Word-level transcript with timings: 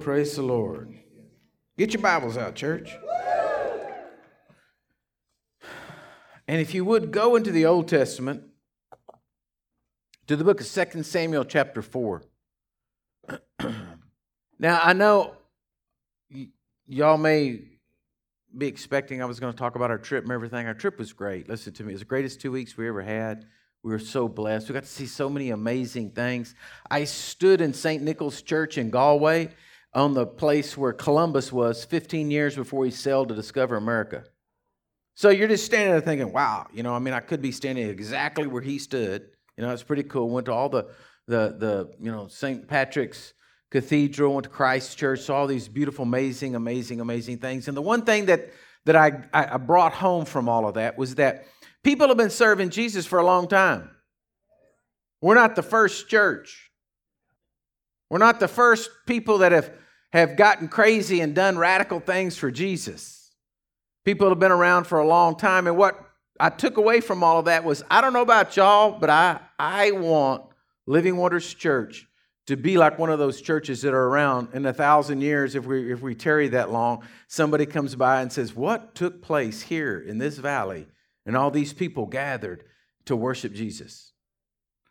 Praise 0.00 0.36
the 0.36 0.42
Lord. 0.42 0.94
Get 1.78 1.92
your 1.92 2.02
Bibles 2.02 2.36
out, 2.36 2.54
church. 2.54 2.90
And 6.46 6.60
if 6.60 6.74
you 6.74 6.84
would 6.84 7.10
go 7.10 7.36
into 7.36 7.50
the 7.50 7.66
Old 7.66 7.88
Testament 7.88 8.42
to 10.26 10.36
the 10.36 10.44
book 10.44 10.60
of 10.60 10.70
2 10.70 11.02
Samuel, 11.02 11.44
chapter 11.44 11.80
4. 11.80 12.22
now, 14.58 14.80
I 14.82 14.92
know 14.92 15.34
y- 16.32 16.48
y'all 16.86 17.16
may 17.16 17.62
be 18.56 18.66
expecting 18.66 19.22
I 19.22 19.24
was 19.24 19.40
going 19.40 19.52
to 19.52 19.58
talk 19.58 19.74
about 19.74 19.90
our 19.90 19.98
trip 19.98 20.24
and 20.24 20.32
everything. 20.32 20.66
Our 20.66 20.74
trip 20.74 20.98
was 20.98 21.12
great. 21.12 21.48
Listen 21.48 21.72
to 21.74 21.82
me, 21.82 21.92
it 21.92 21.94
was 21.94 22.02
the 22.02 22.06
greatest 22.06 22.40
two 22.40 22.52
weeks 22.52 22.76
we 22.76 22.88
ever 22.88 23.02
had. 23.02 23.46
We 23.82 23.90
were 23.92 23.98
so 23.98 24.28
blessed. 24.28 24.68
We 24.68 24.74
got 24.74 24.84
to 24.84 24.88
see 24.88 25.06
so 25.06 25.28
many 25.28 25.50
amazing 25.50 26.10
things. 26.10 26.54
I 26.90 27.04
stood 27.04 27.60
in 27.60 27.74
St. 27.74 28.02
Nicholas 28.02 28.40
Church 28.42 28.78
in 28.78 28.90
Galway 28.90 29.50
on 29.94 30.14
the 30.14 30.26
place 30.26 30.76
where 30.76 30.92
Columbus 30.92 31.52
was 31.52 31.84
15 31.84 32.30
years 32.30 32.56
before 32.56 32.84
he 32.84 32.90
sailed 32.90 33.28
to 33.28 33.34
discover 33.34 33.76
America. 33.76 34.24
So 35.14 35.28
you're 35.28 35.48
just 35.48 35.64
standing 35.64 35.90
there 35.90 36.00
thinking, 36.00 36.32
wow, 36.32 36.66
you 36.72 36.82
know, 36.82 36.94
I 36.94 36.98
mean, 36.98 37.14
I 37.14 37.20
could 37.20 37.40
be 37.40 37.52
standing 37.52 37.88
exactly 37.88 38.46
where 38.46 38.62
he 38.62 38.78
stood. 38.78 39.26
You 39.56 39.64
know, 39.64 39.72
it's 39.72 39.84
pretty 39.84 40.02
cool. 40.02 40.28
Went 40.28 40.46
to 40.46 40.52
all 40.52 40.68
the, 40.68 40.88
the, 41.28 41.54
the 41.56 41.90
you 42.00 42.10
know, 42.10 42.26
St. 42.26 42.66
Patrick's 42.66 43.34
Cathedral, 43.70 44.34
went 44.34 44.44
to 44.44 44.50
Christ 44.50 44.98
Church, 44.98 45.20
saw 45.20 45.36
all 45.36 45.46
these 45.46 45.68
beautiful, 45.68 46.02
amazing, 46.02 46.56
amazing, 46.56 47.00
amazing 47.00 47.38
things. 47.38 47.68
And 47.68 47.76
the 47.76 47.82
one 47.82 48.02
thing 48.02 48.26
that, 48.26 48.52
that 48.86 48.96
I, 48.96 49.24
I 49.32 49.56
brought 49.58 49.92
home 49.92 50.24
from 50.24 50.48
all 50.48 50.66
of 50.66 50.74
that 50.74 50.98
was 50.98 51.14
that 51.14 51.46
People 51.84 52.08
have 52.08 52.16
been 52.16 52.30
serving 52.30 52.70
Jesus 52.70 53.06
for 53.06 53.18
a 53.18 53.24
long 53.24 53.46
time. 53.46 53.90
We're 55.20 55.34
not 55.34 55.54
the 55.54 55.62
first 55.62 56.08
church. 56.08 56.70
We're 58.08 58.18
not 58.18 58.40
the 58.40 58.48
first 58.48 58.90
people 59.06 59.38
that 59.38 59.52
have, 59.52 59.70
have 60.14 60.36
gotten 60.36 60.68
crazy 60.68 61.20
and 61.20 61.34
done 61.34 61.58
radical 61.58 61.98
things 61.98 62.38
for 62.38 62.50
Jesus. 62.50 63.32
People 64.04 64.28
have 64.28 64.38
been 64.38 64.52
around 64.52 64.84
for 64.84 65.00
a 65.00 65.06
long 65.06 65.36
time. 65.36 65.66
And 65.66 65.76
what 65.76 66.00
I 66.38 66.50
took 66.50 66.76
away 66.76 67.00
from 67.00 67.24
all 67.24 67.40
of 67.40 67.46
that 67.46 67.64
was 67.64 67.82
I 67.90 68.00
don't 68.00 68.12
know 68.12 68.22
about 68.22 68.56
y'all, 68.56 68.98
but 68.98 69.10
I, 69.10 69.40
I 69.58 69.90
want 69.90 70.44
Living 70.86 71.16
Waters 71.16 71.52
Church 71.52 72.06
to 72.46 72.56
be 72.56 72.78
like 72.78 72.98
one 72.98 73.10
of 73.10 73.18
those 73.18 73.40
churches 73.40 73.82
that 73.82 73.92
are 73.92 74.06
around 74.06 74.48
in 74.54 74.64
a 74.66 74.72
thousand 74.72 75.20
years 75.20 75.56
if 75.56 75.66
we 75.66 75.92
if 75.92 76.00
we 76.00 76.14
tarry 76.14 76.48
that 76.48 76.70
long 76.70 77.02
somebody 77.26 77.64
comes 77.64 77.94
by 77.94 78.20
and 78.20 78.30
says 78.30 78.54
what 78.54 78.94
took 78.94 79.22
place 79.22 79.62
here 79.62 79.98
in 79.98 80.18
this 80.18 80.36
valley 80.36 80.86
and 81.24 81.38
all 81.38 81.50
these 81.50 81.72
people 81.72 82.04
gathered 82.04 82.64
to 83.06 83.16
worship 83.16 83.54
Jesus. 83.54 84.12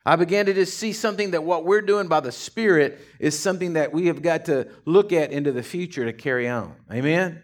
I 0.06 0.18
began 0.18 0.48
to 0.48 0.54
just 0.54 0.78
see 0.78 0.92
something 0.92 1.32
that 1.32 1.44
what 1.44 1.66
we're 1.66 1.82
doing 1.82 2.08
by 2.08 2.20
the 2.20 2.32
Spirit 2.32 3.00
is 3.20 3.40
something 3.40 3.74
that 3.74 3.94
we 3.94 4.08
have 4.08 4.22
got 4.22 4.46
to 4.46 4.68
look 4.86 5.14
at 5.14 5.32
into 5.32 5.54
the 5.54 5.64
future 5.64 6.06
to 6.06 6.14
carry 6.14 6.50
on. 6.50 6.76
Amen? 6.92 7.42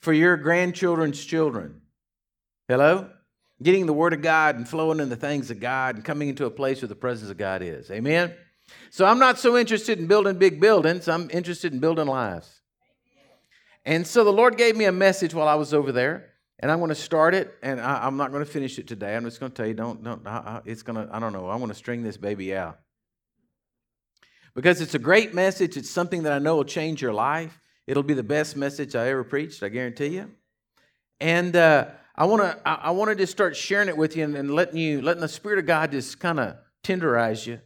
For 0.00 0.12
your 0.12 0.36
grandchildren's 0.36 1.24
children. 1.24 1.80
Hello? 2.66 3.08
Getting 3.62 3.86
the 3.86 3.92
Word 3.92 4.14
of 4.14 4.22
God 4.22 4.56
and 4.56 4.68
flowing 4.68 4.98
in 4.98 5.10
the 5.10 5.16
things 5.16 5.52
of 5.52 5.60
God 5.60 5.94
and 5.94 6.04
coming 6.04 6.28
into 6.28 6.46
a 6.46 6.50
place 6.50 6.82
where 6.82 6.88
the 6.88 6.96
presence 6.96 7.30
of 7.30 7.36
God 7.36 7.62
is. 7.62 7.88
Amen? 7.92 8.34
So 8.90 9.04
I'm 9.04 9.20
not 9.20 9.38
so 9.38 9.56
interested 9.56 10.00
in 10.00 10.08
building 10.08 10.38
big 10.38 10.60
buildings, 10.60 11.06
I'm 11.06 11.30
interested 11.30 11.72
in 11.72 11.78
building 11.78 12.08
lives. 12.08 12.62
And 13.84 14.06
so 14.06 14.24
the 14.24 14.32
Lord 14.32 14.56
gave 14.56 14.76
me 14.76 14.86
a 14.86 14.92
message 14.92 15.34
while 15.34 15.48
I 15.48 15.54
was 15.54 15.72
over 15.72 15.92
there 15.92 16.31
and 16.62 16.70
I'm 16.70 16.78
going 16.78 16.90
to 16.90 16.94
start 16.94 17.34
it, 17.34 17.52
and 17.60 17.80
I, 17.80 18.06
am 18.06 18.16
not 18.16 18.30
going 18.30 18.44
to 18.44 18.50
finish 18.50 18.78
it 18.78 18.86
today. 18.86 19.16
I'm 19.16 19.24
just 19.24 19.40
going 19.40 19.50
to 19.50 19.56
tell 19.56 19.66
you, 19.66 19.74
don't, 19.74 20.02
don't. 20.02 20.24
I, 20.24 20.30
I, 20.30 20.60
it's 20.64 20.82
going 20.82 20.94
to. 20.96 21.12
I 21.14 21.18
don't 21.18 21.32
know. 21.32 21.48
I 21.48 21.56
want 21.56 21.72
to 21.72 21.74
string 21.78 22.04
this 22.04 22.16
baby 22.16 22.54
out 22.54 22.78
because 24.54 24.80
it's 24.80 24.94
a 24.94 24.98
great 25.00 25.34
message. 25.34 25.76
It's 25.76 25.90
something 25.90 26.22
that 26.22 26.32
I 26.32 26.38
know 26.38 26.56
will 26.56 26.64
change 26.64 27.02
your 27.02 27.12
life. 27.12 27.60
It'll 27.88 28.04
be 28.04 28.14
the 28.14 28.22
best 28.22 28.56
message 28.56 28.94
I 28.94 29.08
ever 29.08 29.24
preached. 29.24 29.64
I 29.64 29.70
guarantee 29.70 30.14
you. 30.14 30.30
And 31.20 31.56
uh, 31.56 31.86
I 32.14 32.26
want 32.26 32.42
to. 32.42 32.68
I, 32.68 32.74
I 32.74 32.90
want 32.92 33.10
to 33.10 33.16
just 33.16 33.32
start 33.32 33.56
sharing 33.56 33.88
it 33.88 33.96
with 33.96 34.16
you 34.16 34.22
and, 34.22 34.36
and 34.36 34.54
letting 34.54 34.76
you, 34.76 35.02
letting 35.02 35.20
the 35.20 35.28
Spirit 35.28 35.58
of 35.58 35.66
God 35.66 35.90
just 35.90 36.20
kind 36.20 36.38
of 36.38 36.56
tenderize 36.84 37.44
you 37.44 37.58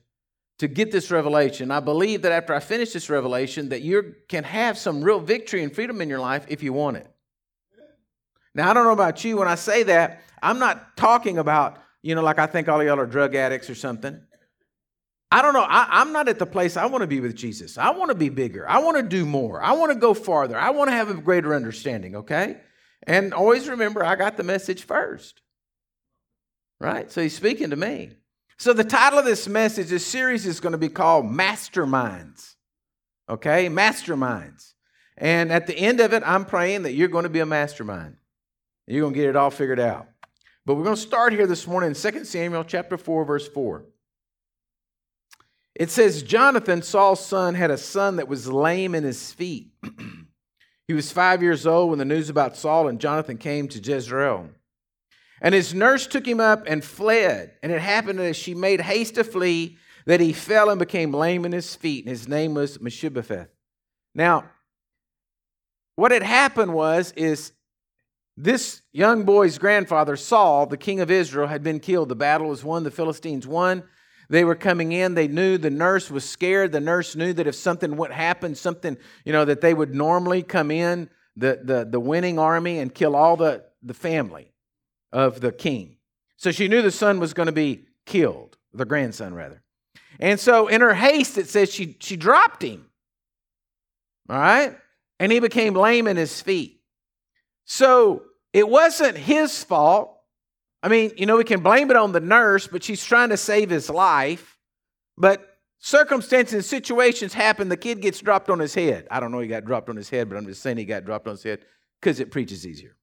to 0.58 0.68
get 0.68 0.90
this 0.90 1.10
revelation. 1.10 1.70
I 1.70 1.80
believe 1.80 2.22
that 2.22 2.32
after 2.32 2.54
I 2.54 2.60
finish 2.60 2.94
this 2.94 3.10
revelation, 3.10 3.68
that 3.68 3.82
you 3.82 4.14
can 4.26 4.44
have 4.44 4.78
some 4.78 5.02
real 5.02 5.20
victory 5.20 5.62
and 5.62 5.74
freedom 5.74 6.00
in 6.00 6.08
your 6.08 6.20
life 6.20 6.46
if 6.48 6.62
you 6.62 6.72
want 6.72 6.96
it. 6.96 7.06
Now, 8.56 8.70
I 8.70 8.72
don't 8.72 8.84
know 8.84 8.92
about 8.92 9.22
you. 9.22 9.36
When 9.36 9.48
I 9.48 9.54
say 9.54 9.82
that, 9.82 10.22
I'm 10.42 10.58
not 10.58 10.96
talking 10.96 11.36
about, 11.36 11.78
you 12.02 12.14
know, 12.14 12.22
like 12.22 12.38
I 12.38 12.46
think 12.46 12.68
all 12.68 12.82
y'all 12.82 12.98
are 12.98 13.06
drug 13.06 13.34
addicts 13.34 13.68
or 13.68 13.74
something. 13.74 14.18
I 15.30 15.42
don't 15.42 15.52
know. 15.52 15.66
I, 15.68 16.00
am 16.00 16.12
not 16.12 16.26
at 16.28 16.38
the 16.38 16.46
place 16.46 16.78
I 16.78 16.86
want 16.86 17.02
to 17.02 17.06
be 17.06 17.20
with 17.20 17.36
Jesus. 17.36 17.76
I 17.76 17.90
want 17.90 18.10
to 18.10 18.14
be 18.14 18.30
bigger. 18.30 18.66
I 18.66 18.78
want 18.78 18.96
to 18.96 19.02
do 19.02 19.26
more. 19.26 19.62
I 19.62 19.72
want 19.72 19.92
to 19.92 19.98
go 19.98 20.14
farther. 20.14 20.58
I 20.58 20.70
want 20.70 20.88
to 20.88 20.96
have 20.96 21.10
a 21.10 21.14
greater 21.14 21.54
understanding, 21.54 22.16
okay? 22.16 22.56
And 23.02 23.34
always 23.34 23.68
remember, 23.68 24.02
I 24.02 24.16
got 24.16 24.38
the 24.38 24.42
message 24.42 24.84
first. 24.84 25.42
Right? 26.80 27.10
So 27.12 27.20
he's 27.20 27.36
speaking 27.36 27.70
to 27.70 27.76
me. 27.76 28.12
So 28.56 28.72
the 28.72 28.84
title 28.84 29.18
of 29.18 29.26
this 29.26 29.46
message, 29.46 29.88
this 29.88 30.06
series 30.06 30.46
is 30.46 30.60
going 30.60 30.72
to 30.72 30.78
be 30.78 30.88
called 30.88 31.26
Masterminds. 31.26 32.54
Okay? 33.28 33.68
Masterminds. 33.68 34.72
And 35.18 35.52
at 35.52 35.66
the 35.66 35.76
end 35.76 36.00
of 36.00 36.14
it, 36.14 36.22
I'm 36.24 36.46
praying 36.46 36.84
that 36.84 36.92
you're 36.92 37.08
going 37.08 37.24
to 37.24 37.28
be 37.28 37.40
a 37.40 37.46
mastermind. 37.46 38.16
You're 38.86 39.02
going 39.02 39.14
to 39.14 39.20
get 39.20 39.28
it 39.28 39.36
all 39.36 39.50
figured 39.50 39.80
out. 39.80 40.08
But 40.64 40.74
we're 40.74 40.84
going 40.84 40.96
to 40.96 41.02
start 41.02 41.32
here 41.32 41.46
this 41.46 41.66
morning 41.66 41.90
in 41.90 41.94
2 41.94 42.24
Samuel 42.24 42.64
chapter 42.64 42.96
4 42.96 43.24
verse 43.24 43.48
4. 43.48 43.84
It 45.74 45.90
says 45.90 46.22
Jonathan, 46.22 46.82
Saul's 46.82 47.24
son, 47.24 47.54
had 47.54 47.70
a 47.70 47.76
son 47.76 48.16
that 48.16 48.28
was 48.28 48.48
lame 48.48 48.94
in 48.94 49.04
his 49.04 49.32
feet. 49.32 49.72
he 50.88 50.94
was 50.94 51.12
5 51.12 51.42
years 51.42 51.66
old 51.66 51.90
when 51.90 51.98
the 51.98 52.04
news 52.04 52.30
about 52.30 52.56
Saul 52.56 52.88
and 52.88 53.00
Jonathan 53.00 53.36
came 53.36 53.68
to 53.68 53.80
Jezreel. 53.80 54.50
And 55.42 55.54
his 55.54 55.74
nurse 55.74 56.06
took 56.06 56.26
him 56.26 56.40
up 56.40 56.64
and 56.66 56.82
fled. 56.82 57.52
And 57.62 57.70
it 57.70 57.80
happened 57.80 58.20
as 58.20 58.36
she 58.36 58.54
made 58.54 58.80
haste 58.80 59.16
to 59.16 59.24
flee 59.24 59.76
that 60.06 60.20
he 60.20 60.32
fell 60.32 60.70
and 60.70 60.78
became 60.78 61.12
lame 61.12 61.44
in 61.44 61.52
his 61.52 61.74
feet. 61.74 62.04
And 62.04 62.10
his 62.10 62.26
name 62.26 62.54
was 62.54 62.80
Mephibosheth. 62.80 63.48
Now, 64.14 64.44
what 65.96 66.12
had 66.12 66.22
happened 66.22 66.72
was 66.72 67.12
is 67.12 67.52
this 68.36 68.82
young 68.92 69.24
boy's 69.24 69.58
grandfather, 69.58 70.16
Saul, 70.16 70.66
the 70.66 70.76
king 70.76 71.00
of 71.00 71.10
Israel, 71.10 71.46
had 71.46 71.62
been 71.62 71.80
killed. 71.80 72.10
The 72.10 72.16
battle 72.16 72.48
was 72.48 72.62
won, 72.62 72.84
the 72.84 72.90
Philistines 72.90 73.46
won. 73.46 73.82
They 74.28 74.44
were 74.44 74.54
coming 74.54 74.92
in. 74.92 75.14
They 75.14 75.28
knew 75.28 75.56
the 75.56 75.70
nurse 75.70 76.10
was 76.10 76.28
scared. 76.28 76.72
The 76.72 76.80
nurse 76.80 77.16
knew 77.16 77.32
that 77.32 77.46
if 77.46 77.54
something 77.54 77.96
would 77.96 78.10
happen, 78.10 78.54
something, 78.54 78.96
you 79.24 79.32
know, 79.32 79.44
that 79.44 79.60
they 79.60 79.72
would 79.72 79.94
normally 79.94 80.42
come 80.42 80.70
in, 80.70 81.08
the, 81.36 81.60
the, 81.62 81.84
the 81.84 82.00
winning 82.00 82.38
army, 82.38 82.78
and 82.78 82.94
kill 82.94 83.14
all 83.14 83.36
the, 83.36 83.64
the 83.82 83.94
family 83.94 84.52
of 85.12 85.40
the 85.40 85.52
king. 85.52 85.96
So 86.36 86.50
she 86.50 86.68
knew 86.68 86.82
the 86.82 86.90
son 86.90 87.20
was 87.20 87.34
going 87.34 87.46
to 87.46 87.52
be 87.52 87.86
killed, 88.04 88.58
the 88.74 88.84
grandson, 88.84 89.32
rather. 89.32 89.62
And 90.18 90.40
so 90.40 90.66
in 90.66 90.80
her 90.80 90.94
haste, 90.94 91.38
it 91.38 91.48
says 91.48 91.72
she, 91.72 91.96
she 92.00 92.16
dropped 92.16 92.62
him. 92.62 92.86
All 94.28 94.38
right? 94.38 94.76
And 95.20 95.30
he 95.30 95.40
became 95.40 95.74
lame 95.74 96.06
in 96.06 96.16
his 96.16 96.42
feet. 96.42 96.75
So 97.66 98.22
it 98.52 98.66
wasn't 98.66 99.18
his 99.18 99.62
fault. 99.62 100.16
I 100.82 100.88
mean, 100.88 101.12
you 101.16 101.26
know, 101.26 101.36
we 101.36 101.44
can 101.44 101.60
blame 101.60 101.90
it 101.90 101.96
on 101.96 102.12
the 102.12 102.20
nurse, 102.20 102.66
but 102.66 102.82
she's 102.82 103.04
trying 103.04 103.28
to 103.30 103.36
save 103.36 103.68
his 103.68 103.90
life. 103.90 104.56
But 105.18 105.58
circumstances 105.80 106.54
and 106.54 106.64
situations 106.64 107.34
happen. 107.34 107.68
The 107.68 107.76
kid 107.76 108.00
gets 108.00 108.20
dropped 108.20 108.48
on 108.48 108.60
his 108.60 108.74
head. 108.74 109.06
I 109.10 109.20
don't 109.20 109.32
know 109.32 109.40
he 109.40 109.48
got 109.48 109.64
dropped 109.64 109.90
on 109.90 109.96
his 109.96 110.08
head, 110.08 110.28
but 110.28 110.38
I'm 110.38 110.46
just 110.46 110.62
saying 110.62 110.76
he 110.76 110.84
got 110.84 111.04
dropped 111.04 111.26
on 111.26 111.34
his 111.34 111.42
head 111.42 111.60
because 112.00 112.20
it 112.20 112.30
preaches 112.30 112.66
easier. 112.66 112.96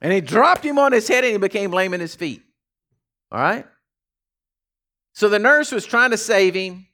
And 0.00 0.12
he 0.12 0.20
dropped 0.20 0.64
him 0.64 0.78
on 0.78 0.92
his 0.92 1.08
head 1.08 1.24
and 1.24 1.32
he 1.32 1.38
became 1.38 1.72
lame 1.72 1.94
in 1.94 2.00
his 2.00 2.14
feet. 2.14 2.42
All 3.32 3.40
right? 3.40 3.66
So 5.14 5.28
the 5.28 5.38
nurse 5.38 5.72
was 5.72 5.84
trying 5.84 6.10
to 6.10 6.18
save 6.18 6.54
him, 6.54 6.86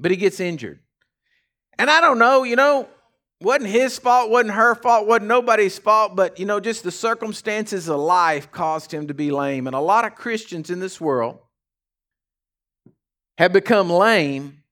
but 0.00 0.10
he 0.10 0.16
gets 0.16 0.40
injured. 0.40 0.80
And 1.78 1.90
I 1.90 2.00
don't 2.00 2.18
know, 2.18 2.42
you 2.42 2.56
know, 2.56 2.88
wasn't 3.40 3.66
his 3.66 3.98
fault, 3.98 4.30
wasn't 4.30 4.54
her 4.54 4.74
fault, 4.74 5.06
wasn't 5.06 5.28
nobody's 5.28 5.78
fault, 5.78 6.16
but 6.16 6.38
you 6.38 6.46
know, 6.46 6.60
just 6.60 6.82
the 6.82 6.90
circumstances 6.90 7.88
of 7.88 8.00
life 8.00 8.50
caused 8.50 8.92
him 8.92 9.08
to 9.08 9.14
be 9.14 9.30
lame. 9.30 9.66
And 9.66 9.76
a 9.76 9.80
lot 9.80 10.04
of 10.04 10.14
Christians 10.14 10.70
in 10.70 10.80
this 10.80 11.00
world 11.00 11.38
have 13.38 13.52
become 13.52 13.90
lame, 13.90 14.62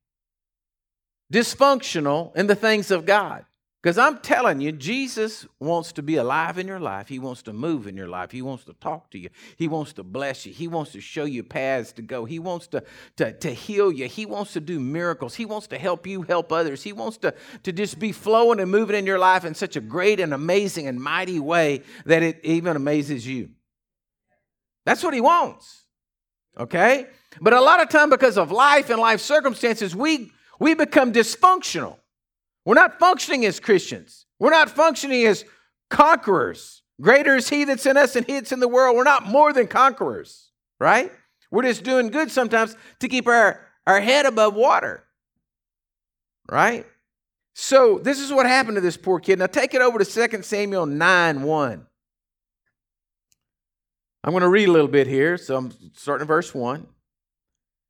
dysfunctional 1.32 2.34
in 2.36 2.46
the 2.46 2.54
things 2.54 2.90
of 2.90 3.04
God. 3.04 3.44
Because 3.84 3.98
I'm 3.98 4.16
telling 4.20 4.62
you, 4.62 4.72
Jesus 4.72 5.46
wants 5.60 5.92
to 5.92 6.02
be 6.02 6.16
alive 6.16 6.56
in 6.56 6.66
your 6.66 6.80
life. 6.80 7.06
He 7.06 7.18
wants 7.18 7.42
to 7.42 7.52
move 7.52 7.86
in 7.86 7.98
your 7.98 8.08
life. 8.08 8.30
He 8.30 8.40
wants 8.40 8.64
to 8.64 8.72
talk 8.72 9.10
to 9.10 9.18
you. 9.18 9.28
He 9.58 9.68
wants 9.68 9.92
to 9.92 10.02
bless 10.02 10.46
you. 10.46 10.54
He 10.54 10.68
wants 10.68 10.92
to 10.92 11.02
show 11.02 11.24
you 11.24 11.42
paths 11.42 11.92
to 11.92 12.00
go. 12.00 12.24
He 12.24 12.38
wants 12.38 12.66
to, 12.68 12.82
to, 13.16 13.34
to 13.34 13.52
heal 13.52 13.92
you. 13.92 14.08
He 14.08 14.24
wants 14.24 14.54
to 14.54 14.60
do 14.60 14.80
miracles. 14.80 15.34
He 15.34 15.44
wants 15.44 15.66
to 15.66 15.76
help 15.76 16.06
you 16.06 16.22
help 16.22 16.50
others. 16.50 16.82
He 16.82 16.94
wants 16.94 17.18
to, 17.18 17.34
to 17.62 17.72
just 17.72 17.98
be 17.98 18.10
flowing 18.10 18.58
and 18.58 18.70
moving 18.70 18.96
in 18.96 19.04
your 19.04 19.18
life 19.18 19.44
in 19.44 19.54
such 19.54 19.76
a 19.76 19.82
great 19.82 20.18
and 20.18 20.32
amazing 20.32 20.86
and 20.86 20.98
mighty 20.98 21.38
way 21.38 21.82
that 22.06 22.22
it 22.22 22.40
even 22.42 22.76
amazes 22.76 23.26
you. 23.26 23.50
That's 24.86 25.04
what 25.04 25.12
he 25.12 25.20
wants. 25.20 25.82
Okay? 26.58 27.06
But 27.38 27.52
a 27.52 27.60
lot 27.60 27.82
of 27.82 27.90
time 27.90 28.08
because 28.08 28.38
of 28.38 28.50
life 28.50 28.88
and 28.88 28.98
life 28.98 29.20
circumstances, 29.20 29.94
we, 29.94 30.32
we 30.58 30.72
become 30.72 31.12
dysfunctional. 31.12 31.98
We're 32.64 32.74
not 32.74 32.98
functioning 32.98 33.44
as 33.44 33.60
Christians. 33.60 34.26
We're 34.38 34.50
not 34.50 34.70
functioning 34.70 35.26
as 35.26 35.44
conquerors. 35.90 36.82
Greater 37.00 37.36
is 37.36 37.48
He 37.48 37.64
that's 37.64 37.86
in 37.86 37.96
us 37.96 38.14
than 38.14 38.24
He 38.24 38.34
that's 38.34 38.52
in 38.52 38.60
the 38.60 38.68
world. 38.68 38.96
We're 38.96 39.04
not 39.04 39.26
more 39.26 39.52
than 39.52 39.66
conquerors, 39.66 40.50
right? 40.80 41.12
We're 41.50 41.62
just 41.62 41.84
doing 41.84 42.08
good 42.08 42.30
sometimes 42.30 42.76
to 43.00 43.08
keep 43.08 43.28
our, 43.28 43.60
our 43.86 44.00
head 44.00 44.26
above 44.26 44.54
water, 44.54 45.04
right? 46.50 46.86
So 47.54 47.98
this 47.98 48.18
is 48.18 48.32
what 48.32 48.46
happened 48.46 48.76
to 48.76 48.80
this 48.80 48.96
poor 48.96 49.20
kid. 49.20 49.38
Now 49.38 49.46
take 49.46 49.74
it 49.74 49.80
over 49.80 50.02
to 50.02 50.28
2 50.28 50.42
Samuel 50.42 50.86
9 50.86 51.42
1. 51.42 51.86
I'm 54.24 54.30
going 54.30 54.40
to 54.40 54.48
read 54.48 54.68
a 54.68 54.72
little 54.72 54.88
bit 54.88 55.06
here. 55.06 55.36
So 55.36 55.56
I'm 55.56 55.72
starting 55.92 56.26
verse 56.26 56.54
1. 56.54 56.86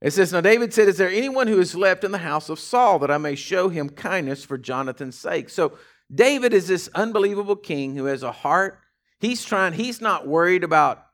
It 0.05 0.13
says, 0.13 0.35
Now 0.35 0.43
David 0.43 0.75
said, 0.75 0.87
Is 0.87 0.99
there 0.99 1.09
anyone 1.09 1.47
who 1.47 1.59
is 1.59 1.75
left 1.75 2.05
in 2.05 2.13
the 2.13 2.19
house 2.19 2.51
of 2.51 2.61
Saul 2.61 2.99
that 2.99 3.11
I 3.11 3.17
may 3.17 3.35
show 3.35 3.71
him 3.71 3.89
kindness 3.89 4.45
for 4.45 4.59
Jonathan's 4.59 5.19
sake? 5.19 5.49
So 5.49 5.79
David 6.15 6.53
is 6.53 6.69
this 6.69 6.91
unbelievable 6.95 7.57
king 7.57 7.97
who 7.97 8.05
has 8.05 8.23
a 8.23 8.31
heart. 8.31 8.79
He's 9.19 9.43
trying, 9.43 9.73
he's 9.73 10.03
not 10.03 10.29
worried 10.29 10.63
about 10.63 11.07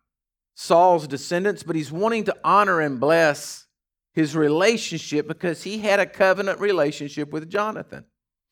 Saul's 0.56 1.06
descendants, 1.06 1.62
but 1.62 1.76
he's 1.76 1.92
wanting 1.92 2.24
to 2.24 2.36
honor 2.42 2.80
and 2.80 2.98
bless 2.98 3.66
his 4.12 4.34
relationship 4.34 5.28
because 5.28 5.62
he 5.62 5.78
had 5.78 6.00
a 6.00 6.06
covenant 6.06 6.58
relationship 6.58 7.30
with 7.30 7.48
Jonathan. 7.48 8.06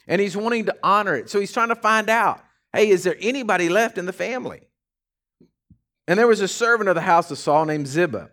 And 0.07 0.21
he's 0.21 0.37
wanting 0.37 0.67
to 0.67 0.77
honor 0.85 1.17
it. 1.17 1.29
So 1.29 1.41
he's 1.41 1.53
trying 1.53 1.69
to 1.71 1.75
find 1.75 2.09
out 2.09 2.41
hey, 2.73 2.91
is 2.91 3.03
there 3.03 3.17
anybody 3.19 3.69
left 3.69 3.99
in 3.99 4.07
the 4.07 4.13
family? 4.13 4.69
And 6.07 6.17
there 6.17 6.29
was 6.29 6.41
a 6.41 6.47
servant 6.47 6.89
of 6.89 6.95
the 6.95 7.01
house 7.01 7.29
of 7.33 7.39
Saul 7.39 7.65
named 7.65 7.89
Ziba. 7.89 8.31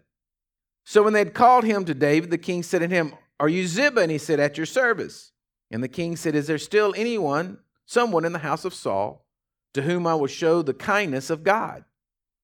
So 0.86 1.04
when 1.04 1.14
they 1.14 1.20
had 1.20 1.34
called 1.34 1.64
him 1.64 1.84
to 1.86 1.94
David, 1.94 2.30
the 2.30 2.38
king 2.38 2.64
said 2.64 2.80
to 2.80 2.88
him, 2.88 3.14
Are 3.40 3.50
you 3.50 3.68
Ziba? 3.68 4.02
And 4.02 4.12
he 4.12 4.20
said, 4.20 4.40
At 4.40 4.56
your 4.56 4.68
service. 4.68 5.32
And 5.72 5.84
the 5.84 5.88
king 5.88 6.16
said, 6.16 6.36
Is 6.36 6.48
there 6.48 6.60
still 6.60 6.94
anyone, 6.96 7.58
someone 7.86 8.24
in 8.24 8.34
the 8.34 8.40
house 8.40 8.66
of 8.66 8.74
Saul, 8.74 9.26
to 9.74 9.82
whom 9.82 10.06
I 10.06 10.16
will 10.16 10.28
show 10.28 10.62
the 10.62 10.76
kindness 10.76 11.30
of 11.30 11.44
God? 11.44 11.84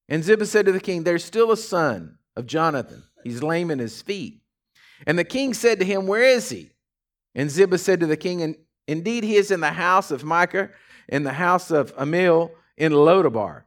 And 0.08 0.24
Ziba 0.24 0.44
said 0.44 0.66
to 0.66 0.72
the 0.72 0.80
king, 0.80 1.04
There's 1.04 1.24
still 1.24 1.52
a 1.52 1.56
son 1.56 2.18
of 2.36 2.46
Jonathan. 2.46 3.04
He's 3.22 3.42
lame 3.42 3.70
in 3.70 3.78
his 3.78 4.02
feet. 4.02 4.40
And 5.06 5.18
the 5.18 5.24
king 5.24 5.54
said 5.54 5.78
to 5.78 5.84
him, 5.84 6.08
Where 6.08 6.24
is 6.24 6.50
he? 6.50 6.72
And 7.34 7.48
Ziba 7.48 7.78
said 7.78 8.00
to 8.00 8.06
the 8.06 8.16
king, 8.16 8.56
Indeed, 8.88 9.22
he 9.22 9.36
is 9.36 9.52
in 9.52 9.60
the 9.60 9.70
house 9.70 10.10
of 10.10 10.24
Micah, 10.24 10.70
in 11.08 11.22
the 11.22 11.32
house 11.32 11.70
of 11.70 11.96
Ammiel 11.96 12.50
in 12.76 12.92
Lodabar. 12.92 13.62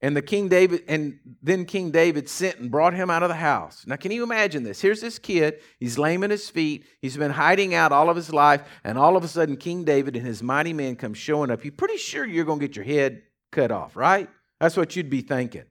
And 0.00 0.16
the 0.16 0.22
King 0.22 0.48
David, 0.48 0.84
and 0.86 1.18
then 1.42 1.64
King 1.64 1.90
David 1.90 2.28
sent 2.28 2.58
and 2.58 2.70
brought 2.70 2.94
him 2.94 3.10
out 3.10 3.24
of 3.24 3.28
the 3.28 3.34
house. 3.34 3.84
Now, 3.84 3.96
can 3.96 4.12
you 4.12 4.22
imagine 4.22 4.62
this? 4.62 4.80
Here's 4.80 5.00
this 5.00 5.18
kid. 5.18 5.60
He's 5.80 5.98
lame 5.98 6.22
in 6.22 6.30
his 6.30 6.48
feet. 6.48 6.84
He's 7.02 7.16
been 7.16 7.32
hiding 7.32 7.74
out 7.74 7.90
all 7.90 8.08
of 8.08 8.14
his 8.14 8.32
life, 8.32 8.62
and 8.84 8.96
all 8.96 9.16
of 9.16 9.24
a 9.24 9.28
sudden, 9.28 9.56
King 9.56 9.82
David 9.82 10.14
and 10.14 10.24
his 10.24 10.40
mighty 10.40 10.72
men 10.72 10.94
come 10.94 11.14
showing 11.14 11.50
up. 11.50 11.64
You're 11.64 11.72
pretty 11.72 11.96
sure 11.96 12.24
you're 12.24 12.44
going 12.44 12.60
to 12.60 12.66
get 12.66 12.76
your 12.76 12.84
head 12.84 13.22
cut 13.50 13.72
off, 13.72 13.96
right? 13.96 14.28
That's 14.60 14.76
what 14.76 14.94
you'd 14.94 15.10
be 15.10 15.20
thinking. 15.20 15.64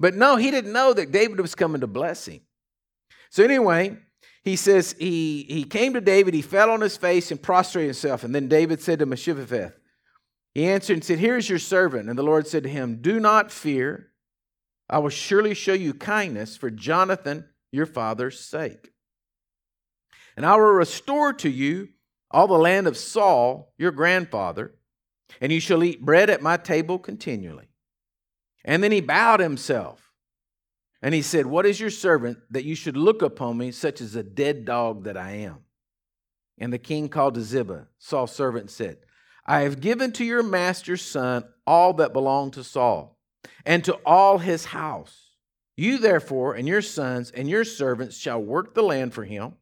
But 0.00 0.14
no, 0.14 0.34
he 0.36 0.50
didn't 0.50 0.72
know 0.72 0.92
that 0.92 1.12
David 1.12 1.40
was 1.40 1.54
coming 1.54 1.82
to 1.82 1.86
bless 1.86 2.26
him. 2.26 2.40
So 3.30 3.44
anyway, 3.44 3.98
he 4.42 4.56
says 4.56 4.96
he 4.98 5.44
he 5.48 5.64
came 5.64 5.92
to 5.94 6.00
David. 6.00 6.34
He 6.34 6.42
fell 6.42 6.70
on 6.70 6.80
his 6.80 6.96
face 6.96 7.30
and 7.30 7.40
prostrated 7.40 7.88
himself. 7.88 8.24
And 8.24 8.34
then 8.34 8.48
David 8.48 8.80
said 8.80 8.98
to 8.98 9.06
Mephibosheth, 9.06 9.74
he 10.54 10.66
answered 10.66 10.94
and 10.94 11.04
said, 11.04 11.18
Here 11.18 11.36
is 11.36 11.48
your 11.48 11.58
servant. 11.58 12.08
And 12.08 12.18
the 12.18 12.22
Lord 12.22 12.46
said 12.46 12.64
to 12.64 12.68
him, 12.68 12.98
Do 13.00 13.20
not 13.20 13.52
fear. 13.52 14.10
I 14.88 14.98
will 14.98 15.10
surely 15.10 15.54
show 15.54 15.72
you 15.72 15.94
kindness 15.94 16.56
for 16.56 16.70
Jonathan, 16.70 17.44
your 17.70 17.86
father's 17.86 18.40
sake. 18.40 18.92
And 20.36 20.44
I 20.44 20.56
will 20.56 20.72
restore 20.72 21.32
to 21.34 21.48
you 21.48 21.90
all 22.30 22.48
the 22.48 22.54
land 22.54 22.86
of 22.86 22.96
Saul, 22.96 23.72
your 23.78 23.92
grandfather, 23.92 24.74
and 25.40 25.52
you 25.52 25.60
shall 25.60 25.84
eat 25.84 26.04
bread 26.04 26.30
at 26.30 26.42
my 26.42 26.56
table 26.56 26.98
continually. 26.98 27.68
And 28.64 28.82
then 28.82 28.92
he 28.92 29.00
bowed 29.00 29.40
himself. 29.40 30.10
And 31.02 31.14
he 31.14 31.22
said, 31.22 31.46
What 31.46 31.66
is 31.66 31.80
your 31.80 31.90
servant 31.90 32.38
that 32.50 32.64
you 32.64 32.74
should 32.74 32.96
look 32.96 33.22
upon 33.22 33.56
me, 33.56 33.70
such 33.70 34.00
as 34.00 34.16
a 34.16 34.22
dead 34.22 34.64
dog 34.64 35.04
that 35.04 35.16
I 35.16 35.30
am? 35.32 35.58
And 36.58 36.72
the 36.72 36.78
king 36.78 37.08
called 37.08 37.34
to 37.34 37.40
Ziba, 37.40 37.88
Saul's 37.98 38.32
servant, 38.32 38.64
and 38.64 38.70
said, 38.70 38.98
I 39.46 39.62
have 39.62 39.80
given 39.80 40.12
to 40.12 40.24
your 40.24 40.42
master's 40.42 41.02
son 41.02 41.44
all 41.66 41.94
that 41.94 42.12
belonged 42.12 42.52
to 42.54 42.64
Saul, 42.64 43.18
and 43.64 43.84
to 43.84 43.94
all 44.06 44.38
his 44.38 44.66
house. 44.66 45.30
You 45.76 45.98
therefore 45.98 46.54
and 46.54 46.68
your 46.68 46.82
sons 46.82 47.30
and 47.30 47.48
your 47.48 47.64
servants 47.64 48.18
shall 48.18 48.42
work 48.42 48.74
the 48.74 48.82
land 48.82 49.14
for 49.14 49.24
him. 49.24 49.54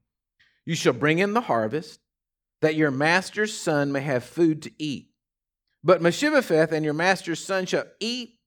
You 0.65 0.75
shall 0.75 0.93
bring 0.93 1.21
in 1.21 1.33
the 1.33 1.43
harvest, 1.43 2.01
that 2.61 2.75
your 2.75 2.91
master's 2.91 3.57
son 3.57 3.93
may 3.93 4.01
have 4.01 4.25
food 4.25 4.63
to 4.63 4.73
eat. 4.79 5.11
But 5.85 6.03
Mephibosheth 6.03 6.73
and 6.73 6.85
your 6.85 6.95
master's 6.95 7.43
son 7.43 7.67
shall 7.67 7.85
eat 8.01 8.41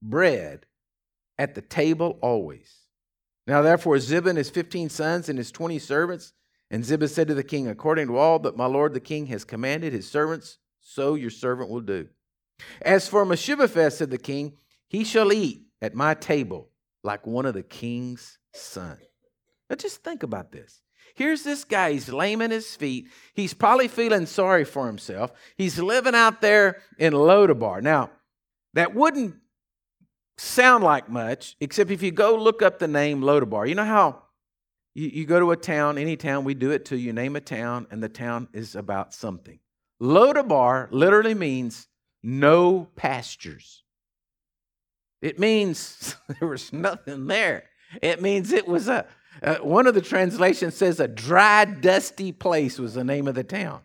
bread 0.00 0.66
at 1.38 1.54
the 1.54 1.60
table 1.60 2.18
always. 2.22 2.72
Now 3.46 3.62
therefore 3.62 3.98
Ziba 3.98 4.28
and 4.28 4.38
his 4.38 4.50
fifteen 4.50 4.88
sons 4.88 5.28
and 5.28 5.38
his 5.38 5.50
twenty 5.50 5.78
servants, 5.78 6.32
and 6.70 6.84
Ziba 6.84 7.08
said 7.08 7.28
to 7.28 7.34
the 7.34 7.42
king, 7.42 7.66
According 7.66 8.06
to 8.08 8.16
all 8.16 8.38
that 8.40 8.56
my 8.56 8.66
lord 8.66 8.94
the 8.94 9.00
king 9.00 9.26
has 9.26 9.44
commanded 9.44 9.92
his 9.92 10.08
servants, 10.08 10.58
so 10.88 11.14
your 11.14 11.30
servant 11.30 11.70
will 11.70 11.80
do. 11.80 12.08
As 12.80 13.06
for 13.06 13.24
Mephibosheth, 13.24 13.92
said 13.92 14.10
the 14.10 14.18
king, 14.18 14.54
he 14.88 15.04
shall 15.04 15.32
eat 15.32 15.66
at 15.82 15.94
my 15.94 16.14
table 16.14 16.70
like 17.04 17.26
one 17.26 17.46
of 17.46 17.54
the 17.54 17.62
king's 17.62 18.38
sons. 18.54 18.98
Now 19.68 19.76
just 19.76 20.02
think 20.02 20.22
about 20.22 20.50
this. 20.50 20.80
Here's 21.14 21.42
this 21.42 21.64
guy, 21.64 21.92
he's 21.92 22.08
lame 22.08 22.40
in 22.40 22.50
his 22.50 22.74
feet. 22.74 23.08
He's 23.34 23.52
probably 23.52 23.88
feeling 23.88 24.26
sorry 24.26 24.64
for 24.64 24.86
himself. 24.86 25.32
He's 25.56 25.78
living 25.78 26.14
out 26.14 26.40
there 26.40 26.80
in 26.98 27.12
Lodabar. 27.12 27.82
Now, 27.82 28.10
that 28.74 28.94
wouldn't 28.94 29.36
sound 30.36 30.84
like 30.84 31.08
much, 31.08 31.56
except 31.60 31.90
if 31.90 32.02
you 32.02 32.12
go 32.12 32.36
look 32.36 32.62
up 32.62 32.78
the 32.78 32.88
name 32.88 33.20
Lodabar. 33.20 33.68
You 33.68 33.74
know 33.74 33.84
how 33.84 34.22
you, 34.94 35.08
you 35.08 35.26
go 35.26 35.38
to 35.38 35.50
a 35.50 35.56
town, 35.56 35.98
any 35.98 36.16
town, 36.16 36.44
we 36.44 36.54
do 36.54 36.70
it 36.70 36.86
to 36.86 36.96
you 36.96 37.12
name 37.12 37.36
a 37.36 37.40
town, 37.40 37.86
and 37.90 38.02
the 38.02 38.08
town 38.08 38.48
is 38.52 38.74
about 38.74 39.12
something. 39.12 39.58
Lodabar 40.00 40.88
literally 40.90 41.34
means 41.34 41.88
no 42.22 42.88
pastures. 42.96 43.82
It 45.20 45.38
means 45.38 46.16
there 46.40 46.48
was 46.48 46.72
nothing 46.72 47.26
there. 47.26 47.64
It 48.02 48.22
means 48.22 48.52
it 48.52 48.68
was 48.68 48.88
a, 48.88 49.06
one 49.62 49.86
of 49.86 49.94
the 49.94 50.00
translations 50.00 50.76
says 50.76 51.00
a 51.00 51.08
dry, 51.08 51.64
dusty 51.64 52.32
place 52.32 52.78
was 52.78 52.94
the 52.94 53.04
name 53.04 53.28
of 53.28 53.34
the 53.34 53.44
town. 53.44 53.80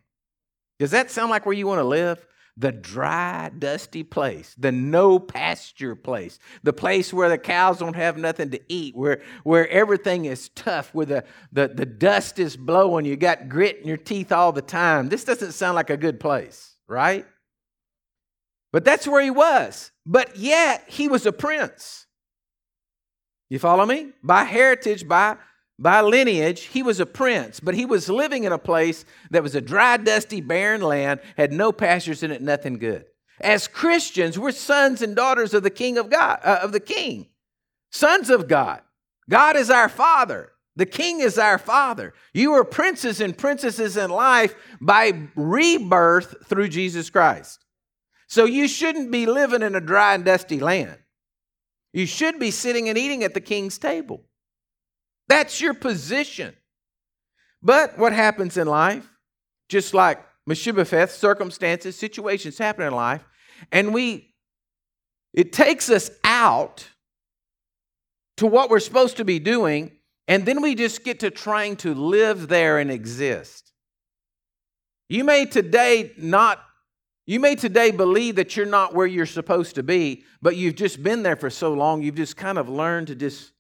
Does 0.79 0.91
that 0.91 1.11
sound 1.11 1.29
like 1.29 1.45
where 1.45 1.53
you 1.53 1.67
want 1.67 1.79
to 1.79 1.85
live? 1.85 2.25
The 2.55 2.71
dry, 2.71 3.49
dusty 3.57 4.03
place, 4.03 4.55
the 4.57 4.71
no 4.71 5.17
pasture 5.17 5.95
place, 5.95 6.37
the 6.61 6.73
place 6.73 7.11
where 7.11 7.29
the 7.29 7.37
cows 7.37 7.79
don't 7.79 7.95
have 7.95 8.17
nothing 8.17 8.51
to 8.51 8.61
eat, 8.67 8.95
where, 8.95 9.21
where 9.43 9.67
everything 9.69 10.25
is 10.25 10.49
tough, 10.49 10.93
where 10.93 11.05
the, 11.05 11.23
the, 11.51 11.67
the 11.67 11.85
dust 11.85 12.37
is 12.37 12.55
blowing, 12.55 13.05
you 13.05 13.15
got 13.15 13.49
grit 13.49 13.79
in 13.79 13.87
your 13.87 13.97
teeth 13.97 14.31
all 14.31 14.51
the 14.51 14.61
time. 14.61 15.09
This 15.09 15.23
doesn't 15.23 15.53
sound 15.53 15.75
like 15.75 15.89
a 15.89 15.97
good 15.97 16.19
place, 16.19 16.75
right? 16.87 17.25
But 18.71 18.85
that's 18.85 19.07
where 19.07 19.21
he 19.21 19.31
was. 19.31 19.91
But 20.05 20.35
yet, 20.35 20.83
he 20.87 21.07
was 21.07 21.25
a 21.25 21.31
prince. 21.31 22.05
You 23.49 23.59
follow 23.59 23.85
me? 23.85 24.11
By 24.23 24.43
heritage, 24.43 25.07
by 25.07 25.37
by 25.83 25.99
lineage, 25.99 26.61
he 26.61 26.81
was 26.81 27.01
a 27.01 27.05
prince, 27.05 27.59
but 27.59 27.75
he 27.75 27.85
was 27.85 28.07
living 28.07 28.45
in 28.45 28.53
a 28.53 28.57
place 28.57 29.03
that 29.31 29.43
was 29.43 29.53
a 29.53 29.59
dry, 29.59 29.97
dusty, 29.97 30.39
barren 30.39 30.81
land, 30.81 31.19
had 31.35 31.51
no 31.51 31.73
pastures 31.73 32.23
in 32.23 32.31
it, 32.31 32.41
nothing 32.41 32.79
good. 32.79 33.03
As 33.41 33.67
Christians, 33.67 34.39
we're 34.39 34.53
sons 34.53 35.01
and 35.01 35.13
daughters 35.13 35.53
of 35.53 35.61
the 35.61 35.69
King 35.69 35.97
of 35.97 36.09
God, 36.09 36.39
uh, 36.41 36.59
of 36.61 36.71
the 36.71 36.79
King, 36.79 37.27
sons 37.91 38.29
of 38.29 38.47
God. 38.47 38.81
God 39.29 39.57
is 39.57 39.69
our 39.69 39.89
Father. 39.89 40.53
The 40.77 40.85
King 40.85 41.19
is 41.19 41.37
our 41.37 41.57
Father. 41.57 42.13
You 42.33 42.53
are 42.53 42.63
princes 42.63 43.19
and 43.19 43.37
princesses 43.37 43.97
in 43.97 44.09
life 44.09 44.55
by 44.79 45.27
rebirth 45.35 46.47
through 46.47 46.69
Jesus 46.69 47.09
Christ. 47.09 47.65
So 48.27 48.45
you 48.45 48.69
shouldn't 48.69 49.11
be 49.11 49.25
living 49.25 49.61
in 49.61 49.75
a 49.75 49.81
dry 49.81 50.15
and 50.15 50.23
dusty 50.23 50.61
land. 50.61 50.97
You 51.91 52.05
should 52.05 52.39
be 52.39 52.51
sitting 52.51 52.87
and 52.87 52.97
eating 52.97 53.23
at 53.23 53.33
the 53.33 53.41
King's 53.41 53.77
table. 53.77 54.23
That's 55.27 55.61
your 55.61 55.73
position. 55.73 56.55
But 57.61 57.97
what 57.97 58.13
happens 58.13 58.57
in 58.57 58.67
life, 58.67 59.07
just 59.69 59.93
like 59.93 60.19
Mephibosheth, 60.45 61.11
circumstances, 61.11 61.95
situations 61.95 62.57
happen 62.57 62.85
in 62.85 62.93
life, 62.93 63.23
and 63.71 63.93
we, 63.93 64.33
it 65.33 65.53
takes 65.53 65.89
us 65.89 66.11
out 66.23 66.89
to 68.37 68.45
what 68.47 68.69
we're 68.69 68.79
supposed 68.81 69.17
to 69.17 69.25
be 69.25 69.39
doing, 69.39 69.91
and 70.27 70.45
then 70.45 70.61
we 70.61 70.75
just 70.75 71.05
get 71.05 71.21
to 71.21 71.31
trying 71.31 71.77
to 71.77 71.93
live 71.93 72.49
there 72.49 72.79
and 72.79 72.91
exist. 72.91 73.71
You 75.07 75.23
may 75.23 75.45
today 75.45 76.11
not, 76.17 76.59
you 77.25 77.39
may 77.39 77.55
today 77.55 77.91
believe 77.91 78.35
that 78.35 78.57
you're 78.57 78.65
not 78.65 78.93
where 78.93 79.07
you're 79.07 79.25
supposed 79.25 79.75
to 79.75 79.83
be, 79.83 80.25
but 80.41 80.57
you've 80.57 80.75
just 80.75 81.01
been 81.01 81.23
there 81.23 81.37
for 81.37 81.49
so 81.49 81.73
long, 81.73 82.01
you've 82.01 82.15
just 82.15 82.35
kind 82.35 82.57
of 82.57 82.67
learned 82.67 83.07
to 83.07 83.15
just 83.15 83.52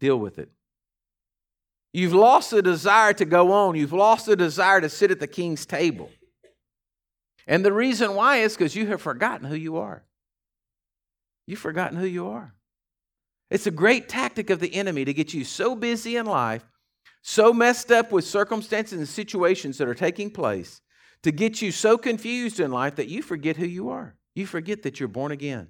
Deal 0.00 0.18
with 0.18 0.38
it. 0.38 0.50
You've 1.92 2.14
lost 2.14 2.50
the 2.50 2.62
desire 2.62 3.12
to 3.14 3.24
go 3.24 3.52
on. 3.52 3.74
You've 3.74 3.92
lost 3.92 4.26
the 4.26 4.36
desire 4.36 4.80
to 4.80 4.88
sit 4.88 5.10
at 5.10 5.20
the 5.20 5.26
king's 5.26 5.66
table. 5.66 6.10
And 7.46 7.64
the 7.64 7.72
reason 7.72 8.14
why 8.14 8.38
is 8.38 8.54
because 8.54 8.76
you 8.76 8.86
have 8.88 9.00
forgotten 9.00 9.46
who 9.46 9.56
you 9.56 9.78
are. 9.78 10.04
You've 11.46 11.58
forgotten 11.58 11.96
who 11.96 12.06
you 12.06 12.28
are. 12.28 12.54
It's 13.50 13.66
a 13.66 13.70
great 13.70 14.08
tactic 14.08 14.50
of 14.50 14.60
the 14.60 14.74
enemy 14.74 15.06
to 15.06 15.14
get 15.14 15.32
you 15.32 15.44
so 15.44 15.74
busy 15.74 16.16
in 16.16 16.26
life, 16.26 16.62
so 17.22 17.54
messed 17.54 17.90
up 17.90 18.12
with 18.12 18.26
circumstances 18.26 18.98
and 18.98 19.08
situations 19.08 19.78
that 19.78 19.88
are 19.88 19.94
taking 19.94 20.30
place, 20.30 20.82
to 21.22 21.32
get 21.32 21.62
you 21.62 21.72
so 21.72 21.96
confused 21.96 22.60
in 22.60 22.70
life 22.70 22.96
that 22.96 23.08
you 23.08 23.22
forget 23.22 23.56
who 23.56 23.66
you 23.66 23.88
are. 23.88 24.14
You 24.34 24.46
forget 24.46 24.82
that 24.82 25.00
you're 25.00 25.08
born 25.08 25.32
again, 25.32 25.68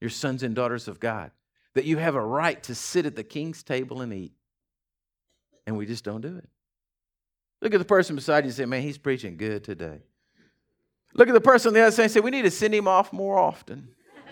you're 0.00 0.10
sons 0.10 0.42
and 0.42 0.54
daughters 0.54 0.88
of 0.88 0.98
God, 0.98 1.30
that 1.74 1.84
you 1.84 1.98
have 1.98 2.14
a 2.14 2.24
right 2.24 2.62
to 2.64 2.74
sit 2.74 3.06
at 3.06 3.16
the 3.16 3.24
king's 3.24 3.62
table 3.62 4.00
and 4.00 4.12
eat. 4.12 4.32
And 5.66 5.76
we 5.76 5.86
just 5.86 6.04
don't 6.04 6.20
do 6.20 6.36
it. 6.36 6.48
Look 7.62 7.74
at 7.74 7.78
the 7.78 7.84
person 7.84 8.16
beside 8.16 8.44
you 8.44 8.48
and 8.48 8.54
say, 8.54 8.64
Man, 8.64 8.82
he's 8.82 8.98
preaching 8.98 9.36
good 9.36 9.64
today. 9.64 10.00
Look 11.14 11.28
at 11.28 11.34
the 11.34 11.40
person 11.40 11.68
on 11.68 11.74
the 11.74 11.80
other 11.80 11.90
side 11.90 12.04
and 12.04 12.12
say, 12.12 12.20
We 12.20 12.30
need 12.30 12.42
to 12.42 12.50
send 12.50 12.74
him 12.74 12.88
off 12.88 13.12
more 13.12 13.38
often. 13.38 13.88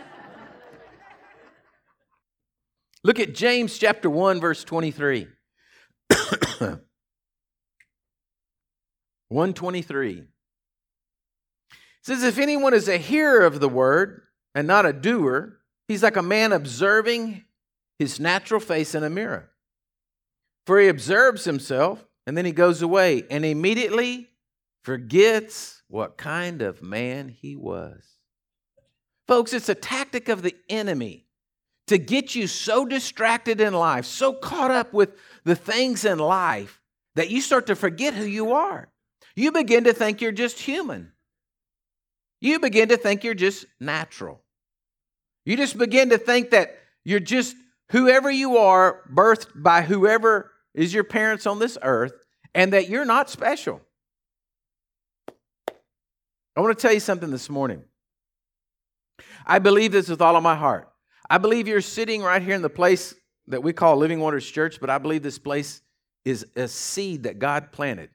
Look 3.05 3.21
at 3.21 3.35
James 3.35 3.79
chapter 3.79 4.09
1, 4.09 4.41
verse 4.41 4.65
23. 4.65 5.29
123 9.29 10.25
says, 12.03 12.23
If 12.23 12.39
anyone 12.39 12.75
is 12.75 12.89
a 12.89 12.97
hearer 12.97 13.45
of 13.45 13.61
the 13.61 13.69
word 13.69 14.23
and 14.55 14.67
not 14.67 14.87
a 14.87 14.93
doer, 14.93 15.58
he's 15.89 16.03
like 16.03 16.17
a 16.17 16.23
man 16.23 16.53
observing 16.53 17.45
his 17.99 18.21
natural 18.21 18.61
face 18.61 18.95
in 18.95 19.03
a 19.03 19.11
mirror. 19.11 19.51
For 20.67 20.79
he 20.79 20.89
observes 20.89 21.45
himself 21.45 22.05
and 22.27 22.37
then 22.37 22.45
he 22.45 22.53
goes 22.53 22.83
away 22.83 23.25
and 23.31 23.45
immediately 23.45 24.31
forgets 24.83 25.83
what 25.89 26.17
kind 26.17 26.63
of 26.63 26.83
man 26.83 27.29
he 27.29 27.57
was. 27.57 28.05
Folks, 29.27 29.53
it's 29.53 29.69
a 29.69 29.75
tactic 29.75 30.29
of 30.29 30.43
the 30.43 30.55
enemy 30.69 31.27
to 31.89 31.99
get 31.99 32.35
you 32.35 32.47
so 32.47 32.85
distracted 32.85 33.61
in 33.61 33.73
life, 33.73 34.05
so 34.05 34.33
caught 34.33 34.71
up 34.71 34.93
with 34.93 35.11
the 35.45 35.57
things 35.57 36.05
in 36.05 36.19
life, 36.19 36.81
that 37.17 37.31
you 37.31 37.41
start 37.41 37.67
to 37.67 37.75
forget 37.75 38.15
who 38.15 38.25
you 38.25 38.53
are. 38.53 38.89
You 39.35 39.53
begin 39.53 39.85
to 39.85 39.93
think 39.93 40.21
you're 40.21 40.33
just 40.33 40.59
human. 40.59 41.13
You 42.41 42.61
begin 42.61 42.91
to 42.91 42.97
think 42.97 43.25
you're 43.25 43.35
just 43.35 43.65
natural. 43.81 44.43
You 45.49 45.57
just 45.57 45.79
begin 45.79 46.11
to 46.11 46.19
think 46.19 46.51
that 46.51 46.79
you're 47.05 47.21
just 47.21 47.57
whoever 47.91 48.31
you 48.31 48.59
are, 48.59 49.01
birthed 49.11 49.47
by 49.55 49.81
whoever 49.81 50.53
is 50.75 50.93
your 50.93 51.05
parents 51.05 51.47
on 51.47 51.59
this 51.59 51.79
earth, 51.81 52.13
and 52.55 52.75
that 52.75 52.91
you're 52.91 53.07
not 53.07 53.31
special. 53.31 53.81
I 56.55 56.61
want 56.61 56.77
to 56.77 56.83
tell 56.83 56.93
you 56.93 57.01
something 57.01 57.31
this 57.31 57.49
morning. 57.49 57.83
I 59.47 59.59
believe 59.59 59.91
this 59.91 60.11
with 60.11 60.21
all 60.21 60.37
of 60.37 60.43
my 60.43 60.55
heart. 60.55 60.93
I 61.31 61.39
believe 61.39 61.67
you're 61.67 61.81
sitting 61.81 62.21
right 62.21 62.43
here 62.43 62.55
in 62.55 62.61
the 62.61 62.69
place 62.69 63.15
that 63.47 63.63
we 63.63 63.73
call 63.73 63.97
Living 63.97 64.21
Waters 64.21 64.47
Church, 64.47 64.79
but 64.79 64.91
I 64.91 64.99
believe 64.99 65.23
this 65.23 65.39
place 65.39 65.81
is 66.27 66.45
a 66.57 66.69
seed 66.69 67.23
that 67.23 67.39
God 67.39 67.73
planted. 67.73 68.11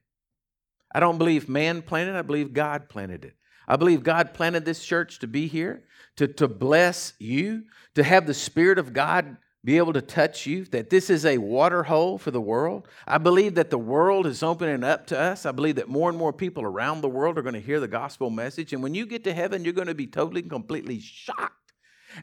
I 0.94 1.00
don't 1.00 1.18
believe 1.18 1.50
man 1.50 1.82
planted, 1.82 2.16
I 2.16 2.22
believe 2.22 2.54
God 2.54 2.90
planted 2.90 3.26
it. 3.26 3.34
I 3.68 3.76
believe 3.76 4.04
God 4.04 4.34
planted 4.34 4.66
this 4.66 4.84
church 4.84 5.20
to 5.20 5.28
be 5.28 5.48
here, 5.48 5.84
to, 6.18 6.28
to 6.28 6.48
bless 6.48 7.14
you, 7.20 7.64
to 7.96 8.04
have 8.04 8.28
the 8.28 8.34
Spirit 8.34 8.78
of 8.78 8.94
God 8.94 9.38
be 9.66 9.78
able 9.78 9.94
to 9.94 10.02
touch 10.02 10.46
you, 10.46 10.66
that 10.66 10.90
this 10.90 11.10
is 11.10 11.26
a 11.26 11.38
water 11.38 11.84
hole 11.84 12.18
for 12.18 12.32
the 12.32 12.42
world. 12.42 12.88
I 13.08 13.18
believe 13.18 13.56
that 13.56 13.70
the 13.70 13.78
world 13.78 14.28
is 14.28 14.44
opening 14.44 14.84
up 14.84 15.08
to 15.08 15.20
us. 15.20 15.46
I 15.46 15.54
believe 15.54 15.76
that 15.76 15.88
more 15.88 16.10
and 16.10 16.18
more 16.18 16.34
people 16.34 16.64
around 16.64 17.00
the 17.00 17.10
world 17.10 17.38
are 17.38 17.42
going 17.44 17.54
to 17.54 17.62
hear 17.62 17.80
the 17.80 17.88
gospel 17.88 18.30
message. 18.30 18.74
And 18.74 18.84
when 18.84 18.94
you 18.94 19.06
get 19.06 19.24
to 19.24 19.34
heaven, 19.34 19.64
you're 19.64 19.74
going 19.74 19.88
to 19.88 19.96
be 19.96 20.08
totally 20.08 20.42
and 20.42 20.50
completely 20.50 21.00
shocked 21.00 21.64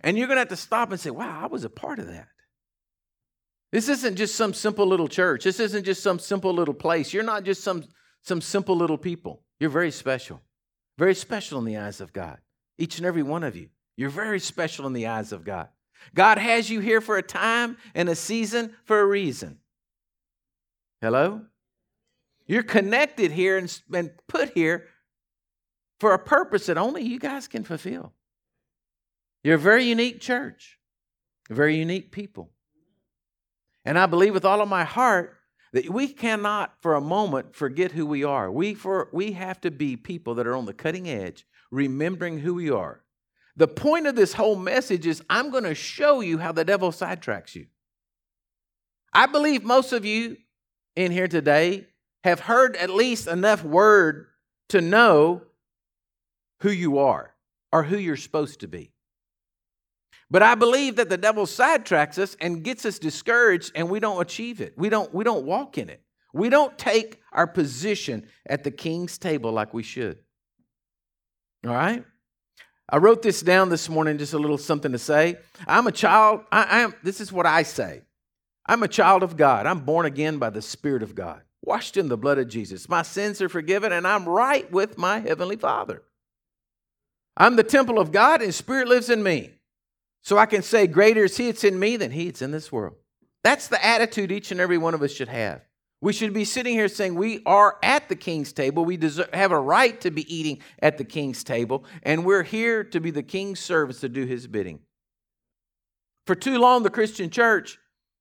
and 0.03 0.17
you're 0.17 0.27
going 0.27 0.37
to 0.37 0.41
have 0.41 0.49
to 0.49 0.57
stop 0.57 0.91
and 0.91 1.01
say, 1.01 1.11
wow, 1.11 1.41
I 1.43 1.47
was 1.47 1.65
a 1.65 1.71
part 1.71 1.99
of 1.99 2.07
that. 2.07 2.29
This 3.73 3.89
isn't 3.89 4.17
just 4.17 4.35
some 4.35 4.53
simple 4.53 4.87
little 4.87 5.09
church. 5.09 5.45
This 5.45 5.61
isn't 5.61 5.85
just 5.85 6.03
some 6.03 6.19
simple 6.19 6.53
little 6.53 6.75
place. 6.75 7.13
You're 7.13 7.23
not 7.23 7.45
just 7.45 7.63
some, 7.63 7.85
some 8.23 8.41
simple 8.41 8.77
little 8.77 8.99
people. 8.99 9.43
You're 9.59 9.71
very 9.71 9.91
special. 9.91 10.41
Very 11.00 11.14
special 11.14 11.59
in 11.59 11.64
the 11.64 11.78
eyes 11.78 12.02
of 12.02 12.12
God. 12.12 12.37
Each 12.76 12.99
and 12.99 13.07
every 13.07 13.23
one 13.23 13.42
of 13.42 13.57
you. 13.57 13.71
You're 13.97 14.11
very 14.11 14.38
special 14.38 14.87
in 14.87 14.92
the 14.92 15.07
eyes 15.07 15.33
of 15.33 15.47
God. 15.47 15.69
God 16.14 16.37
has 16.37 16.69
you 16.69 16.80
here 16.80 17.00
for 17.00 17.16
a 17.16 17.23
time 17.23 17.78
and 17.95 18.07
a 18.11 18.14
season 18.14 18.75
for 18.85 19.00
a 19.00 19.07
reason. 19.07 19.61
Hello? 21.00 21.40
You're 22.47 22.62
connected 22.62 23.33
here 23.33 23.57
and, 23.57 24.11
put 24.28 24.50
here 24.50 24.88
for 26.00 26.12
a 26.12 26.19
purpose 26.19 26.66
that 26.66 26.76
only 26.76 27.02
you 27.02 27.19
guys 27.19 27.49
can 27.49 27.64
fulfill. 27.64 28.12
You're 29.42 29.54
a 29.54 29.59
very 29.59 29.85
unique 29.85 30.21
church, 30.21 30.78
a 31.49 31.54
very 31.54 31.76
unique 31.76 32.12
people. 32.12 32.50
And 33.87 33.99
I 33.99 34.04
believe 34.04 34.35
with 34.35 34.45
all 34.45 34.61
of 34.61 34.69
my 34.69 34.85
heart 34.85 35.40
that 35.73 35.89
we 35.89 36.09
cannot 36.09 36.75
for 36.81 36.95
a 36.95 37.00
moment 37.00 37.55
forget 37.55 37.93
who 37.93 38.07
we 38.07 38.25
are. 38.25 38.50
We, 38.50 38.75
for, 38.75 39.09
we 39.12 39.33
have 39.33 39.61
to 39.62 39.71
be 39.71 39.97
people 39.97 40.35
that 40.37 40.47
are 40.47 40.57
on 40.57 40.67
the 40.67 40.75
cutting 40.75 41.09
edge, 41.09 41.47
remembering 41.71 42.41
who 42.41 42.55
we 42.55 42.71
are. 42.71 43.03
The 43.57 43.69
point 43.69 44.07
of 44.07 44.17
this 44.17 44.33
whole 44.33 44.57
message 44.57 45.07
is 45.07 45.23
I'm 45.29 45.50
going 45.50 45.65
to 45.65 45.75
show 45.75 46.21
you 46.21 46.39
how 46.39 46.53
the 46.53 46.65
devil 46.65 46.91
sidetracks 46.91 47.55
you. 47.55 47.67
I 49.12 49.27
believe 49.27 49.65
most 49.65 49.93
of 49.93 50.05
you 50.05 50.37
in 50.97 51.12
here 51.12 51.29
today 51.29 51.87
have 52.25 52.41
heard 52.41 52.77
at 52.77 52.91
least 52.91 53.27
enough 53.27 53.65
word 53.65 54.27
to 54.69 54.81
know 54.81 55.43
who 56.61 56.71
you 56.71 56.99
are 56.99 57.35
or 57.73 57.83
who 57.83 57.97
you're 57.97 58.17
supposed 58.17 58.61
to 58.61 58.69
be. 58.69 58.93
But 60.31 60.43
I 60.43 60.55
believe 60.55 60.97
that 60.97 61.09
the 61.09 61.17
devil 61.17 61.45
sidetracks 61.45 62.19
us 62.19 62.37
and 62.41 62.63
gets 62.63 62.87
us 62.87 62.99
discouraged 62.99 63.73
and 63.75 63.91
we 63.91 63.99
don't 63.99 64.21
achieve 64.21 64.61
it. 64.61 64.75
We 64.77 64.89
don't, 64.89 65.13
we 65.13 65.25
don't 65.25 65.45
walk 65.45 65.77
in 65.77 65.89
it. 65.89 66.03
We 66.33 66.49
don't 66.49 66.79
take 66.79 67.21
our 67.33 67.49
position 67.49 68.27
at 68.47 68.63
the 68.63 68.71
king's 68.71 69.19
table 69.19 69.51
like 69.51 69.75
we 69.75 69.83
should. 69.83 70.19
All 71.67 71.75
right? 71.75 72.05
I 72.89 72.99
wrote 72.99 73.23
this 73.23 73.41
down 73.43 73.69
this 73.69 73.89
morning, 73.89 74.19
just 74.19 74.33
a 74.33 74.39
little 74.39 74.59
something 74.59 74.93
to 74.93 74.99
say. 74.99 75.37
I'm 75.67 75.87
a 75.87 75.93
child, 75.93 76.43
I, 76.51 76.63
I 76.63 76.79
am, 76.81 76.95
this 77.03 77.21
is 77.21 77.33
what 77.33 77.47
I 77.47 77.65
say. 77.65 78.03
I'm 78.67 78.83
a 78.83 78.89
child 78.89 79.23
of 79.23 79.37
God. 79.37 79.67
I'm 79.67 79.81
born 79.81 80.07
again 80.07 80.39
by 80.39 80.51
the 80.51 80.63
Spirit 80.63 81.03
of 81.03 81.15
God, 81.15 81.43
washed 81.63 81.97
in 81.97 82.09
the 82.09 82.17
blood 82.17 82.39
of 82.39 82.49
Jesus. 82.49 82.89
My 82.89 83.03
sins 83.03 83.43
are 83.43 83.49
forgiven, 83.49 83.93
and 83.93 84.07
I'm 84.07 84.29
right 84.29 84.71
with 84.71 84.99
my 84.99 85.19
Heavenly 85.19 85.57
Father. 85.57 86.03
I'm 87.37 87.57
the 87.57 87.65
temple 87.65 87.99
of 87.99 88.13
God, 88.13 88.43
and 88.43 88.55
Spirit 88.55 88.89
lives 88.89 89.11
in 89.11 89.23
me. 89.23 89.55
So 90.23 90.39
I 90.39 90.47
can 90.47 90.62
say, 90.62 90.87
Greater 90.87 91.25
is 91.25 91.37
He 91.37 91.47
that's 91.47 91.65
in 91.65 91.79
me 91.79 91.97
than 91.97 92.11
He 92.11 92.27
that's 92.27 92.43
in 92.43 92.50
this 92.50 92.71
world. 92.71 92.95
That's 93.43 93.69
the 93.69 93.85
attitude 93.85 94.33
each 94.33 94.50
and 94.50 94.61
every 94.61 94.79
one 94.79 94.95
of 94.95 95.03
us 95.03 95.12
should 95.12 95.29
have. 95.29 95.62
We 96.03 96.12
should 96.15 96.33
be 96.33 96.45
sitting 96.45 96.75
here 96.75 96.89
saying 96.89 97.15
we 97.15 97.43
are 97.45 97.77
at 97.83 98.09
the 98.09 98.17
king's 98.17 98.53
table. 98.53 98.85
We 98.85 98.97
deserve, 98.97 99.29
have 99.35 99.53
a 99.53 99.61
right 99.61 100.00
to 100.00 100.11
be 100.11 100.35
eating 100.35 100.61
at 100.81 100.97
the 100.97 101.05
king's 101.05 101.45
table, 101.45 101.85
and 102.03 102.25
we're 102.25 102.43
here 102.43 102.85
to 102.85 103.00
be 103.00 103.11
the 103.11 103.23
king's 103.23 103.61
servants 103.61 104.00
to 104.00 104.09
do 104.09 104.25
his 104.25 104.47
bidding. 104.47 104.81
For 106.27 106.35
too 106.35 106.59
long, 106.59 106.83
the 106.83 106.91
Christian 106.91 107.29
church 107.29 107.79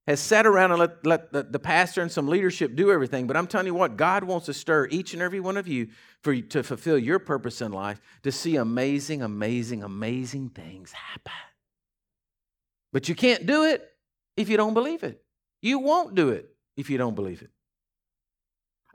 has 0.08 0.20
sat 0.20 0.48
around 0.48 0.72
and 0.72 0.80
let, 0.80 1.06
let 1.06 1.32
the, 1.32 1.44
the 1.44 1.60
pastor 1.60 2.02
and 2.02 2.12
some 2.12 2.28
leadership 2.28 2.76
do 2.76 2.92
everything. 2.92 3.28
But 3.28 3.38
I'm 3.38 3.48
telling 3.48 3.68
you 3.68 3.76
what, 3.76 3.96
God 3.96 4.24
wants 4.24 4.48
to 4.48 4.54
stir 4.54 4.88
each 4.90 5.14
and 5.14 5.22
every 5.22 5.40
one 5.40 5.56
of 5.56 5.68
you 5.68 5.90
for 6.24 6.36
to 6.36 6.64
fulfill 6.64 6.98
your 6.98 7.20
purpose 7.20 7.62
in 7.62 7.72
life, 7.72 8.02
to 8.24 8.32
see 8.32 8.56
amazing, 8.56 9.22
amazing, 9.22 9.84
amazing 9.84 10.50
things 10.50 10.92
happen. 10.92 11.49
But 12.92 13.10
you 13.10 13.16
can't 13.16 13.46
do 13.46 13.66
it 13.66 13.88
if 14.36 14.50
you 14.50 14.58
don't 14.58 14.74
believe 14.74 15.04
it. 15.04 15.24
You 15.62 15.80
won't 15.80 16.16
do 16.16 16.30
it 16.30 16.50
if 16.78 16.90
you 16.90 16.98
don't 16.98 17.16
believe 17.16 17.42
it. 17.42 17.52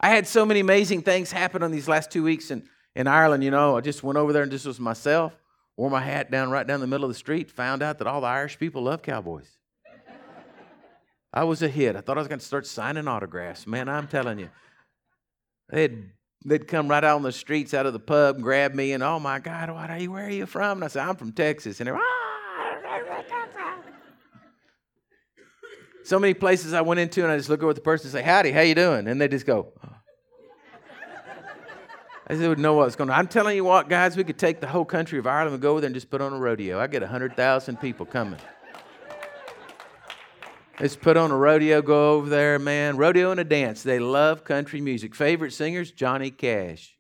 I 0.00 0.08
had 0.08 0.26
so 0.26 0.44
many 0.44 0.60
amazing 0.60 1.02
things 1.02 1.30
happen 1.30 1.62
on 1.62 1.70
these 1.70 1.88
last 1.88 2.10
two 2.10 2.22
weeks 2.22 2.50
in, 2.50 2.68
in 2.96 3.06
Ireland. 3.06 3.44
You 3.44 3.50
know, 3.50 3.76
I 3.76 3.80
just 3.80 4.02
went 4.02 4.18
over 4.18 4.32
there 4.32 4.42
and 4.42 4.50
just 4.50 4.66
was 4.66 4.80
myself, 4.80 5.36
wore 5.76 5.90
my 5.90 6.00
hat 6.00 6.30
down 6.30 6.50
right 6.50 6.66
down 6.66 6.80
the 6.80 6.86
middle 6.86 7.04
of 7.04 7.10
the 7.10 7.18
street, 7.18 7.50
found 7.50 7.82
out 7.82 7.98
that 7.98 8.06
all 8.06 8.20
the 8.20 8.26
Irish 8.26 8.58
people 8.58 8.82
love 8.82 9.02
cowboys. 9.02 9.48
I 11.32 11.44
was 11.44 11.62
a 11.62 11.68
hit. 11.68 11.96
I 11.96 12.00
thought 12.00 12.16
I 12.16 12.20
was 12.20 12.28
going 12.28 12.38
to 12.38 12.44
start 12.44 12.66
signing 12.66 13.08
autographs. 13.08 13.66
Man, 13.66 13.88
I'm 13.88 14.06
telling 14.06 14.38
you. 14.38 14.50
They'd, 15.68 16.10
they'd 16.44 16.68
come 16.68 16.86
right 16.86 17.02
out 17.02 17.16
on 17.16 17.22
the 17.22 17.32
streets 17.32 17.74
out 17.74 17.86
of 17.86 17.92
the 17.92 17.98
pub, 17.98 18.40
grab 18.40 18.74
me, 18.74 18.92
and 18.92 19.02
oh 19.02 19.18
my 19.18 19.40
God, 19.40 19.70
what 19.70 19.90
are 19.90 19.98
you, 19.98 20.12
where 20.12 20.26
are 20.26 20.30
you 20.30 20.46
from? 20.46 20.78
And 20.78 20.84
I 20.84 20.88
said, 20.88 21.06
I'm 21.06 21.16
from 21.16 21.32
Texas. 21.32 21.80
And 21.80 21.88
they're, 21.88 21.96
ah! 21.96 22.23
So 26.04 26.18
many 26.18 26.34
places 26.34 26.74
I 26.74 26.82
went 26.82 27.00
into, 27.00 27.22
and 27.22 27.32
I 27.32 27.36
just 27.38 27.48
look 27.48 27.62
over 27.62 27.70
at 27.70 27.76
the 27.76 27.82
person 27.82 28.08
and 28.08 28.12
say, 28.12 28.22
"Howdy, 28.22 28.52
how 28.52 28.60
you 28.60 28.74
doing?" 28.74 29.08
And 29.08 29.20
they 29.20 29.28
just 29.28 29.46
go. 29.46 29.72
Oh. 29.82 29.88
I 32.26 32.36
said, 32.36 32.58
know 32.58 32.72
what's 32.72 32.96
going 32.96 33.10
on. 33.10 33.18
I'm 33.18 33.26
telling 33.26 33.54
you 33.54 33.64
what, 33.64 33.90
guys, 33.90 34.16
we 34.16 34.24
could 34.24 34.38
take 34.38 34.60
the 34.60 34.66
whole 34.66 34.86
country 34.86 35.18
of 35.18 35.26
Ireland 35.26 35.52
and 35.52 35.62
go 35.62 35.72
over 35.72 35.82
there 35.82 35.88
and 35.88 35.94
just 35.94 36.08
put 36.08 36.22
on 36.22 36.32
a 36.32 36.38
rodeo. 36.38 36.80
I 36.80 36.86
get 36.86 37.02
100,000 37.02 37.76
people 37.76 38.06
coming. 38.06 38.40
Let's 40.80 40.96
put 40.96 41.18
on 41.18 41.30
a 41.30 41.36
rodeo, 41.36 41.82
go 41.82 42.14
over 42.14 42.30
there, 42.30 42.58
man. 42.58 42.96
Rodeo 42.96 43.30
and 43.30 43.40
a 43.40 43.44
dance. 43.44 43.82
They 43.82 43.98
love 43.98 44.42
country 44.42 44.80
music. 44.80 45.14
Favorite 45.14 45.52
singers? 45.52 45.92
Johnny 45.92 46.30
Cash. 46.30 46.96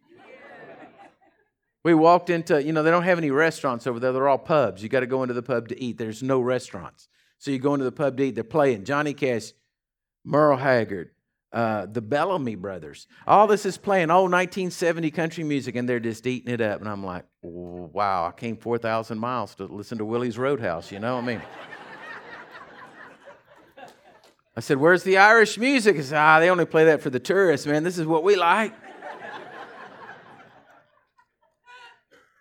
We 1.84 1.92
walked 1.92 2.30
into, 2.30 2.62
you 2.62 2.72
know, 2.72 2.82
they 2.82 2.90
don't 2.90 3.02
have 3.02 3.18
any 3.18 3.30
restaurants 3.30 3.86
over 3.86 4.00
there. 4.00 4.12
They're 4.12 4.28
all 4.28 4.38
pubs. 4.38 4.82
You 4.82 4.88
got 4.88 5.00
to 5.00 5.06
go 5.06 5.22
into 5.22 5.34
the 5.34 5.42
pub 5.42 5.68
to 5.68 5.80
eat. 5.80 5.98
There's 5.98 6.22
no 6.22 6.40
restaurants. 6.40 7.08
So 7.38 7.50
you 7.50 7.58
go 7.58 7.74
into 7.74 7.84
the 7.84 7.92
pub 7.92 8.16
to 8.16 8.24
eat. 8.24 8.34
They're 8.34 8.42
playing 8.42 8.84
Johnny 8.84 9.12
Cash, 9.12 9.52
Merle 10.24 10.56
Haggard, 10.56 11.10
uh, 11.52 11.84
the 11.84 12.00
Bellamy 12.00 12.54
Brothers. 12.54 13.06
All 13.26 13.46
this 13.46 13.66
is 13.66 13.76
playing 13.76 14.10
old 14.10 14.32
1970 14.32 15.10
country 15.10 15.44
music, 15.44 15.76
and 15.76 15.86
they're 15.86 16.00
just 16.00 16.26
eating 16.26 16.52
it 16.52 16.62
up. 16.62 16.80
And 16.80 16.88
I'm 16.88 17.04
like, 17.04 17.26
wow, 17.42 18.26
I 18.26 18.32
came 18.32 18.56
4,000 18.56 19.18
miles 19.18 19.54
to 19.56 19.66
listen 19.66 19.98
to 19.98 20.06
Willie's 20.06 20.38
Roadhouse. 20.38 20.90
You 20.90 21.00
know 21.00 21.16
what 21.16 21.24
I 21.24 21.26
mean? 21.26 21.42
I 24.56 24.60
said, 24.60 24.78
Where's 24.78 25.02
the 25.02 25.18
Irish 25.18 25.58
music? 25.58 26.00
Said, 26.00 26.16
Ah, 26.16 26.38
they 26.38 26.48
only 26.48 26.64
play 26.64 26.84
that 26.84 27.02
for 27.02 27.10
the 27.10 27.18
tourists, 27.18 27.66
man. 27.66 27.82
This 27.82 27.98
is 27.98 28.06
what 28.06 28.22
we 28.22 28.36
like. 28.36 28.72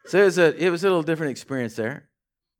So 0.06 0.22
it 0.22 0.26
was, 0.26 0.38
a, 0.38 0.66
it 0.66 0.70
was 0.70 0.84
a 0.84 0.88
little 0.88 1.04
different 1.04 1.32
experience 1.32 1.76
there. 1.76 2.10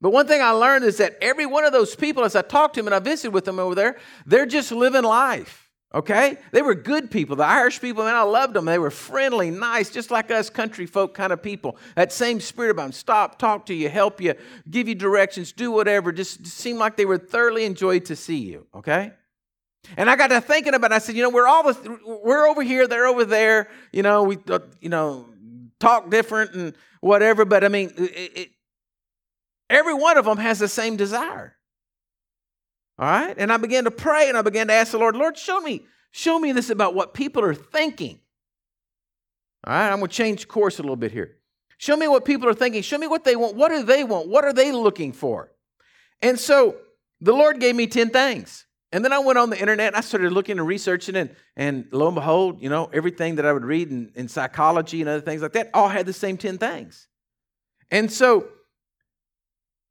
But 0.00 0.10
one 0.10 0.26
thing 0.26 0.42
I 0.42 0.50
learned 0.50 0.84
is 0.84 0.98
that 0.98 1.16
every 1.20 1.46
one 1.46 1.64
of 1.64 1.72
those 1.72 1.94
people, 1.94 2.24
as 2.24 2.36
I 2.36 2.42
talked 2.42 2.74
to 2.74 2.80
them 2.80 2.88
and 2.88 2.94
I 2.94 2.98
visited 2.98 3.32
with 3.32 3.44
them 3.44 3.58
over 3.58 3.74
there, 3.74 3.96
they're 4.26 4.46
just 4.46 4.70
living 4.72 5.02
life. 5.02 5.70
Okay? 5.94 6.38
They 6.50 6.60
were 6.60 6.74
good 6.74 7.10
people. 7.10 7.36
The 7.36 7.44
Irish 7.44 7.80
people, 7.80 8.04
man, 8.04 8.16
I 8.16 8.22
loved 8.22 8.54
them. 8.54 8.64
They 8.64 8.78
were 8.78 8.90
friendly, 8.90 9.50
nice, 9.50 9.90
just 9.90 10.10
like 10.10 10.30
us 10.30 10.50
country 10.50 10.86
folk 10.86 11.14
kind 11.14 11.32
of 11.32 11.42
people. 11.42 11.76
That 11.94 12.12
same 12.12 12.40
spirit 12.40 12.72
about 12.72 12.82
them. 12.82 12.92
Stop, 12.92 13.38
talk 13.38 13.66
to 13.66 13.74
you, 13.74 13.88
help 13.88 14.20
you, 14.20 14.34
give 14.68 14.88
you 14.88 14.96
directions, 14.96 15.52
do 15.52 15.70
whatever. 15.70 16.10
Just 16.10 16.46
seemed 16.46 16.80
like 16.80 16.96
they 16.96 17.06
were 17.06 17.18
thoroughly 17.18 17.64
enjoyed 17.64 18.06
to 18.06 18.16
see 18.16 18.38
you. 18.38 18.66
Okay? 18.74 19.12
And 19.96 20.10
I 20.10 20.16
got 20.16 20.28
to 20.28 20.40
thinking 20.40 20.74
about 20.74 20.90
it. 20.90 20.94
I 20.94 20.98
said, 20.98 21.14
you 21.14 21.22
know, 21.22 21.30
we're 21.30 21.46
all 21.46 21.62
the, 21.62 22.20
we're 22.24 22.46
over 22.46 22.62
here, 22.62 22.88
they're 22.88 23.06
over 23.06 23.24
there. 23.24 23.68
You 23.92 24.02
know, 24.02 24.22
we 24.24 24.38
uh, 24.48 24.60
you 24.80 24.88
know 24.88 25.26
talk 25.78 26.10
different 26.10 26.54
and 26.54 26.74
whatever. 27.04 27.44
But 27.44 27.64
I 27.64 27.68
mean, 27.68 27.92
it, 27.96 28.32
it, 28.36 28.50
every 29.68 29.94
one 29.94 30.16
of 30.16 30.24
them 30.24 30.38
has 30.38 30.58
the 30.58 30.68
same 30.68 30.96
desire. 30.96 31.56
All 32.98 33.08
right, 33.08 33.34
and 33.36 33.52
I 33.52 33.56
began 33.56 33.84
to 33.84 33.90
pray 33.90 34.28
and 34.28 34.38
I 34.38 34.42
began 34.42 34.68
to 34.68 34.72
ask 34.72 34.92
the 34.92 34.98
Lord, 34.98 35.16
Lord, 35.16 35.36
show 35.36 35.60
me, 35.60 35.84
show 36.12 36.38
me 36.38 36.52
this 36.52 36.70
about 36.70 36.94
what 36.94 37.12
people 37.12 37.42
are 37.42 37.54
thinking. 37.54 38.20
All 39.66 39.72
right, 39.72 39.90
I'm 39.90 39.98
going 39.98 40.08
to 40.08 40.14
change 40.14 40.46
course 40.46 40.78
a 40.78 40.82
little 40.82 40.96
bit 40.96 41.10
here. 41.10 41.38
Show 41.76 41.96
me 41.96 42.06
what 42.06 42.24
people 42.24 42.48
are 42.48 42.54
thinking. 42.54 42.82
Show 42.82 42.98
me 42.98 43.08
what 43.08 43.24
they 43.24 43.34
want. 43.34 43.56
What 43.56 43.70
do 43.70 43.82
they 43.82 44.04
want? 44.04 44.28
What 44.28 44.44
are 44.44 44.52
they 44.52 44.70
looking 44.70 45.12
for? 45.12 45.50
And 46.22 46.38
so 46.38 46.76
the 47.20 47.32
Lord 47.32 47.58
gave 47.58 47.74
me 47.74 47.88
10 47.88 48.10
things. 48.10 48.64
And 48.94 49.04
then 49.04 49.12
I 49.12 49.18
went 49.18 49.38
on 49.40 49.50
the 49.50 49.58
internet 49.58 49.88
and 49.88 49.96
I 49.96 50.02
started 50.02 50.30
looking 50.30 50.56
and 50.56 50.68
researching 50.68 51.16
and, 51.16 51.34
and 51.56 51.86
lo 51.90 52.06
and 52.06 52.14
behold, 52.14 52.62
you 52.62 52.68
know, 52.68 52.88
everything 52.92 53.34
that 53.34 53.44
I 53.44 53.52
would 53.52 53.64
read 53.64 53.90
in, 53.90 54.12
in 54.14 54.28
psychology 54.28 55.00
and 55.00 55.10
other 55.10 55.20
things 55.20 55.42
like 55.42 55.50
that 55.54 55.70
all 55.74 55.88
had 55.88 56.06
the 56.06 56.12
same 56.12 56.36
10 56.36 56.58
things. 56.58 57.08
And 57.90 58.10
so 58.10 58.46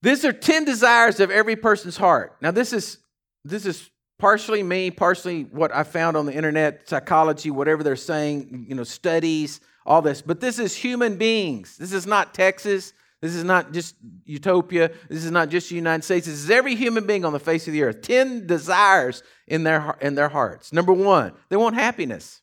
these 0.02 0.24
are 0.24 0.32
10 0.32 0.64
desires 0.64 1.20
of 1.20 1.32
every 1.32 1.58
person's 1.58 1.98
heart. 1.98 2.38
Now 2.42 2.52
this 2.52 2.72
is 2.72 3.00
this 3.44 3.66
is 3.66 3.90
partially 4.20 4.64
me, 4.64 4.90
partially 4.90 5.44
what 5.52 5.76
I 5.76 5.84
found 5.84 6.16
on 6.16 6.26
the 6.26 6.34
internet, 6.34 6.88
psychology, 6.88 7.52
whatever 7.52 7.84
they're 7.84 7.98
saying, 7.98 8.68
you 8.70 8.76
know, 8.76 8.86
studies, 8.86 9.60
all 9.86 10.02
this. 10.02 10.22
But 10.22 10.40
this 10.40 10.60
is 10.60 10.78
human 10.78 11.18
beings. 11.18 11.76
This 11.76 11.92
is 11.92 12.08
not 12.08 12.34
Texas. 12.34 12.94
This 13.24 13.36
is 13.36 13.46
not 13.46 13.72
just 13.72 13.96
utopia. 14.26 14.92
This 15.08 15.24
is 15.24 15.32
not 15.32 15.48
just 15.48 15.70
the 15.70 15.76
United 15.76 16.04
States. 16.04 16.26
This 16.26 16.36
is 16.36 16.50
every 16.50 16.76
human 16.76 17.08
being 17.08 17.24
on 17.24 17.32
the 17.32 17.40
face 17.40 17.68
of 17.68 17.74
the 17.74 17.84
earth. 17.84 18.02
10 18.02 18.48
desires 18.48 19.24
in 19.48 19.64
their, 19.64 19.96
in 20.02 20.16
their 20.16 20.28
hearts. 20.28 20.74
Number 20.74 20.92
one, 20.92 21.32
they 21.48 21.56
want 21.56 21.76
happiness. 21.76 22.42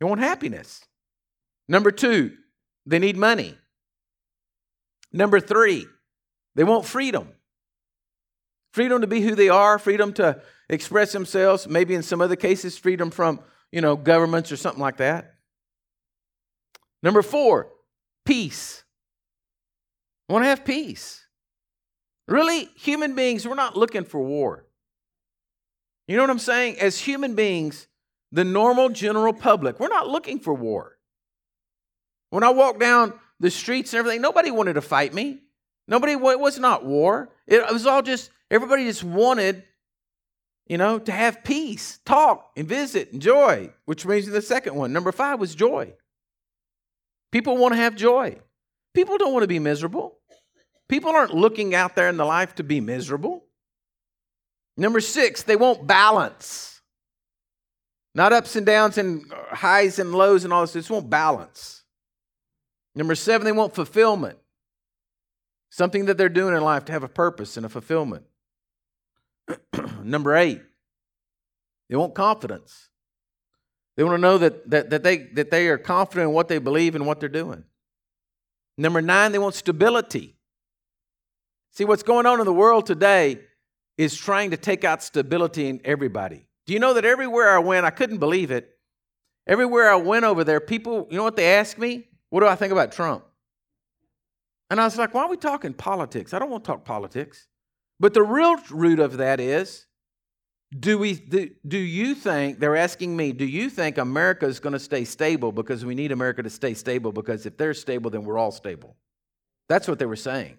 They 0.00 0.06
want 0.06 0.18
happiness. 0.18 0.84
Number 1.68 1.92
two, 1.92 2.36
they 2.84 2.98
need 2.98 3.16
money. 3.16 3.56
Number 5.12 5.38
three, 5.38 5.86
they 6.56 6.64
want 6.64 6.84
freedom. 6.84 7.28
Freedom 8.72 9.02
to 9.02 9.06
be 9.06 9.20
who 9.20 9.36
they 9.36 9.50
are, 9.50 9.78
freedom 9.78 10.12
to 10.14 10.42
express 10.68 11.12
themselves, 11.12 11.68
maybe 11.68 11.94
in 11.94 12.02
some 12.02 12.20
other 12.20 12.34
cases, 12.34 12.76
freedom 12.76 13.12
from, 13.12 13.38
you 13.70 13.82
know, 13.82 13.94
governments 13.94 14.50
or 14.50 14.56
something 14.56 14.82
like 14.82 14.96
that. 14.96 15.36
Number 17.04 17.22
four, 17.22 17.68
peace. 18.26 18.82
I 20.28 20.32
want 20.32 20.44
to 20.44 20.48
have 20.48 20.64
peace. 20.64 21.24
Really, 22.26 22.68
human 22.76 23.14
beings, 23.14 23.48
we're 23.48 23.54
not 23.54 23.76
looking 23.76 24.04
for 24.04 24.20
war. 24.20 24.66
You 26.06 26.16
know 26.16 26.22
what 26.22 26.30
I'm 26.30 26.38
saying? 26.38 26.78
As 26.78 26.98
human 26.98 27.34
beings, 27.34 27.86
the 28.32 28.44
normal 28.44 28.90
general 28.90 29.32
public, 29.32 29.80
we're 29.80 29.88
not 29.88 30.08
looking 30.08 30.38
for 30.38 30.52
war. 30.52 30.98
When 32.30 32.44
I 32.44 32.50
walk 32.50 32.78
down 32.78 33.14
the 33.40 33.50
streets 33.50 33.92
and 33.92 33.98
everything, 33.98 34.20
nobody 34.20 34.50
wanted 34.50 34.74
to 34.74 34.82
fight 34.82 35.14
me. 35.14 35.40
Nobody, 35.86 36.12
it 36.12 36.40
was 36.40 36.58
not 36.58 36.84
war. 36.84 37.30
It 37.46 37.64
was 37.72 37.86
all 37.86 38.02
just, 38.02 38.30
everybody 38.50 38.84
just 38.84 39.02
wanted, 39.02 39.64
you 40.66 40.76
know, 40.76 40.98
to 40.98 41.12
have 41.12 41.42
peace, 41.42 42.00
talk, 42.04 42.50
and 42.54 42.68
visit, 42.68 43.12
and 43.12 43.22
joy, 43.22 43.72
which 43.86 44.04
brings 44.04 44.26
me 44.26 44.32
to 44.32 44.34
the 44.34 44.42
second 44.42 44.74
one. 44.74 44.92
Number 44.92 45.12
five 45.12 45.40
was 45.40 45.54
joy. 45.54 45.94
People 47.32 47.56
want 47.56 47.72
to 47.72 47.80
have 47.80 47.94
joy. 47.94 48.38
People 48.94 49.16
don't 49.16 49.32
want 49.32 49.44
to 49.44 49.48
be 49.48 49.58
miserable. 49.58 50.17
People 50.88 51.10
aren't 51.10 51.34
looking 51.34 51.74
out 51.74 51.94
there 51.94 52.08
in 52.08 52.16
the 52.16 52.24
life 52.24 52.54
to 52.56 52.64
be 52.64 52.80
miserable. 52.80 53.44
Number 54.76 55.00
six, 55.00 55.42
they 55.42 55.56
want 55.56 55.86
balance. 55.86 56.80
Not 58.14 58.32
ups 58.32 58.56
and 58.56 58.64
downs 58.64 58.96
and 58.96 59.30
highs 59.50 59.98
and 59.98 60.12
lows 60.12 60.44
and 60.44 60.52
all 60.52 60.62
this. 60.66 60.72
They 60.72 60.94
want 60.94 61.10
balance. 61.10 61.82
Number 62.94 63.14
seven, 63.14 63.44
they 63.44 63.52
want 63.52 63.74
fulfillment. 63.74 64.38
Something 65.70 66.06
that 66.06 66.16
they're 66.16 66.28
doing 66.28 66.54
in 66.54 66.62
life 66.62 66.86
to 66.86 66.92
have 66.92 67.02
a 67.02 67.08
purpose 67.08 67.56
and 67.56 67.66
a 67.66 67.68
fulfillment. 67.68 68.24
Number 70.02 70.34
eight, 70.34 70.62
they 71.88 71.96
want 71.96 72.14
confidence. 72.14 72.88
They 73.96 74.04
want 74.04 74.16
to 74.16 74.20
know 74.20 74.38
that, 74.38 74.70
that, 74.70 74.90
that, 74.90 75.02
they, 75.02 75.18
that 75.34 75.50
they 75.50 75.68
are 75.68 75.76
confident 75.76 76.28
in 76.28 76.34
what 76.34 76.48
they 76.48 76.58
believe 76.58 76.94
and 76.94 77.06
what 77.06 77.20
they're 77.20 77.28
doing. 77.28 77.64
Number 78.76 79.02
nine, 79.02 79.32
they 79.32 79.38
want 79.38 79.54
stability. 79.54 80.37
See, 81.72 81.84
what's 81.84 82.02
going 82.02 82.26
on 82.26 82.40
in 82.40 82.46
the 82.46 82.52
world 82.52 82.86
today 82.86 83.40
is 83.96 84.16
trying 84.16 84.50
to 84.50 84.56
take 84.56 84.84
out 84.84 85.02
stability 85.02 85.68
in 85.68 85.80
everybody. 85.84 86.46
Do 86.66 86.72
you 86.72 86.78
know 86.78 86.94
that 86.94 87.04
everywhere 87.04 87.50
I 87.50 87.58
went, 87.58 87.86
I 87.86 87.90
couldn't 87.90 88.18
believe 88.18 88.50
it. 88.50 88.70
Everywhere 89.46 89.90
I 89.90 89.96
went 89.96 90.24
over 90.24 90.44
there, 90.44 90.60
people, 90.60 91.08
you 91.10 91.16
know 91.16 91.24
what 91.24 91.36
they 91.36 91.54
asked 91.54 91.78
me? 91.78 92.08
What 92.30 92.40
do 92.40 92.46
I 92.46 92.54
think 92.54 92.72
about 92.72 92.92
Trump? 92.92 93.24
And 94.70 94.80
I 94.80 94.84
was 94.84 94.98
like, 94.98 95.14
why 95.14 95.22
are 95.22 95.30
we 95.30 95.38
talking 95.38 95.72
politics? 95.72 96.34
I 96.34 96.38
don't 96.38 96.50
want 96.50 96.64
to 96.64 96.68
talk 96.68 96.84
politics. 96.84 97.46
But 97.98 98.14
the 98.14 98.22
real 98.22 98.56
root 98.70 99.00
of 99.00 99.16
that 99.16 99.40
is 99.40 99.86
do 100.78 100.98
we 100.98 101.14
do, 101.14 101.48
do 101.66 101.78
you 101.78 102.14
think 102.14 102.60
they're 102.60 102.76
asking 102.76 103.16
me, 103.16 103.32
do 103.32 103.46
you 103.46 103.70
think 103.70 103.96
America 103.96 104.46
is 104.46 104.60
going 104.60 104.74
to 104.74 104.78
stay 104.78 105.04
stable 105.04 105.50
because 105.50 105.84
we 105.84 105.94
need 105.94 106.12
America 106.12 106.42
to 106.42 106.50
stay 106.50 106.74
stable 106.74 107.10
because 107.10 107.46
if 107.46 107.56
they're 107.56 107.72
stable 107.72 108.10
then 108.10 108.22
we're 108.24 108.36
all 108.36 108.52
stable. 108.52 108.96
That's 109.70 109.88
what 109.88 109.98
they 109.98 110.06
were 110.06 110.16
saying. 110.16 110.58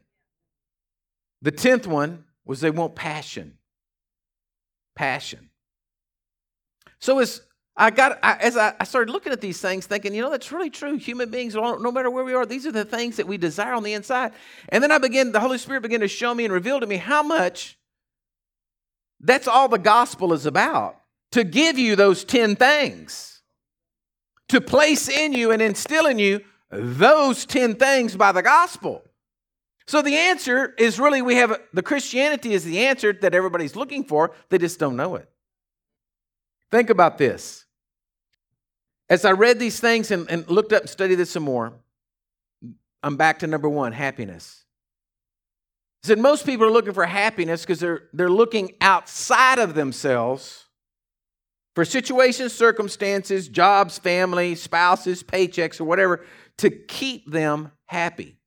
The 1.42 1.52
10th 1.52 1.88
one 1.88 2.26
was 2.46 2.62
they 2.62 2.72
want 2.72 2.96
passion. 2.96 3.58
Passion. 4.96 5.50
So 7.00 7.20
as 7.20 7.42
I 7.78 7.92
got 7.92 8.20
as 8.22 8.58
I, 8.58 8.74
started 8.84 9.10
looking 9.10 9.32
at 9.32 9.40
these 9.40 9.62
things, 9.62 9.86
thinking, 9.86 10.14
you 10.14 10.22
know, 10.22 10.30
that's 10.30 10.52
really 10.52 10.70
true. 10.70 10.98
Human 10.98 11.30
beings, 11.30 11.56
no 11.56 11.92
matter 11.92 12.12
where 12.12 12.26
we 12.26 12.34
are, 12.34 12.46
these 12.46 12.68
are 12.68 12.74
the 12.74 12.84
things 12.84 13.16
that 13.16 13.26
we 13.26 13.38
desire 13.38 13.74
on 13.74 13.84
the 13.84 13.94
inside. 13.94 14.34
And 14.68 14.84
then 14.84 14.92
I 14.92 14.98
began, 14.98 15.32
the 15.32 15.40
Holy 15.40 15.58
Spirit 15.58 15.82
began 15.82 16.02
to 16.02 16.10
show 16.10 16.36
me 16.36 16.44
and 16.44 16.54
reveal 16.54 16.82
to 16.82 16.88
me 16.88 16.98
how 16.98 17.24
much 17.24 17.78
that's 19.22 19.48
all 19.48 19.70
the 19.70 19.78
gospel 19.78 20.34
is 20.34 20.46
about. 20.46 20.98
To 21.32 21.44
give 21.44 21.78
you 21.78 21.96
those 21.96 22.26
10 22.26 22.56
things. 22.56 23.42
To 24.50 24.60
place 24.60 25.08
in 25.08 25.32
you 25.32 25.52
and 25.52 25.62
instill 25.62 26.08
in 26.08 26.20
you 26.20 26.42
those 26.72 27.46
10 27.46 27.76
things 27.76 28.16
by 28.16 28.32
the 28.32 28.42
gospel. 28.42 29.04
So 29.90 30.04
the 30.04 30.18
answer 30.18 30.76
is 30.78 31.00
really 31.00 31.24
we 31.24 31.38
have 31.38 31.60
the 31.74 31.82
Christianity 31.82 32.54
is 32.54 32.64
the 32.64 32.86
answer 32.86 33.12
that 33.12 33.34
everybody's 33.34 33.76
looking 33.76 34.04
for, 34.04 34.36
they 34.50 34.60
just 34.60 34.78
don't 34.78 34.96
know 34.96 35.16
it. 35.16 35.28
Think 36.70 36.92
about 36.92 37.18
this. 37.18 37.66
As 39.10 39.26
I 39.26 39.32
read 39.32 39.58
these 39.58 39.80
things 39.80 40.12
and, 40.12 40.30
and 40.30 40.48
looked 40.48 40.74
up 40.74 40.82
and 40.82 40.90
studied 40.92 41.16
this 41.16 41.32
some 41.32 41.42
more, 41.42 41.74
I'm 43.02 43.18
back 43.18 43.40
to 43.40 43.48
number 43.48 43.68
one 43.68 43.92
happiness. 43.92 44.64
I 46.04 46.10
said 46.10 46.20
most 46.20 46.46
people 46.46 46.68
are 46.68 46.72
looking 46.72 46.94
for 46.94 47.06
happiness 47.08 47.62
because 47.62 47.80
they're, 47.80 48.04
they're 48.14 48.30
looking 48.30 48.74
outside 48.82 49.58
of 49.58 49.74
themselves 49.74 50.66
for 51.74 51.84
situations, 51.84 52.54
circumstances, 52.54 53.48
jobs, 53.48 53.98
family, 53.98 54.54
spouses, 54.54 55.24
paychecks, 55.24 55.82
or 55.82 55.86
whatever 55.86 56.24
to 56.60 56.70
keep 56.70 57.32
them 57.32 57.72
happy. 57.88 58.39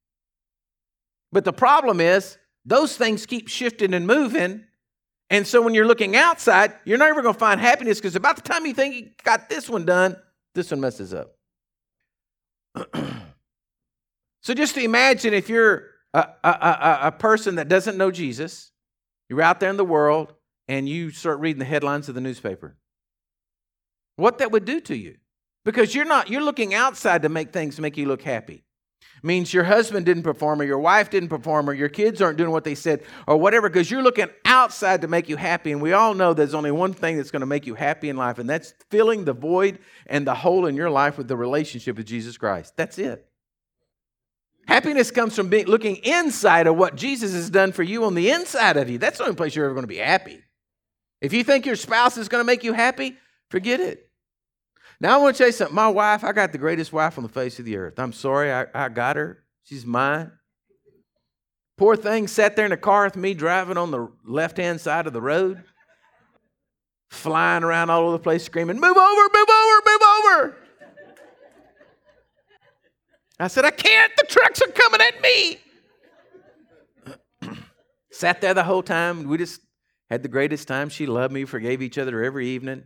But 1.33 1.45
the 1.45 1.53
problem 1.53 2.01
is, 2.01 2.37
those 2.65 2.97
things 2.97 3.27
keep 3.27 3.49
shifting 3.49 3.95
and 3.95 4.07
moving. 4.07 4.65
And 5.31 5.47
so 5.47 5.63
when 5.63 5.75
you're 5.75 5.87
looking 5.87 6.15
outside, 6.15 6.75
you're 6.85 6.99
never 6.99 7.23
going 7.23 7.35
to 7.35 7.41
find 7.41 7.61
happiness 7.61 7.99
because 7.99 8.15
about 8.15 8.37
the 8.37 8.43
time 8.43 8.67
you 8.67 8.75
think 8.75 8.95
you 8.95 9.11
got 9.25 9.49
this 9.49 9.69
one 9.69 9.85
done, 9.85 10.17
this 10.55 10.71
one 10.71 10.81
messes 10.81 11.15
up. 11.15 11.35
So 14.45 14.55
just 14.55 14.77
imagine 14.77 15.35
if 15.35 15.49
you're 15.49 15.85
a, 16.13 16.27
a, 16.43 16.49
a, 16.49 16.99
a 17.03 17.13
person 17.13 17.55
that 17.55 17.69
doesn't 17.69 17.97
know 17.97 18.11
Jesus, 18.11 18.73
you're 19.29 19.41
out 19.41 19.61
there 19.61 19.71
in 19.71 19.77
the 19.77 19.85
world, 19.85 20.35
and 20.67 20.89
you 20.89 21.11
start 21.11 21.39
reading 21.39 21.61
the 21.61 21.65
headlines 21.65 22.09
of 22.09 22.17
the 22.17 22.21
newspaper. 22.21 22.77
What 24.17 24.39
that 24.39 24.51
would 24.51 24.65
do 24.65 24.81
to 24.81 24.97
you. 24.97 25.19
Because 25.65 25.95
you're 25.95 26.05
not, 26.05 26.29
you're 26.29 26.43
looking 26.43 26.75
outside 26.75 27.23
to 27.23 27.29
make 27.29 27.53
things 27.53 27.79
make 27.79 27.97
you 27.97 28.07
look 28.07 28.23
happy 28.23 28.65
means 29.23 29.55
your 29.55 29.65
husband 29.65 30.05
didn't 30.05 30.25
perform 30.25 30.61
or 30.61 30.65
your 30.65 30.79
wife 30.79 31.11
didn't 31.11 31.29
perform 31.29 31.71
or 31.71 31.73
your 31.73 31.89
kids 31.89 32.21
aren't 32.21 32.39
doing 32.39 32.51
what 32.51 32.65
they 32.65 32.75
said 32.75 33.03
or 33.27 33.37
whatever 33.37 33.69
because 33.69 33.91
you're 33.91 34.03
looking 34.03 34.29
outside 34.45 35.03
to 35.03 35.09
make 35.09 35.29
you 35.29 35.37
happy. 35.37 35.73
And 35.73 35.81
we 35.81 35.93
all 35.93 36.15
know 36.15 36.35
there's 36.35 36.55
only 36.55 36.73
one 36.73 36.93
thing 36.93 37.17
that's 37.17 37.31
going 37.31 37.41
to 37.41 37.47
make 37.47 37.67
you 37.67 37.75
happy 37.75 38.09
in 38.09 38.17
life 38.17 38.39
and 38.39 38.51
that's 38.51 38.75
filling 38.91 39.25
the 39.25 39.33
void 39.33 39.79
and 40.07 40.27
the 40.27 40.35
hole 40.35 40.67
in 40.67 40.75
your 40.75 40.91
life 40.91 41.17
with 41.17 41.29
the 41.29 41.37
relationship 41.37 41.97
with 41.97 42.07
jesus 42.07 42.37
christ. 42.37 42.77
That's 42.77 42.99
it. 42.99 43.27
Happiness 44.67 45.11
comes 45.11 45.35
from 45.35 45.49
being, 45.49 45.67
looking 45.67 45.97
inside 45.97 46.67
of 46.67 46.77
what 46.77 46.97
jesus 46.97 47.33
has 47.33 47.51
done 47.51 47.73
for 47.73 47.83
you 47.83 48.05
on 48.05 48.15
the 48.15 48.31
inside 48.31 48.77
of 48.77 48.91
you. 48.91 48.99
That's 48.99 49.19
the 49.19 49.25
only 49.25 49.37
place 49.37 49.55
you're 49.55 49.67
ever 49.67 49.75
going 49.75 49.85
to 49.85 49.89
be 49.89 49.99
happy. 49.99 50.43
If 51.21 51.33
you 51.33 51.45
think 51.45 51.67
your 51.67 51.77
spouse 51.77 52.17
is 52.17 52.29
going 52.29 52.41
to 52.41 52.47
make 52.47 52.65
you 52.65 52.73
happy 52.73 53.17
forget 53.49 53.81
it 53.81 54.09
now, 55.03 55.19
I 55.19 55.21
want 55.21 55.35
to 55.35 55.39
tell 55.39 55.49
you 55.49 55.53
something. 55.53 55.75
My 55.75 55.89
wife, 55.89 56.23
I 56.23 56.31
got 56.31 56.53
the 56.53 56.59
greatest 56.59 56.93
wife 56.93 57.19
on 57.19 57.25
the 57.25 57.29
face 57.29 57.59
of 57.59 57.65
the 57.65 57.77
earth. 57.77 57.99
I'm 57.99 58.13
sorry, 58.13 58.53
I, 58.53 58.67
I 58.73 58.89
got 58.89 59.17
her. 59.17 59.43
She's 59.65 59.85
mine. 59.85 60.31
Poor 61.77 61.97
thing 61.97 62.29
sat 62.29 62.55
there 62.55 62.67
in 62.67 62.71
the 62.71 62.77
car 62.77 63.03
with 63.03 63.17
me 63.17 63.35
driving 63.35 63.77
on 63.77 63.91
the 63.91 64.09
left 64.25 64.59
hand 64.59 64.81
side 64.81 65.09
of 65.09 65.13
the 65.13 65.21
road, 65.21 65.65
flying 67.11 67.65
around 67.65 67.91
all 67.91 68.03
over 68.03 68.13
the 68.13 68.21
place, 68.21 68.45
screaming, 68.45 68.79
Move 68.79 68.97
over, 68.97 69.23
move 69.35 69.49
over, 69.51 69.83
move 69.87 70.01
over. 70.19 70.57
I 73.41 73.49
said, 73.49 73.65
I 73.65 73.73
can't. 73.73 74.13
The 74.17 74.27
trucks 74.29 74.63
are 74.63 74.69
coming 74.69 75.01
at 75.01 75.21
me. 75.21 75.59
Sat 78.13 78.41
there 78.41 78.55
the 78.55 78.63
whole 78.63 78.85
time. 78.85 79.25
We 79.25 79.37
just 79.37 79.63
had 80.09 80.23
the 80.23 80.29
greatest 80.29 80.69
time. 80.69 80.91
She 80.91 81.07
loved 81.07 81.35
me, 81.35 81.45
forgave 81.45 81.83
each 81.83 81.99
other 81.99 82.23
every 82.23 82.47
evening. 82.51 82.85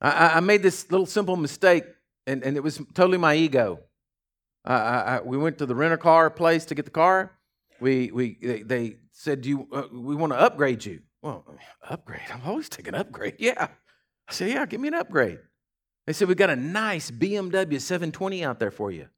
I, 0.00 0.36
I, 0.36 0.40
made 0.40 0.62
this 0.62 0.90
little 0.90 1.06
simple 1.06 1.36
mistake, 1.36 1.84
and, 2.26 2.42
and 2.42 2.56
it 2.56 2.62
was 2.62 2.80
totally 2.94 3.18
my 3.18 3.34
ego. 3.34 3.80
I, 4.64 4.74
I, 4.74 5.20
we 5.22 5.36
went 5.36 5.58
to 5.58 5.66
the 5.66 5.74
rental 5.74 5.98
car 5.98 6.30
place 6.30 6.64
to 6.66 6.74
get 6.74 6.84
the 6.84 6.90
car. 6.90 7.32
We, 7.80 8.10
we, 8.10 8.38
they, 8.40 8.62
they 8.62 8.96
said, 9.12 9.42
Do 9.42 9.48
you, 9.48 9.68
uh, 9.72 9.84
we 9.92 10.14
want 10.14 10.32
to 10.32 10.40
upgrade 10.40 10.84
you. 10.84 11.00
Well, 11.22 11.44
upgrade? 11.82 12.22
I'm 12.32 12.42
always 12.46 12.68
taking 12.68 12.94
upgrade. 12.94 13.36
Yeah. 13.38 13.68
I 14.28 14.32
said, 14.32 14.50
Yeah, 14.50 14.64
give 14.66 14.80
me 14.80 14.88
an 14.88 14.94
upgrade. 14.94 15.38
They 16.06 16.12
said, 16.12 16.28
We've 16.28 16.36
got 16.36 16.50
a 16.50 16.56
nice 16.56 17.10
BMW 17.10 17.80
720 17.80 18.44
out 18.44 18.58
there 18.58 18.70
for 18.70 18.90
you. 18.90 19.08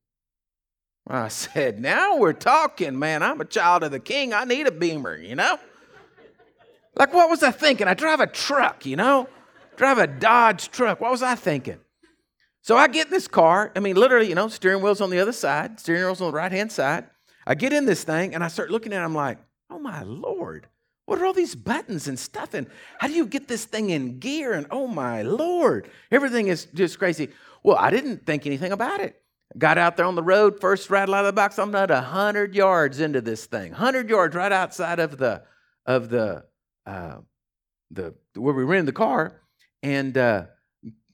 I 1.07 1.29
said, 1.29 1.81
Now 1.81 2.17
we're 2.17 2.33
talking, 2.33 2.99
man. 2.99 3.23
I'm 3.23 3.41
a 3.41 3.45
child 3.45 3.85
of 3.85 3.93
the 3.93 4.01
king. 4.01 4.33
I 4.33 4.45
need 4.45 4.67
a 4.67 4.73
beamer, 4.73 5.17
you 5.17 5.37
know? 5.37 5.59
Like, 6.97 7.13
what 7.13 7.29
was 7.29 7.43
I 7.43 7.51
thinking? 7.51 7.87
I 7.89 7.95
drive 7.95 8.21
a 8.21 8.27
truck, 8.27 8.87
you 8.87 8.97
know? 8.97 9.29
Drive 9.77 9.99
a 9.99 10.07
Dodge 10.07 10.71
truck. 10.71 11.01
What 11.01 11.11
was 11.11 11.23
I 11.23 11.35
thinking? 11.35 11.79
So 12.63 12.77
I 12.77 12.89
get 12.89 13.11
this 13.11 13.29
car. 13.29 13.71
I 13.77 13.81
mean, 13.81 13.97
literally, 13.97 14.29
you 14.29 14.35
know, 14.35 14.49
steering 14.49 14.83
wheel's 14.83 15.01
on 15.01 15.11
the 15.11 15.21
other 15.21 15.33
side, 15.33 15.79
steering 15.79 16.03
wheel's 16.03 16.21
on 16.21 16.33
the 16.33 16.37
right 16.37 16.51
hand 16.51 16.73
side. 16.73 17.07
I 17.47 17.55
get 17.55 17.73
in 17.73 17.85
this 17.85 18.03
thing 18.03 18.35
and 18.35 18.43
I 18.43 18.49
start 18.49 18.71
looking 18.71 18.93
at 18.93 19.03
it. 19.03 19.05
I'm 19.05 19.15
like, 19.15 19.39
oh 19.71 19.79
my 19.79 20.03
Lord, 20.03 20.67
what 21.05 21.21
are 21.21 21.27
all 21.27 21.33
these 21.33 21.55
buttons 21.55 22.09
and 22.09 22.19
stuff? 22.19 22.55
And 22.55 22.67
how 22.99 23.07
do 23.07 23.15
you 23.15 23.27
get 23.27 23.47
this 23.47 23.67
thing 23.67 23.91
in 23.91 24.19
gear? 24.19 24.53
And 24.53 24.67
oh 24.71 24.89
my 24.89 25.23
Lord, 25.23 25.89
everything 26.11 26.49
is 26.49 26.65
just 26.75 26.99
crazy. 26.99 27.29
Well, 27.63 27.77
I 27.79 27.91
didn't 27.91 28.27
think 28.27 28.47
anything 28.47 28.73
about 28.73 29.01
it. 29.01 29.23
Got 29.57 29.79
out 29.79 29.97
there 29.97 30.07
on 30.07 30.17
the 30.17 30.23
road, 30.23 30.61
first 30.61 30.91
rattle 30.91 31.15
out 31.15 31.21
of 31.21 31.27
the 31.27 31.33
box. 31.33 31.59
I'm 31.59 31.71
not 31.71 31.91
100 31.91 32.55
yards 32.55 32.99
into 32.99 33.21
this 33.21 33.47
thing, 33.47 33.71
100 33.71 34.11
yards 34.11 34.35
right 34.35 34.51
outside 34.51 34.99
of 34.99 35.19
the, 35.19 35.45
of 35.87 36.09
the 36.09 36.45
uh, 36.87 37.17
the 37.91 38.15
where 38.35 38.55
we 38.55 38.65
rented 38.65 38.87
the 38.87 38.93
car, 38.93 39.41
and 39.83 40.17
uh, 40.17 40.45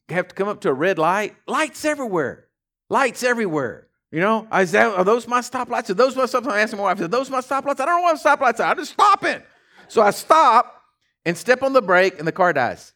have 0.08 0.28
to 0.28 0.34
come 0.34 0.48
up 0.48 0.60
to 0.62 0.68
a 0.68 0.72
red 0.72 0.98
light. 0.98 1.34
Lights 1.46 1.84
everywhere. 1.84 2.48
Lights 2.88 3.22
everywhere. 3.22 3.88
You 4.10 4.20
know, 4.20 4.46
I 4.50 4.66
said, 4.66 4.88
are 4.88 5.04
those 5.04 5.26
my 5.26 5.40
stoplights? 5.40 5.88
Are 5.88 5.94
those 5.94 6.14
my 6.14 6.24
stoplights? 6.24 6.52
I'm 6.52 6.58
asking 6.58 6.78
my 6.78 6.84
wife, 6.84 7.00
are 7.00 7.08
those 7.08 7.30
my 7.30 7.40
stoplights? 7.40 7.80
I 7.80 7.86
don't 7.86 7.96
know 7.96 8.02
what 8.02 8.20
stoplights 8.20 8.60
are. 8.60 8.64
I'm 8.64 8.76
just 8.76 8.92
stopping. 8.92 9.42
So 9.88 10.02
I 10.02 10.10
stop 10.10 10.82
and 11.24 11.36
step 11.36 11.62
on 11.62 11.72
the 11.72 11.80
brake, 11.80 12.18
and 12.18 12.28
the 12.28 12.32
car 12.32 12.52
dies. 12.52 12.92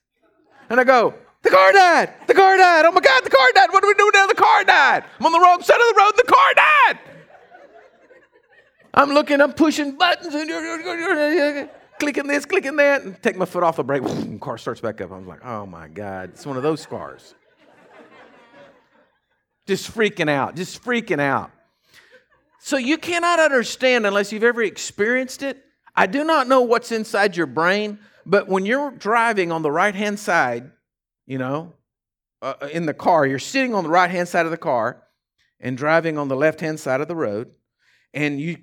And 0.68 0.78
I 0.78 0.84
go, 0.84 1.14
the 1.42 1.50
car 1.50 1.72
died. 1.72 2.12
The 2.26 2.34
car 2.34 2.56
died. 2.58 2.84
Oh 2.84 2.92
my 2.92 3.00
God, 3.00 3.24
the 3.24 3.30
car 3.30 3.48
died. 3.54 3.68
What 3.70 3.82
do 3.82 3.88
we 3.88 3.94
do 3.94 4.10
now? 4.12 4.26
The 4.26 4.34
car 4.34 4.64
died. 4.64 5.04
I'm 5.18 5.26
on 5.26 5.32
the 5.32 5.40
wrong 5.40 5.62
side 5.62 5.80
of 5.80 5.94
the 5.94 5.94
road. 5.96 6.12
The 6.16 6.24
car 6.24 6.54
died. 6.54 6.98
I'm 8.92 9.10
looking, 9.10 9.40
I'm 9.40 9.52
pushing 9.52 9.96
buttons 9.96 10.34
clicking 11.98 12.26
this, 12.26 12.44
clicking 12.44 12.76
that, 12.76 13.02
and 13.02 13.20
take 13.22 13.36
my 13.36 13.44
foot 13.44 13.62
off 13.62 13.76
the 13.76 13.84
brake. 13.84 14.02
Car 14.40 14.58
starts 14.58 14.80
back 14.80 15.00
up. 15.00 15.10
I'm 15.12 15.26
like, 15.26 15.44
oh 15.44 15.66
my 15.66 15.88
God, 15.88 16.30
it's 16.30 16.46
one 16.46 16.56
of 16.56 16.62
those 16.62 16.86
cars. 16.86 17.34
just 19.66 19.92
freaking 19.92 20.30
out, 20.30 20.56
just 20.56 20.82
freaking 20.84 21.20
out. 21.20 21.50
So 22.60 22.76
you 22.76 22.98
cannot 22.98 23.38
understand 23.38 24.06
unless 24.06 24.32
you've 24.32 24.44
ever 24.44 24.62
experienced 24.62 25.42
it. 25.42 25.62
I 25.94 26.06
do 26.06 26.24
not 26.24 26.48
know 26.48 26.62
what's 26.62 26.92
inside 26.92 27.36
your 27.36 27.46
brain, 27.46 27.98
but 28.26 28.48
when 28.48 28.66
you're 28.66 28.90
driving 28.90 29.52
on 29.52 29.62
the 29.62 29.70
right 29.70 29.94
hand 29.94 30.18
side, 30.18 30.72
you 31.26 31.38
know, 31.38 31.74
uh, 32.42 32.54
in 32.72 32.86
the 32.86 32.94
car, 32.94 33.26
you're 33.26 33.38
sitting 33.38 33.74
on 33.74 33.84
the 33.84 33.90
right 33.90 34.10
hand 34.10 34.28
side 34.28 34.44
of 34.44 34.50
the 34.50 34.58
car 34.58 35.02
and 35.60 35.76
driving 35.76 36.18
on 36.18 36.28
the 36.28 36.36
left 36.36 36.60
hand 36.60 36.78
side 36.78 37.00
of 37.00 37.08
the 37.08 37.16
road, 37.16 37.50
and 38.12 38.40
you 38.40 38.58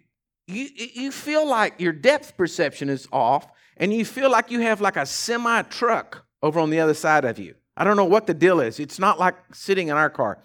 you, 0.47 0.69
you 0.75 1.11
feel 1.11 1.47
like 1.47 1.79
your 1.79 1.93
depth 1.93 2.35
perception 2.37 2.89
is 2.89 3.07
off 3.11 3.47
and 3.77 3.93
you 3.93 4.05
feel 4.05 4.29
like 4.29 4.51
you 4.51 4.59
have 4.61 4.81
like 4.81 4.97
a 4.97 5.05
semi 5.05 5.61
truck 5.63 6.25
over 6.41 6.59
on 6.59 6.69
the 6.69 6.79
other 6.79 6.93
side 6.93 7.25
of 7.25 7.39
you. 7.39 7.55
I 7.75 7.83
don't 7.83 7.97
know 7.97 8.05
what 8.05 8.27
the 8.27 8.33
deal 8.33 8.59
is. 8.59 8.79
It's 8.79 8.99
not 8.99 9.19
like 9.19 9.35
sitting 9.53 9.87
in 9.87 9.95
our 9.95 10.09
car. 10.09 10.39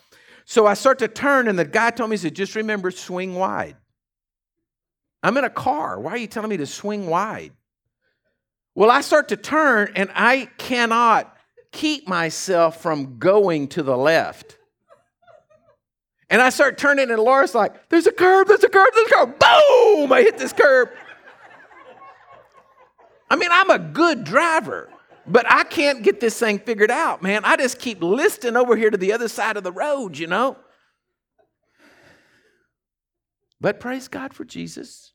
So 0.45 0.67
I 0.67 0.75
start 0.75 1.01
to 1.01 1.09
turn, 1.09 1.47
and 1.47 1.59
the 1.59 1.65
guy 1.65 1.91
told 1.91 2.09
me, 2.09 2.15
he 2.15 2.19
said, 2.19 2.35
just 2.35 2.55
remember, 2.55 2.91
swing 2.91 3.35
wide. 3.35 3.77
I'm 5.23 5.37
in 5.37 5.45
a 5.45 5.51
car. 5.51 6.01
Why 6.01 6.13
are 6.13 6.17
you 6.17 6.27
telling 6.27 6.49
me 6.49 6.57
to 6.57 6.67
swing 6.67 7.07
wide? 7.07 7.53
Well, 8.75 8.91
I 8.91 9.03
start 9.03 9.29
to 9.29 9.37
turn, 9.37 9.93
and 9.95 10.11
I 10.15 10.49
cannot 10.57 11.37
keep 11.73 12.09
myself 12.09 12.81
from 12.81 13.19
going 13.19 13.69
to 13.69 13.83
the 13.83 13.97
left. 13.97 14.58
And 16.31 16.43
I 16.43 16.51
start 16.51 16.77
turning, 16.77 17.11
and 17.11 17.21
Laura's 17.21 17.55
like, 17.55 17.88
There's 17.88 18.07
a 18.07 18.12
curb, 18.12 18.49
there's 18.49 18.64
a 18.64 18.69
curb, 18.69 18.88
there's 18.95 19.11
a 19.11 19.14
curb. 19.14 19.38
Boom! 19.38 20.12
I 20.12 20.23
hit 20.23 20.38
this 20.38 20.53
curb. 20.53 20.91
I 23.31 23.37
mean, 23.37 23.51
I'm 23.53 23.71
a 23.71 23.79
good 23.79 24.25
driver, 24.25 24.88
but 25.27 25.51
I 25.51 25.64
can't 25.64 26.03
get 26.03 26.21
this 26.21 26.38
thing 26.38 26.59
figured 26.59 26.91
out, 26.91 27.23
man. 27.23 27.45
I 27.45 27.57
just 27.57 27.79
keep 27.79 28.03
listing 28.03 28.57
over 28.57 28.77
here 28.77 28.91
to 28.91 28.97
the 28.97 29.12
other 29.12 29.29
side 29.29 29.57
of 29.57 29.64
the 29.64 29.73
road, 29.73 30.17
you 30.17 30.27
know? 30.27 30.57
But 33.61 33.81
praise 33.81 34.09
God 34.09 34.33
for 34.33 34.45
Jesus. 34.45 35.12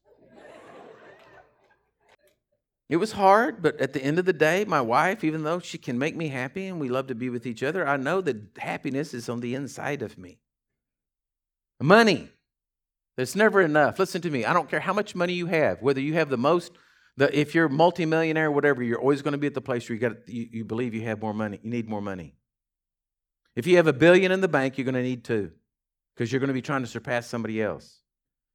It 2.90 2.98
was 2.98 3.14
hard, 3.14 3.64
but 3.64 3.80
at 3.80 3.94
the 3.94 4.04
end 4.04 4.20
of 4.20 4.26
the 4.26 4.34
day, 4.34 4.66
my 4.66 4.82
wife, 4.82 5.24
even 5.24 5.44
though 5.44 5.60
she 5.60 5.80
can 5.80 5.98
make 5.98 6.16
me 6.16 6.28
happy 6.28 6.68
and 6.68 6.80
we 6.80 6.90
love 6.90 7.08
to 7.08 7.16
be 7.16 7.30
with 7.30 7.48
each 7.48 7.64
other, 7.64 7.88
I 7.88 7.98
know 7.98 8.22
that 8.22 8.38
happiness 8.58 9.14
is 9.16 9.30
on 9.30 9.40
the 9.40 9.56
inside 9.56 10.04
of 10.04 10.18
me. 10.18 10.38
Money. 11.84 12.30
It's 13.18 13.36
never 13.36 13.60
enough. 13.60 14.00
Listen 14.00 14.22
to 14.22 14.30
me. 14.30 14.46
I 14.46 14.54
don't 14.54 14.70
care 14.70 14.80
how 14.80 14.94
much 14.94 15.16
money 15.16 15.34
you 15.34 15.48
have, 15.48 15.82
whether 15.82 16.00
you 16.00 16.14
have 16.14 16.30
the 16.30 16.38
most, 16.38 16.72
the, 17.18 17.38
if 17.38 17.54
you're 17.54 17.68
multimillionaire 17.68 18.48
or 18.48 18.52
whatever, 18.52 18.82
you're 18.82 19.02
always 19.02 19.22
going 19.22 19.34
to 19.34 19.38
be 19.38 19.48
at 19.48 19.54
the 19.54 19.60
place 19.60 19.90
where 19.90 19.96
you, 19.96 20.00
got, 20.00 20.30
you, 20.30 20.48
you 20.50 20.64
believe 20.64 20.94
you 20.94 21.02
have 21.02 21.22
more 21.22 21.34
money. 21.34 21.60
You 21.62 21.70
need 21.70 21.90
more 21.90 22.02
money. 22.02 22.36
If 23.58 23.68
you 23.68 23.76
have 23.76 23.88
a 23.88 23.94
billion 23.94 24.32
in 24.32 24.40
the 24.40 24.48
bank, 24.48 24.78
you're 24.78 24.86
going 24.86 24.96
to 24.96 25.04
need 25.04 25.26
two 25.26 25.52
because 26.16 26.32
you're 26.32 26.40
going 26.40 26.48
to 26.48 26.54
be 26.54 26.62
trying 26.62 26.84
to 26.84 26.88
surpass 26.88 27.28
somebody 27.28 27.62
else. 27.62 28.00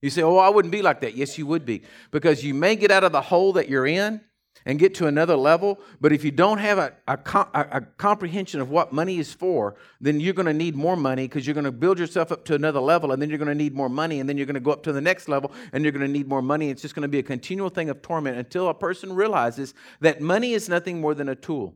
You 0.01 0.09
say, 0.09 0.23
Oh, 0.23 0.39
I 0.39 0.49
wouldn't 0.49 0.73
be 0.73 0.81
like 0.81 1.03
that. 1.03 1.15
Yes, 1.15 1.37
you 1.37 1.47
would 1.47 1.67
be. 1.67 1.83
Because 2.11 2.43
you 2.43 2.55
may 2.55 2.77
get 2.77 2.91
out 2.91 3.05
of 3.05 3.13
the 3.13 3.21
hole 3.21 3.53
that 3.53 3.69
you're 3.69 3.87
in 3.87 4.23
and 4.65 4.79
get 4.79 4.95
to 4.97 5.07
another 5.07 5.37
level. 5.37 5.81
But 6.01 6.13
if 6.13 6.25
you 6.25 6.31
don't 6.31 6.59
have 6.59 6.79
a, 6.79 6.93
a, 7.07 7.19
a 7.55 7.81
comprehension 7.97 8.61
of 8.61 8.71
what 8.71 8.93
money 8.93 9.19
is 9.19 9.33
for, 9.33 9.77
then 10.01 10.21
you're 10.21 10.35
going 10.35 10.47
to 10.47 10.53
need 10.53 10.77
more 10.77 10.97
money 10.97 11.25
because 11.27 11.47
you're 11.47 11.55
going 11.55 11.65
to 11.65 11.73
build 11.73 11.99
yourself 11.99 12.33
up 12.33 12.45
to 12.47 12.55
another 12.55 12.81
level, 12.81 13.13
and 13.13 13.21
then 13.21 13.29
you're 13.29 13.39
going 13.39 13.49
to 13.49 13.55
need 13.55 13.75
more 13.75 13.89
money, 13.89 14.21
and 14.21 14.29
then 14.29 14.37
you're 14.37 14.47
going 14.47 14.55
to 14.55 14.61
go 14.61 14.71
up 14.71 14.83
to 14.83 14.93
the 14.93 15.01
next 15.01 15.29
level, 15.29 15.53
and 15.73 15.85
you're 15.85 15.93
going 15.93 16.07
to 16.07 16.13
need 16.13 16.29
more 16.29 16.43
money. 16.43 16.71
It's 16.71 16.83
just 16.83 16.95
going 16.95 17.03
to 17.03 17.09
be 17.09 17.19
a 17.19 17.23
continual 17.23 17.71
thing 17.71 17.91
of 17.91 18.03
torment 18.03 18.39
until 18.39 18.69
a 18.69 18.75
person 18.75 19.13
realizes 19.13 19.75
that 20.01 20.21
money 20.21 20.53
is 20.53 20.69
nothing 20.69 21.01
more 21.01 21.15
than 21.15 21.29
a 21.29 21.35
tool. 21.35 21.75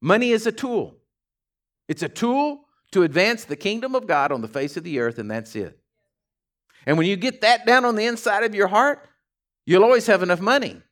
Money 0.00 0.30
is 0.30 0.46
a 0.46 0.52
tool, 0.52 0.96
it's 1.88 2.02
a 2.02 2.08
tool 2.08 2.64
to 2.92 3.02
advance 3.02 3.44
the 3.44 3.56
kingdom 3.56 3.94
of 3.94 4.06
God 4.06 4.32
on 4.32 4.40
the 4.40 4.48
face 4.48 4.76
of 4.76 4.84
the 4.84 4.98
earth, 4.98 5.18
and 5.18 5.30
that's 5.30 5.54
it. 5.54 5.78
And 6.86 6.96
when 6.96 7.06
you 7.06 7.16
get 7.16 7.42
that 7.42 7.66
down 7.66 7.84
on 7.84 7.94
the 7.94 8.06
inside 8.06 8.42
of 8.42 8.54
your 8.54 8.68
heart, 8.68 9.06
you'll 9.66 9.84
always 9.84 10.06
have 10.06 10.22
enough 10.22 10.40
money. 10.40 10.82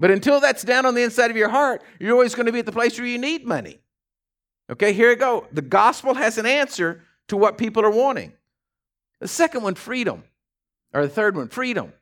But 0.00 0.10
until 0.10 0.40
that's 0.40 0.64
down 0.64 0.86
on 0.86 0.94
the 0.94 1.02
inside 1.02 1.30
of 1.30 1.36
your 1.36 1.50
heart, 1.50 1.82
you're 2.00 2.14
always 2.14 2.34
going 2.34 2.46
to 2.46 2.52
be 2.52 2.58
at 2.58 2.66
the 2.66 2.72
place 2.72 2.98
where 2.98 3.06
you 3.06 3.18
need 3.18 3.44
money. 3.44 3.78
Okay, 4.70 4.94
here 4.94 5.10
we 5.10 5.16
go. 5.16 5.46
The 5.52 5.62
gospel 5.62 6.14
has 6.14 6.38
an 6.38 6.46
answer 6.46 7.02
to 7.28 7.36
what 7.36 7.58
people 7.58 7.84
are 7.84 7.90
wanting. 7.90 8.32
The 9.20 9.28
second 9.28 9.62
one, 9.62 9.74
freedom. 9.74 10.24
Or 10.94 11.02
the 11.02 11.08
third 11.08 11.36
one, 11.36 11.48
freedom. 11.48 11.92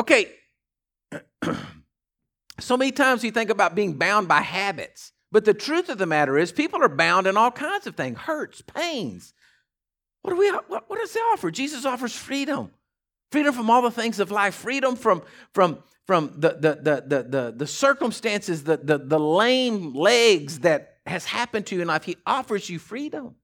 Okay, 0.00 0.32
so 2.60 2.76
many 2.76 2.90
times 2.90 3.22
we 3.22 3.30
think 3.30 3.50
about 3.50 3.76
being 3.76 3.94
bound 3.94 4.26
by 4.26 4.40
habits. 4.40 5.12
But 5.30 5.44
the 5.44 5.54
truth 5.54 5.88
of 5.88 5.98
the 5.98 6.06
matter 6.06 6.36
is, 6.36 6.50
people 6.50 6.82
are 6.82 6.88
bound 6.88 7.26
in 7.26 7.36
all 7.36 7.50
kinds 7.50 7.86
of 7.86 7.94
things 7.96 8.18
hurts, 8.18 8.62
pains. 8.62 9.32
What, 10.22 10.32
do 10.32 10.38
we, 10.38 10.50
what, 10.50 10.90
what 10.90 10.98
does 10.98 11.12
he 11.12 11.20
offer? 11.20 11.50
Jesus 11.50 11.84
offers 11.84 12.14
freedom 12.14 12.72
freedom 13.30 13.52
from 13.52 13.70
all 13.70 13.82
the 13.82 13.90
things 13.90 14.20
of 14.20 14.30
life, 14.30 14.54
freedom 14.54 14.96
from, 14.96 15.22
from, 15.52 15.78
from 16.08 16.32
the, 16.38 16.54
the, 16.54 16.74
the, 16.80 17.04
the, 17.06 17.22
the, 17.22 17.54
the 17.54 17.66
circumstances, 17.66 18.64
the, 18.64 18.78
the, 18.78 18.96
the 18.96 19.20
lame 19.20 19.92
legs 19.92 20.60
that 20.60 20.96
has 21.06 21.26
happened 21.26 21.66
to 21.66 21.76
you 21.76 21.82
in 21.82 21.88
life. 21.88 22.02
He 22.02 22.16
offers 22.26 22.70
you 22.70 22.78
freedom. 22.78 23.34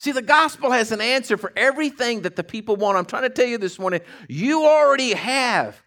See, 0.00 0.10
the 0.10 0.22
gospel 0.22 0.72
has 0.72 0.90
an 0.90 1.00
answer 1.00 1.36
for 1.36 1.52
everything 1.54 2.22
that 2.22 2.34
the 2.34 2.42
people 2.42 2.74
want. 2.74 2.98
I'm 2.98 3.04
trying 3.04 3.22
to 3.22 3.30
tell 3.30 3.46
you 3.46 3.58
this 3.58 3.78
morning, 3.78 4.00
you 4.28 4.64
already 4.64 5.12
have 5.12 5.80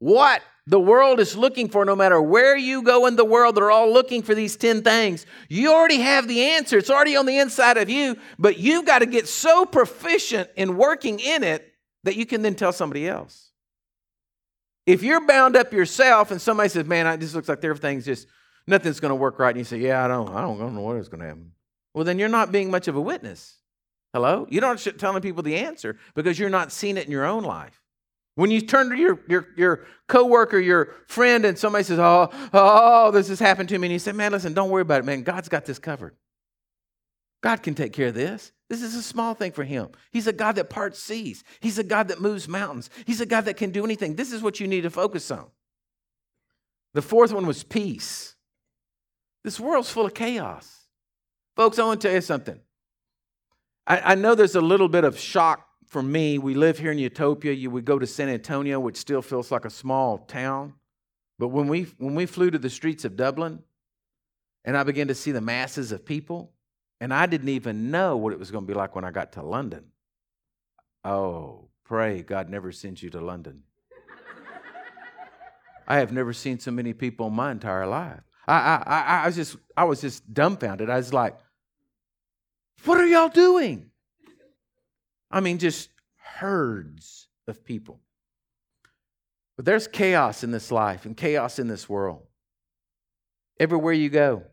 what 0.00 0.42
the 0.66 0.80
world 0.80 1.20
is 1.20 1.36
looking 1.36 1.68
for, 1.68 1.84
no 1.84 1.94
matter 1.94 2.20
where 2.20 2.56
you 2.56 2.82
go 2.82 3.06
in 3.06 3.14
the 3.14 3.24
world, 3.24 3.54
they're 3.54 3.70
all 3.70 3.92
looking 3.92 4.22
for 4.22 4.34
these 4.34 4.56
10 4.56 4.82
things. 4.82 5.24
You 5.48 5.72
already 5.72 6.00
have 6.00 6.26
the 6.26 6.42
answer. 6.42 6.78
It's 6.78 6.90
already 6.90 7.14
on 7.14 7.26
the 7.26 7.38
inside 7.38 7.76
of 7.76 7.88
you, 7.88 8.16
but 8.40 8.58
you've 8.58 8.86
got 8.86 9.00
to 9.00 9.06
get 9.06 9.28
so 9.28 9.64
proficient 9.66 10.50
in 10.56 10.76
working 10.76 11.20
in 11.20 11.44
it 11.44 11.74
that 12.02 12.16
you 12.16 12.26
can 12.26 12.42
then 12.42 12.56
tell 12.56 12.72
somebody 12.72 13.06
else. 13.06 13.50
If 14.86 15.02
you're 15.02 15.26
bound 15.26 15.56
up 15.56 15.72
yourself 15.72 16.30
and 16.30 16.40
somebody 16.40 16.68
says, 16.68 16.86
Man, 16.86 17.06
I, 17.06 17.16
this 17.16 17.34
looks 17.34 17.48
like 17.48 17.62
everything's 17.64 18.04
just, 18.04 18.26
nothing's 18.66 19.00
going 19.00 19.10
to 19.10 19.16
work 19.16 19.38
right, 19.38 19.50
and 19.50 19.58
you 19.58 19.64
say, 19.64 19.78
Yeah, 19.78 20.04
I 20.04 20.08
don't, 20.08 20.28
I 20.30 20.40
don't, 20.40 20.56
I 20.56 20.60
don't 20.60 20.74
know 20.74 20.82
what 20.82 20.96
is 20.96 21.08
going 21.08 21.20
to 21.20 21.26
happen. 21.26 21.52
Well, 21.94 22.04
then 22.04 22.18
you're 22.18 22.28
not 22.28 22.52
being 22.52 22.70
much 22.70 22.88
of 22.88 22.96
a 22.96 23.00
witness. 23.00 23.56
Hello? 24.12 24.46
You're 24.50 24.62
not 24.62 24.78
telling 24.98 25.22
people 25.22 25.42
the 25.42 25.56
answer 25.56 25.98
because 26.14 26.38
you're 26.38 26.50
not 26.50 26.72
seeing 26.72 26.96
it 26.96 27.06
in 27.06 27.12
your 27.12 27.26
own 27.26 27.44
life. 27.44 27.80
When 28.34 28.50
you 28.50 28.60
turn 28.60 28.90
to 28.90 28.96
your, 28.96 29.20
your, 29.28 29.48
your 29.56 29.86
coworker, 30.08 30.58
your 30.58 30.94
friend, 31.06 31.44
and 31.44 31.58
somebody 31.58 31.84
says, 31.84 31.98
oh, 31.98 32.30
oh, 32.52 33.10
this 33.10 33.28
has 33.28 33.38
happened 33.38 33.68
to 33.68 33.78
me, 33.78 33.88
and 33.88 33.92
you 33.92 33.98
say, 33.98 34.12
man, 34.12 34.32
listen, 34.32 34.54
don't 34.54 34.70
worry 34.70 34.82
about 34.82 35.00
it, 35.00 35.04
man. 35.04 35.22
God's 35.22 35.48
got 35.48 35.64
this 35.64 35.78
covered. 35.78 36.14
God 37.42 37.62
can 37.62 37.74
take 37.74 37.92
care 37.92 38.08
of 38.08 38.14
this. 38.14 38.52
This 38.70 38.80
is 38.82 38.94
a 38.94 39.02
small 39.02 39.34
thing 39.34 39.52
for 39.52 39.64
him. 39.64 39.88
He's 40.10 40.26
a 40.26 40.32
God 40.32 40.54
that 40.54 40.70
parts 40.70 40.98
seas. 40.98 41.44
He's 41.60 41.78
a 41.78 41.84
God 41.84 42.08
that 42.08 42.20
moves 42.20 42.48
mountains. 42.48 42.88
He's 43.04 43.20
a 43.20 43.26
God 43.26 43.44
that 43.44 43.58
can 43.58 43.70
do 43.70 43.84
anything. 43.84 44.14
This 44.14 44.32
is 44.32 44.42
what 44.42 44.60
you 44.60 44.66
need 44.66 44.82
to 44.82 44.90
focus 44.90 45.30
on. 45.30 45.46
The 46.94 47.02
fourth 47.02 47.32
one 47.32 47.46
was 47.46 47.62
peace. 47.62 48.36
This 49.44 49.60
world's 49.60 49.90
full 49.90 50.06
of 50.06 50.14
chaos. 50.14 50.86
Folks, 51.56 51.78
I 51.78 51.84
want 51.84 52.00
to 52.00 52.08
tell 52.08 52.14
you 52.14 52.22
something. 52.22 52.58
I, 53.86 54.12
I 54.12 54.14
know 54.14 54.34
there's 54.34 54.54
a 54.54 54.60
little 54.62 54.88
bit 54.88 55.04
of 55.04 55.18
shock 55.18 55.66
for 55.90 56.02
me, 56.04 56.38
we 56.38 56.54
live 56.54 56.78
here 56.78 56.92
in 56.92 56.98
Utopia. 56.98 57.52
You 57.52 57.68
would 57.72 57.84
go 57.84 57.98
to 57.98 58.06
San 58.06 58.28
Antonio, 58.28 58.78
which 58.78 58.96
still 58.96 59.22
feels 59.22 59.50
like 59.50 59.64
a 59.64 59.70
small 59.70 60.18
town. 60.18 60.74
But 61.36 61.48
when 61.48 61.66
we 61.66 61.82
when 61.98 62.14
we 62.14 62.26
flew 62.26 62.48
to 62.52 62.60
the 62.60 62.70
streets 62.70 63.04
of 63.04 63.16
Dublin, 63.16 63.64
and 64.64 64.76
I 64.76 64.84
began 64.84 65.08
to 65.08 65.16
see 65.16 65.32
the 65.32 65.40
masses 65.40 65.90
of 65.90 66.04
people, 66.04 66.52
and 67.00 67.14
I 67.14 67.26
didn't 67.26 67.48
even 67.48 67.90
know 67.90 68.16
what 68.16 68.32
it 68.32 68.38
was 68.38 68.50
going 68.50 68.64
to 68.64 68.68
be 68.68 68.76
like 68.76 68.94
when 68.94 69.04
I 69.04 69.10
got 69.10 69.32
to 69.32 69.42
London. 69.42 69.86
Oh, 71.04 71.68
pray 71.84 72.22
God 72.22 72.48
never 72.48 72.72
sends 72.72 73.02
you 73.02 73.10
to 73.10 73.20
London. 73.20 73.62
I 75.88 75.96
have 75.96 76.12
never 76.12 76.32
seen 76.32 76.60
so 76.60 76.70
many 76.70 76.92
people 76.92 77.26
in 77.26 77.32
my 77.32 77.50
entire 77.50 77.86
life. 77.86 78.20
I, 78.46 78.54
I, 78.54 78.82
I, 78.86 79.22
I 79.22 79.26
was 79.26 79.36
just 79.36 79.56
I 79.76 79.84
was 79.84 80.00
just 80.00 80.32
dumbfounded. 80.32 80.88
I 80.88 80.96
was 80.96 81.12
like, 81.12 81.36
"What 82.84 82.98
are 82.98 83.06
y'all 83.06 83.28
doing?" 83.28 83.90
I 85.30 85.40
mean, 85.40 85.58
just 85.58 85.88
herds 86.16 87.28
of 87.48 87.64
people. 87.64 88.00
But 89.56 89.64
there's 89.64 89.88
chaos 89.88 90.44
in 90.44 90.52
this 90.52 90.70
life 90.70 91.06
and 91.06 91.16
chaos 91.16 91.58
in 91.58 91.68
this 91.68 91.88
world. 91.88 92.22
Everywhere 93.58 93.92
you 93.92 94.08
go. 94.08 94.44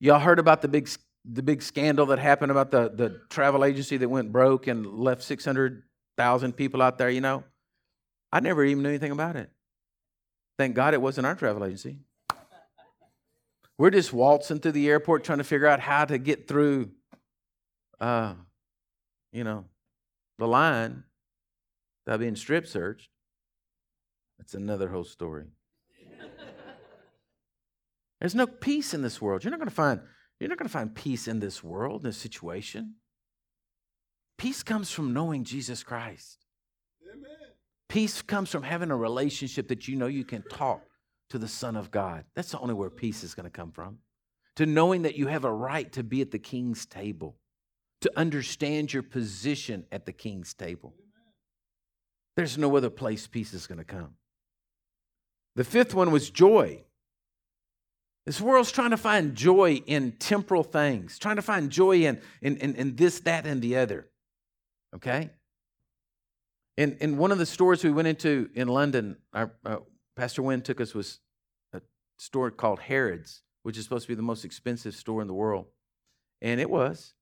Y'all 0.00 0.18
heard 0.18 0.38
about 0.38 0.62
the 0.62 0.68
big, 0.68 0.88
the 1.24 1.42
big 1.42 1.62
scandal 1.62 2.06
that 2.06 2.18
happened 2.18 2.50
about 2.50 2.70
the, 2.70 2.90
the 2.94 3.20
travel 3.28 3.64
agency 3.64 3.96
that 3.98 4.08
went 4.08 4.32
broke 4.32 4.66
and 4.66 4.86
left 4.86 5.22
600,000 5.22 6.52
people 6.54 6.82
out 6.82 6.98
there, 6.98 7.10
you 7.10 7.20
know? 7.20 7.44
I 8.32 8.40
never 8.40 8.64
even 8.64 8.82
knew 8.82 8.88
anything 8.88 9.12
about 9.12 9.36
it. 9.36 9.50
Thank 10.58 10.74
God 10.74 10.94
it 10.94 11.02
wasn't 11.02 11.26
our 11.26 11.34
travel 11.34 11.64
agency. 11.64 11.98
We're 13.76 13.90
just 13.90 14.12
waltzing 14.12 14.60
through 14.60 14.72
the 14.72 14.88
airport 14.88 15.24
trying 15.24 15.38
to 15.38 15.44
figure 15.44 15.66
out 15.66 15.80
how 15.80 16.04
to 16.04 16.18
get 16.18 16.48
through 16.48 16.90
uh, 18.00 18.34
you 19.32 19.44
know, 19.44 19.66
the 20.38 20.46
line 20.46 21.04
without 22.04 22.20
being 22.20 22.36
strip 22.36 22.66
searched. 22.66 23.10
That's 24.38 24.54
another 24.54 24.88
whole 24.88 25.04
story. 25.04 25.46
There's 28.20 28.34
no 28.34 28.46
peace 28.46 28.92
in 28.92 29.02
this 29.02 29.20
world. 29.20 29.42
You're 29.42 29.50
not 29.50 29.60
going 29.60 29.68
to 29.68 29.74
find 29.74 30.00
you're 30.38 30.48
not 30.48 30.58
going 30.58 30.68
to 30.68 30.72
find 30.72 30.94
peace 30.94 31.28
in 31.28 31.38
this 31.38 31.62
world, 31.62 32.02
in 32.02 32.08
this 32.08 32.16
situation. 32.16 32.94
Peace 34.38 34.62
comes 34.62 34.90
from 34.90 35.12
knowing 35.12 35.44
Jesus 35.44 35.82
Christ. 35.82 36.46
Amen. 37.12 37.30
Peace 37.90 38.22
comes 38.22 38.50
from 38.50 38.62
having 38.62 38.90
a 38.90 38.96
relationship 38.96 39.68
that 39.68 39.86
you 39.86 39.96
know 39.96 40.06
you 40.06 40.24
can 40.24 40.42
talk 40.42 40.80
to 41.28 41.38
the 41.38 41.46
Son 41.46 41.76
of 41.76 41.90
God. 41.90 42.24
That's 42.34 42.52
the 42.52 42.58
only 42.58 42.72
where 42.72 42.88
peace 42.88 43.22
is 43.22 43.34
going 43.34 43.44
to 43.44 43.50
come 43.50 43.70
from. 43.70 43.98
To 44.56 44.64
knowing 44.64 45.02
that 45.02 45.16
you 45.16 45.26
have 45.26 45.44
a 45.44 45.52
right 45.52 45.92
to 45.92 46.02
be 46.02 46.22
at 46.22 46.30
the 46.30 46.38
king's 46.38 46.86
table 46.86 47.36
to 48.00 48.10
understand 48.16 48.92
your 48.92 49.02
position 49.02 49.84
at 49.92 50.06
the 50.06 50.12
king's 50.12 50.54
table. 50.54 50.94
There's 52.36 52.56
no 52.56 52.74
other 52.76 52.90
place 52.90 53.26
peace 53.26 53.52
is 53.52 53.66
going 53.66 53.78
to 53.78 53.84
come. 53.84 54.14
The 55.56 55.64
fifth 55.64 55.94
one 55.94 56.10
was 56.10 56.30
joy. 56.30 56.84
This 58.30 58.40
world's 58.40 58.70
trying 58.70 58.90
to 58.90 58.96
find 58.96 59.34
joy 59.34 59.82
in 59.86 60.12
temporal 60.12 60.62
things, 60.62 61.18
trying 61.18 61.34
to 61.34 61.42
find 61.42 61.68
joy 61.68 62.02
in, 62.02 62.20
in, 62.40 62.58
in, 62.58 62.76
in 62.76 62.94
this, 62.94 63.18
that, 63.22 63.44
and 63.44 63.60
the 63.60 63.74
other. 63.78 64.06
Okay? 64.94 65.30
In, 66.76 66.96
in 67.00 67.16
one 67.16 67.32
of 67.32 67.38
the 67.38 67.46
stores 67.46 67.82
we 67.82 67.90
went 67.90 68.06
into 68.06 68.48
in 68.54 68.68
London, 68.68 69.16
our, 69.34 69.50
uh, 69.66 69.78
Pastor 70.14 70.44
Wynn 70.44 70.62
took 70.62 70.80
us 70.80 70.94
was 70.94 71.18
a 71.72 71.80
store 72.18 72.52
called 72.52 72.78
Harrods, 72.78 73.42
which 73.64 73.76
is 73.76 73.82
supposed 73.82 74.04
to 74.04 74.08
be 74.12 74.14
the 74.14 74.22
most 74.22 74.44
expensive 74.44 74.94
store 74.94 75.20
in 75.22 75.26
the 75.26 75.34
world. 75.34 75.66
And 76.40 76.60
it 76.60 76.70
was. 76.70 77.14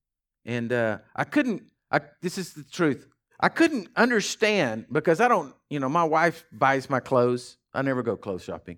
And 0.45 0.71
uh, 0.75 0.99
I 1.17 1.25
couldn't, 1.25 1.63
I, 1.91 2.03
this 2.21 2.37
is 2.37 2.53
the 2.53 2.65
truth. 2.65 3.09
I 3.41 3.49
couldn't 3.49 3.89
understand 3.97 4.85
because 4.93 5.23
I 5.23 5.29
don't, 5.29 5.55
you 5.71 5.81
know, 5.81 5.89
my 5.89 6.05
wife 6.05 6.45
buys 6.53 6.91
my 6.91 7.01
clothes. 7.01 7.57
I 7.73 7.81
never 7.81 8.03
go 8.03 8.15
clothes 8.15 8.45
shopping. 8.45 8.77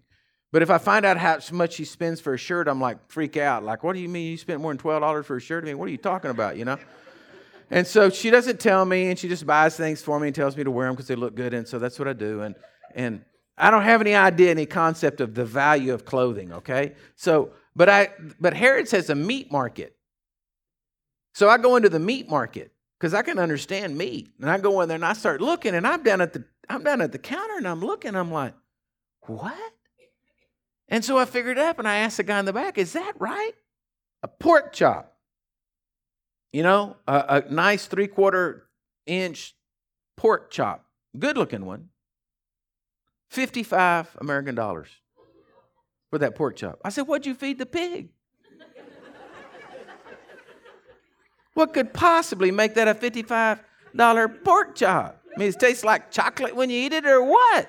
But 0.52 0.62
if 0.62 0.70
I 0.70 0.78
find 0.78 1.06
out 1.06 1.16
how 1.16 1.38
much 1.52 1.74
she 1.74 1.84
spends 1.84 2.20
for 2.20 2.34
a 2.34 2.38
shirt, 2.38 2.66
I'm 2.66 2.80
like, 2.80 2.98
freak 3.08 3.36
out. 3.36 3.62
Like, 3.62 3.84
what 3.84 3.94
do 3.94 4.00
you 4.00 4.08
mean 4.08 4.32
you 4.32 4.36
spent 4.36 4.60
more 4.60 4.72
than 4.72 4.82
$12 4.82 5.24
for 5.24 5.36
a 5.36 5.40
shirt? 5.40 5.64
I 5.64 5.66
mean, 5.68 5.78
what 5.78 5.86
are 5.88 5.92
you 5.92 5.96
talking 5.96 6.30
about, 6.30 6.56
you 6.56 6.64
know? 6.64 6.78
and 7.70 7.86
so 7.86 8.10
she 8.10 8.30
doesn't 8.30 8.58
tell 8.58 8.84
me, 8.84 9.10
and 9.10 9.18
she 9.18 9.28
just 9.28 9.46
buys 9.46 9.76
things 9.76 10.02
for 10.02 10.18
me 10.18 10.28
and 10.28 10.34
tells 10.34 10.56
me 10.56 10.64
to 10.64 10.70
wear 10.70 10.86
them 10.86 10.96
because 10.96 11.06
they 11.06 11.14
look 11.14 11.36
good. 11.36 11.54
And 11.54 11.68
so 11.68 11.78
that's 11.78 11.98
what 11.98 12.08
I 12.08 12.14
do. 12.14 12.42
And, 12.42 12.56
and 12.94 13.24
I 13.56 13.70
don't 13.70 13.82
have 13.82 14.00
any 14.00 14.14
idea, 14.14 14.50
any 14.50 14.66
concept 14.66 15.20
of 15.20 15.34
the 15.34 15.44
value 15.44 15.94
of 15.94 16.04
clothing, 16.04 16.52
okay? 16.52 16.94
So, 17.14 17.52
but 17.76 17.88
I, 17.88 18.10
but 18.40 18.54
Harrods 18.54 18.90
has 18.90 19.08
a 19.08 19.14
meat 19.14 19.52
market. 19.52 19.94
So 21.32 21.48
I 21.48 21.58
go 21.58 21.76
into 21.76 21.88
the 21.88 22.00
meat 22.00 22.28
market 22.28 22.72
because 22.98 23.14
I 23.14 23.22
can 23.22 23.38
understand 23.38 23.96
meat. 23.96 24.30
And 24.40 24.50
I 24.50 24.58
go 24.58 24.80
in 24.80 24.88
there 24.88 24.96
and 24.96 25.04
I 25.04 25.12
start 25.12 25.40
looking, 25.40 25.76
and 25.76 25.86
I'm 25.86 26.02
down 26.02 26.20
at 26.20 26.32
the 26.32 26.44
I'm 26.68 26.84
down 26.84 27.00
at 27.00 27.10
the 27.10 27.18
counter 27.18 27.56
and 27.56 27.66
I'm 27.66 27.80
looking, 27.80 28.14
I'm 28.14 28.30
like, 28.30 28.54
what? 29.22 29.72
And 30.90 31.04
so 31.04 31.16
I 31.16 31.24
figured 31.24 31.56
it 31.56 31.62
up 31.62 31.78
and 31.78 31.86
I 31.86 31.98
asked 31.98 32.16
the 32.16 32.24
guy 32.24 32.40
in 32.40 32.44
the 32.44 32.52
back, 32.52 32.76
is 32.76 32.92
that 32.94 33.12
right? 33.18 33.52
A 34.24 34.28
pork 34.28 34.72
chop. 34.72 35.16
You 36.52 36.64
know, 36.64 36.96
a, 37.06 37.44
a 37.46 37.52
nice 37.52 37.86
three 37.86 38.08
quarter 38.08 38.66
inch 39.06 39.54
pork 40.16 40.50
chop. 40.50 40.84
Good 41.16 41.38
looking 41.38 41.64
one. 41.64 41.90
55 43.30 44.16
American 44.20 44.56
dollars 44.56 44.88
for 46.10 46.18
that 46.18 46.34
pork 46.34 46.56
chop. 46.56 46.80
I 46.84 46.88
said, 46.88 47.02
What'd 47.02 47.24
you 47.24 47.34
feed 47.34 47.58
the 47.58 47.66
pig? 47.66 48.10
What 51.54 51.74
could 51.74 51.92
possibly 51.92 52.52
make 52.52 52.74
that 52.74 52.88
a 52.88 52.94
$55 52.94 54.44
pork 54.44 54.76
chop? 54.76 55.20
I 55.34 55.38
mean, 55.38 55.48
it 55.48 55.58
tastes 55.58 55.84
like 55.84 56.10
chocolate 56.10 56.56
when 56.56 56.70
you 56.70 56.78
eat 56.78 56.92
it 56.92 57.04
or 57.04 57.22
what? 57.22 57.68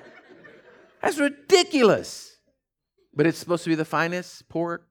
That's 1.02 1.18
ridiculous. 1.18 2.31
But 3.14 3.26
it's 3.26 3.38
supposed 3.38 3.64
to 3.64 3.70
be 3.70 3.74
the 3.74 3.84
finest 3.84 4.48
pork 4.48 4.88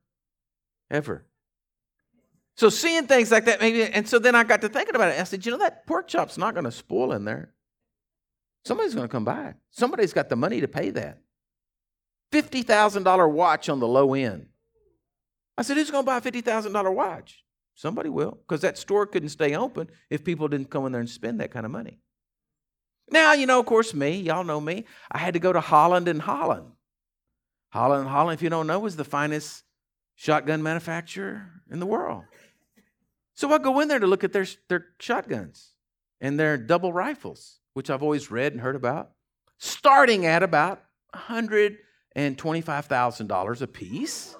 ever. 0.90 1.26
So 2.56 2.68
seeing 2.68 3.06
things 3.06 3.30
like 3.32 3.46
that, 3.46 3.60
maybe, 3.60 3.82
and 3.82 4.08
so 4.08 4.18
then 4.18 4.34
I 4.34 4.44
got 4.44 4.60
to 4.60 4.68
thinking 4.68 4.94
about 4.94 5.08
it. 5.08 5.20
I 5.20 5.24
said, 5.24 5.44
you 5.44 5.52
know, 5.52 5.58
that 5.58 5.86
pork 5.86 6.06
chop's 6.06 6.38
not 6.38 6.54
going 6.54 6.64
to 6.64 6.70
spoil 6.70 7.12
in 7.12 7.24
there. 7.24 7.54
Somebody's 8.64 8.94
going 8.94 9.08
to 9.08 9.12
come 9.12 9.24
by. 9.24 9.54
Somebody's 9.70 10.12
got 10.12 10.28
the 10.28 10.36
money 10.36 10.60
to 10.60 10.68
pay 10.68 10.90
that. 10.90 11.18
$50,000 12.30 13.32
watch 13.32 13.68
on 13.68 13.80
the 13.80 13.88
low 13.88 14.14
end. 14.14 14.46
I 15.58 15.62
said, 15.62 15.76
Who's 15.76 15.90
going 15.90 16.04
to 16.04 16.06
buy 16.06 16.18
a 16.18 16.20
$50,000 16.20 16.94
watch? 16.94 17.44
Somebody 17.74 18.10
will, 18.10 18.38
because 18.46 18.60
that 18.60 18.78
store 18.78 19.06
couldn't 19.06 19.30
stay 19.30 19.56
open 19.56 19.88
if 20.10 20.24
people 20.24 20.46
didn't 20.46 20.70
come 20.70 20.86
in 20.86 20.92
there 20.92 21.00
and 21.00 21.08
spend 21.08 21.40
that 21.40 21.50
kind 21.50 21.64
of 21.64 21.72
money. 21.72 21.98
Now, 23.10 23.32
you 23.32 23.46
know, 23.46 23.60
of 23.60 23.66
course, 23.66 23.94
me, 23.94 24.20
y'all 24.20 24.44
know 24.44 24.60
me. 24.60 24.84
I 25.10 25.18
had 25.18 25.34
to 25.34 25.40
go 25.40 25.52
to 25.52 25.60
Holland 25.60 26.06
and 26.06 26.20
Holland. 26.20 26.66
Holland 27.72 28.08
Holland, 28.08 28.38
if 28.38 28.42
you 28.42 28.50
don't 28.50 28.66
know, 28.66 28.84
is 28.86 28.96
the 28.96 29.04
finest 29.04 29.62
shotgun 30.14 30.62
manufacturer 30.62 31.48
in 31.70 31.80
the 31.80 31.86
world. 31.86 32.24
So 33.34 33.52
I 33.52 33.58
go 33.58 33.80
in 33.80 33.88
there 33.88 33.98
to 33.98 34.06
look 34.06 34.24
at 34.24 34.32
their, 34.32 34.46
their 34.68 34.86
shotguns 35.00 35.70
and 36.20 36.38
their 36.38 36.58
double 36.58 36.92
rifles, 36.92 37.60
which 37.72 37.88
I've 37.88 38.02
always 38.02 38.30
read 38.30 38.52
and 38.52 38.60
heard 38.60 38.76
about, 38.76 39.12
starting 39.58 40.26
at 40.26 40.42
about 40.42 40.82
$125,000 41.14 43.62
a 43.62 43.66
piece. 43.66 44.36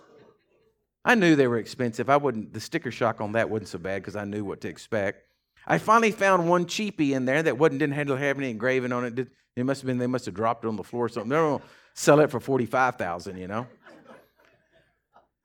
I 1.05 1.15
knew 1.15 1.35
they 1.35 1.49
were 1.49 1.59
expensive. 1.59 2.11
I 2.11 2.19
wouldn't, 2.19 2.53
the 2.53 2.61
sticker 2.61 2.91
shock 2.91 3.19
on 3.21 3.33
that 3.33 3.51
wasn't 3.51 3.69
so 3.69 3.79
bad 3.79 4.03
because 4.03 4.15
I 4.15 4.25
knew 4.25 4.45
what 4.45 4.61
to 4.61 4.69
expect. 4.69 5.25
I 5.67 5.79
finally 5.79 6.13
found 6.13 6.49
one 6.49 6.67
cheapie 6.67 7.13
in 7.13 7.25
there 7.25 7.43
that 7.43 7.57
wasn't 7.57 7.79
didn't 7.81 7.95
have 7.95 8.39
any 8.39 8.51
engraving 8.51 8.93
on 8.93 9.07
it. 9.07 9.19
It 9.57 9.65
must 9.65 9.81
have 9.81 9.87
been 9.87 9.99
they 9.99 10.07
must 10.07 10.27
have 10.27 10.35
dropped 10.35 10.65
it 10.65 10.69
on 10.69 10.77
the 10.77 10.85
floor 10.85 11.07
or 11.07 11.09
something. 11.09 11.61
Sell 11.95 12.21
it 12.21 12.31
for 12.31 12.41
forty 12.41 12.67
five 12.67 12.97
thousand, 12.97 13.39
you 13.39 13.49
know. 13.49 13.67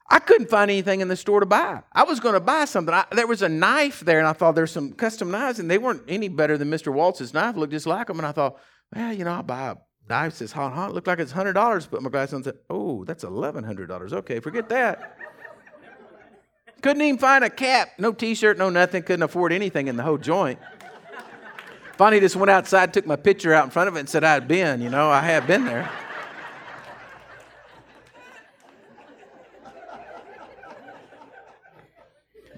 I 0.10 0.20
couldn't 0.20 0.50
find 0.50 0.72
anything 0.72 1.02
in 1.02 1.10
the 1.10 1.18
store 1.18 1.42
to 1.42 1.46
buy. 1.46 1.82
I 1.92 2.04
was 2.04 2.22
going 2.22 2.34
to 2.34 2.40
buy 2.40 2.64
something. 2.64 2.94
I, 2.94 3.06
there 3.12 3.28
was 3.28 3.42
a 3.42 3.50
knife 3.50 4.00
there, 4.00 4.20
and 4.20 4.28
I 4.28 4.32
thought 4.32 4.56
there's 4.56 4.72
some 4.72 4.94
custom 4.94 5.32
knives, 5.32 5.60
and 5.60 5.70
they 5.70 5.78
weren't 5.78 6.04
any 6.08 6.30
better 6.30 6.58
than 6.58 6.70
Mr. 6.70 6.94
Waltz's 6.94 7.34
knife. 7.34 7.58
Looked 7.58 7.74
just 7.74 7.86
like 7.86 8.08
them, 8.08 8.18
and 8.18 8.26
I 8.26 8.32
thought, 8.32 8.58
well, 8.96 9.12
you 9.12 9.26
know, 9.26 9.34
I'll 9.34 9.44
buy 9.44 9.72
a 9.72 9.76
knife. 10.08 10.36
Says, 10.36 10.54
hot, 10.54 10.72
hot. 10.72 10.94
Looked 10.94 11.08
like 11.08 11.20
it's 11.20 11.34
hundred 11.34 11.54
dollars. 11.54 11.88
but 11.88 12.02
my 12.02 12.10
glasses 12.10 12.36
on. 12.36 12.44
Said, 12.44 12.56
oh, 12.70 13.04
that's 13.04 13.26
eleven 13.26 13.66
hundred 13.66 13.88
dollars. 13.88 14.14
Okay, 14.14 14.40
forget 14.40 14.70
that. 14.70 15.18
Couldn't 16.82 17.02
even 17.02 17.18
find 17.18 17.44
a 17.44 17.50
cap, 17.50 17.90
no 17.98 18.14
T-shirt, 18.14 18.58
no 18.58 18.70
nothing. 18.70 19.04
Couldn't 19.04 19.24
afford 19.24 19.52
anything 19.52 19.88
in 19.88 19.98
the 19.98 20.04
whole 20.04 20.18
joint. 20.18 20.60
Finally, 21.98 22.22
just 22.22 22.36
went 22.36 22.52
outside, 22.52 22.94
took 22.94 23.08
my 23.08 23.16
picture 23.16 23.54
out 23.54 23.66
in 23.66 23.72
front 23.72 23.90
of 23.90 23.96
it, 23.96 24.02
and 24.02 24.10
said 24.10 24.24
I'd 24.24 24.48
been. 24.48 24.82
You 24.82 24.90
know, 24.90 25.10
I 25.10 25.22
had 25.22 25.48
been 25.48 25.66
there. 25.66 25.90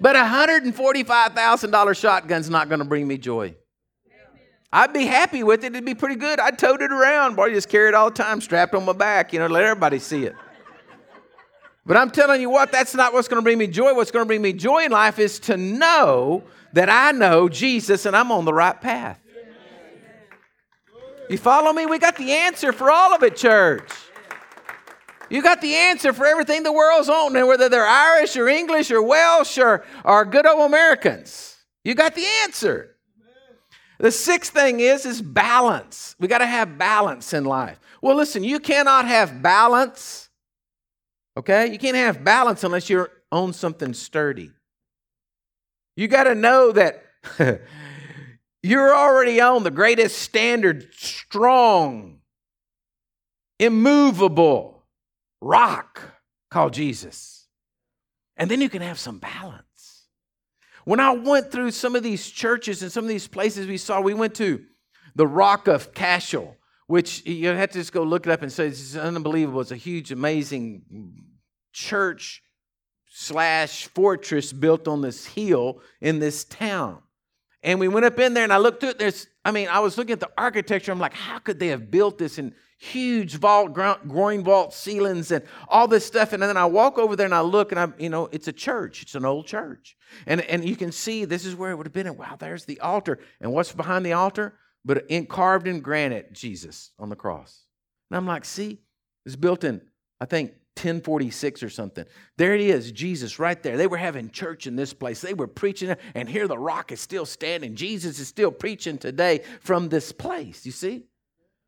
But 0.00 0.16
a 0.16 0.20
$145,000 0.20 1.96
shotgun's 1.96 2.48
not 2.48 2.68
going 2.68 2.78
to 2.78 2.84
bring 2.86 3.06
me 3.06 3.18
joy. 3.18 3.54
I'd 4.72 4.92
be 4.92 5.04
happy 5.04 5.42
with 5.42 5.64
it. 5.64 5.72
It'd 5.72 5.84
be 5.84 5.94
pretty 5.94 6.14
good. 6.14 6.38
I'd 6.38 6.58
tote 6.58 6.80
it 6.80 6.92
around. 6.92 7.34
Boy, 7.36 7.50
just 7.50 7.68
carry 7.68 7.88
it 7.88 7.94
all 7.94 8.10
the 8.10 8.16
time, 8.16 8.40
strapped 8.40 8.74
on 8.74 8.84
my 8.84 8.92
back, 8.92 9.32
you 9.32 9.40
know, 9.40 9.46
let 9.46 9.64
everybody 9.64 9.98
see 9.98 10.24
it. 10.24 10.34
But 11.84 11.96
I'm 11.96 12.10
telling 12.10 12.40
you 12.40 12.50
what, 12.50 12.70
that's 12.70 12.94
not 12.94 13.12
what's 13.12 13.26
going 13.26 13.40
to 13.40 13.42
bring 13.42 13.58
me 13.58 13.66
joy. 13.66 13.94
What's 13.94 14.10
going 14.10 14.24
to 14.24 14.26
bring 14.26 14.42
me 14.42 14.52
joy 14.52 14.84
in 14.84 14.92
life 14.92 15.18
is 15.18 15.40
to 15.40 15.56
know 15.56 16.44
that 16.72 16.88
I 16.88 17.10
know 17.10 17.48
Jesus 17.48 18.06
and 18.06 18.14
I'm 18.14 18.30
on 18.30 18.44
the 18.44 18.52
right 18.52 18.80
path. 18.80 19.20
You 21.28 21.36
follow 21.38 21.72
me? 21.72 21.86
We 21.86 21.98
got 21.98 22.16
the 22.16 22.32
answer 22.32 22.72
for 22.72 22.90
all 22.90 23.14
of 23.14 23.22
it, 23.22 23.36
church. 23.36 23.90
You 25.30 25.42
got 25.42 25.60
the 25.60 25.74
answer 25.74 26.12
for 26.12 26.26
everything 26.26 26.64
the 26.64 26.72
world's 26.72 27.08
on, 27.08 27.36
and 27.36 27.46
whether 27.46 27.68
they're 27.68 27.86
Irish 27.86 28.36
or 28.36 28.48
English 28.48 28.90
or 28.90 29.00
Welsh 29.00 29.58
or, 29.58 29.84
or 30.04 30.24
good 30.24 30.44
old 30.44 30.68
Americans. 30.68 31.56
You 31.84 31.94
got 31.94 32.14
the 32.14 32.26
answer. 32.42 32.96
The 33.98 34.10
sixth 34.10 34.52
thing 34.52 34.80
is 34.80 35.06
is 35.06 35.22
balance. 35.22 36.16
We 36.18 36.26
got 36.26 36.38
to 36.38 36.46
have 36.46 36.78
balance 36.78 37.32
in 37.32 37.44
life. 37.44 37.78
Well, 38.02 38.16
listen, 38.16 38.42
you 38.42 38.58
cannot 38.58 39.06
have 39.06 39.42
balance. 39.42 40.30
Okay? 41.36 41.70
You 41.70 41.78
can't 41.78 41.96
have 41.96 42.24
balance 42.24 42.64
unless 42.64 42.90
you're 42.90 43.10
on 43.30 43.52
something 43.52 43.94
sturdy. 43.94 44.50
You 45.96 46.08
got 46.08 46.24
to 46.24 46.34
know 46.34 46.72
that 46.72 47.04
you're 48.62 48.94
already 48.94 49.40
on 49.40 49.62
the 49.62 49.70
greatest 49.70 50.18
standard, 50.18 50.88
strong, 50.94 52.20
immovable 53.58 54.79
rock 55.40 56.00
called 56.50 56.72
Jesus. 56.72 57.46
And 58.36 58.50
then 58.50 58.60
you 58.60 58.68
can 58.68 58.82
have 58.82 58.98
some 58.98 59.18
balance. 59.18 60.06
When 60.84 61.00
I 61.00 61.10
went 61.12 61.52
through 61.52 61.72
some 61.72 61.94
of 61.94 62.02
these 62.02 62.28
churches 62.28 62.82
and 62.82 62.90
some 62.90 63.04
of 63.04 63.08
these 63.08 63.28
places 63.28 63.66
we 63.66 63.76
saw, 63.76 64.00
we 64.00 64.14
went 64.14 64.34
to 64.36 64.64
the 65.14 65.26
Rock 65.26 65.68
of 65.68 65.92
Cashel, 65.92 66.56
which 66.86 67.24
you 67.26 67.48
have 67.48 67.70
to 67.70 67.78
just 67.78 67.92
go 67.92 68.02
look 68.02 68.26
it 68.26 68.32
up 68.32 68.42
and 68.42 68.50
say 68.50 68.68
it's 68.68 68.96
unbelievable. 68.96 69.60
It's 69.60 69.70
a 69.70 69.76
huge, 69.76 70.10
amazing 70.10 70.82
church 71.72 72.42
slash 73.12 73.86
fortress 73.88 74.52
built 74.52 74.88
on 74.88 75.02
this 75.02 75.26
hill 75.26 75.80
in 76.00 76.18
this 76.18 76.44
town. 76.44 77.02
And 77.62 77.78
we 77.78 77.88
went 77.88 78.06
up 78.06 78.18
in 78.18 78.32
there 78.32 78.44
and 78.44 78.52
I 78.52 78.56
looked 78.56 78.80
through 78.80 78.90
it. 78.90 78.98
There's, 78.98 79.26
I 79.44 79.50
mean, 79.50 79.68
I 79.68 79.80
was 79.80 79.98
looking 79.98 80.14
at 80.14 80.20
the 80.20 80.30
architecture. 80.38 80.92
I'm 80.92 80.98
like, 80.98 81.12
how 81.12 81.38
could 81.38 81.60
they 81.60 81.68
have 81.68 81.90
built 81.90 82.16
this 82.16 82.38
in 82.38 82.54
huge 82.80 83.36
vault, 83.36 83.74
groin 83.74 84.42
vault 84.42 84.72
ceilings 84.72 85.30
and 85.30 85.44
all 85.68 85.86
this 85.86 86.06
stuff. 86.06 86.32
And 86.32 86.42
then 86.42 86.56
I 86.56 86.64
walk 86.64 86.98
over 86.98 87.14
there 87.14 87.26
and 87.26 87.34
I 87.34 87.42
look 87.42 87.72
and 87.72 87.78
I, 87.78 87.88
you 87.98 88.08
know, 88.08 88.30
it's 88.32 88.48
a 88.48 88.54
church. 88.54 89.02
It's 89.02 89.14
an 89.14 89.26
old 89.26 89.46
church. 89.46 89.98
And, 90.26 90.40
and 90.40 90.66
you 90.66 90.74
can 90.74 90.90
see 90.90 91.26
this 91.26 91.44
is 91.44 91.54
where 91.54 91.70
it 91.72 91.76
would 91.76 91.84
have 91.84 91.92
been. 91.92 92.06
And 92.06 92.16
wow, 92.16 92.36
there's 92.38 92.64
the 92.64 92.80
altar. 92.80 93.18
And 93.38 93.52
what's 93.52 93.70
behind 93.70 94.06
the 94.06 94.14
altar? 94.14 94.54
But 94.82 95.04
in, 95.10 95.26
carved 95.26 95.68
in 95.68 95.80
granite, 95.80 96.32
Jesus 96.32 96.92
on 96.98 97.10
the 97.10 97.16
cross. 97.16 97.66
And 98.10 98.16
I'm 98.16 98.26
like, 98.26 98.46
see, 98.46 98.78
it's 99.26 99.36
built 99.36 99.62
in, 99.62 99.82
I 100.18 100.24
think, 100.24 100.52
1046 100.76 101.62
or 101.62 101.68
something. 101.68 102.06
There 102.38 102.54
it 102.54 102.62
is, 102.62 102.90
Jesus 102.92 103.38
right 103.38 103.62
there. 103.62 103.76
They 103.76 103.88
were 103.88 103.98
having 103.98 104.30
church 104.30 104.66
in 104.66 104.74
this 104.74 104.94
place. 104.94 105.20
They 105.20 105.34
were 105.34 105.46
preaching, 105.46 105.94
and 106.14 106.26
here 106.26 106.48
the 106.48 106.56
rock 106.56 106.92
is 106.92 107.00
still 107.02 107.26
standing. 107.26 107.74
Jesus 107.74 108.18
is 108.18 108.28
still 108.28 108.50
preaching 108.50 108.96
today 108.96 109.42
from 109.60 109.90
this 109.90 110.12
place. 110.12 110.64
You 110.64 110.72
see? 110.72 111.04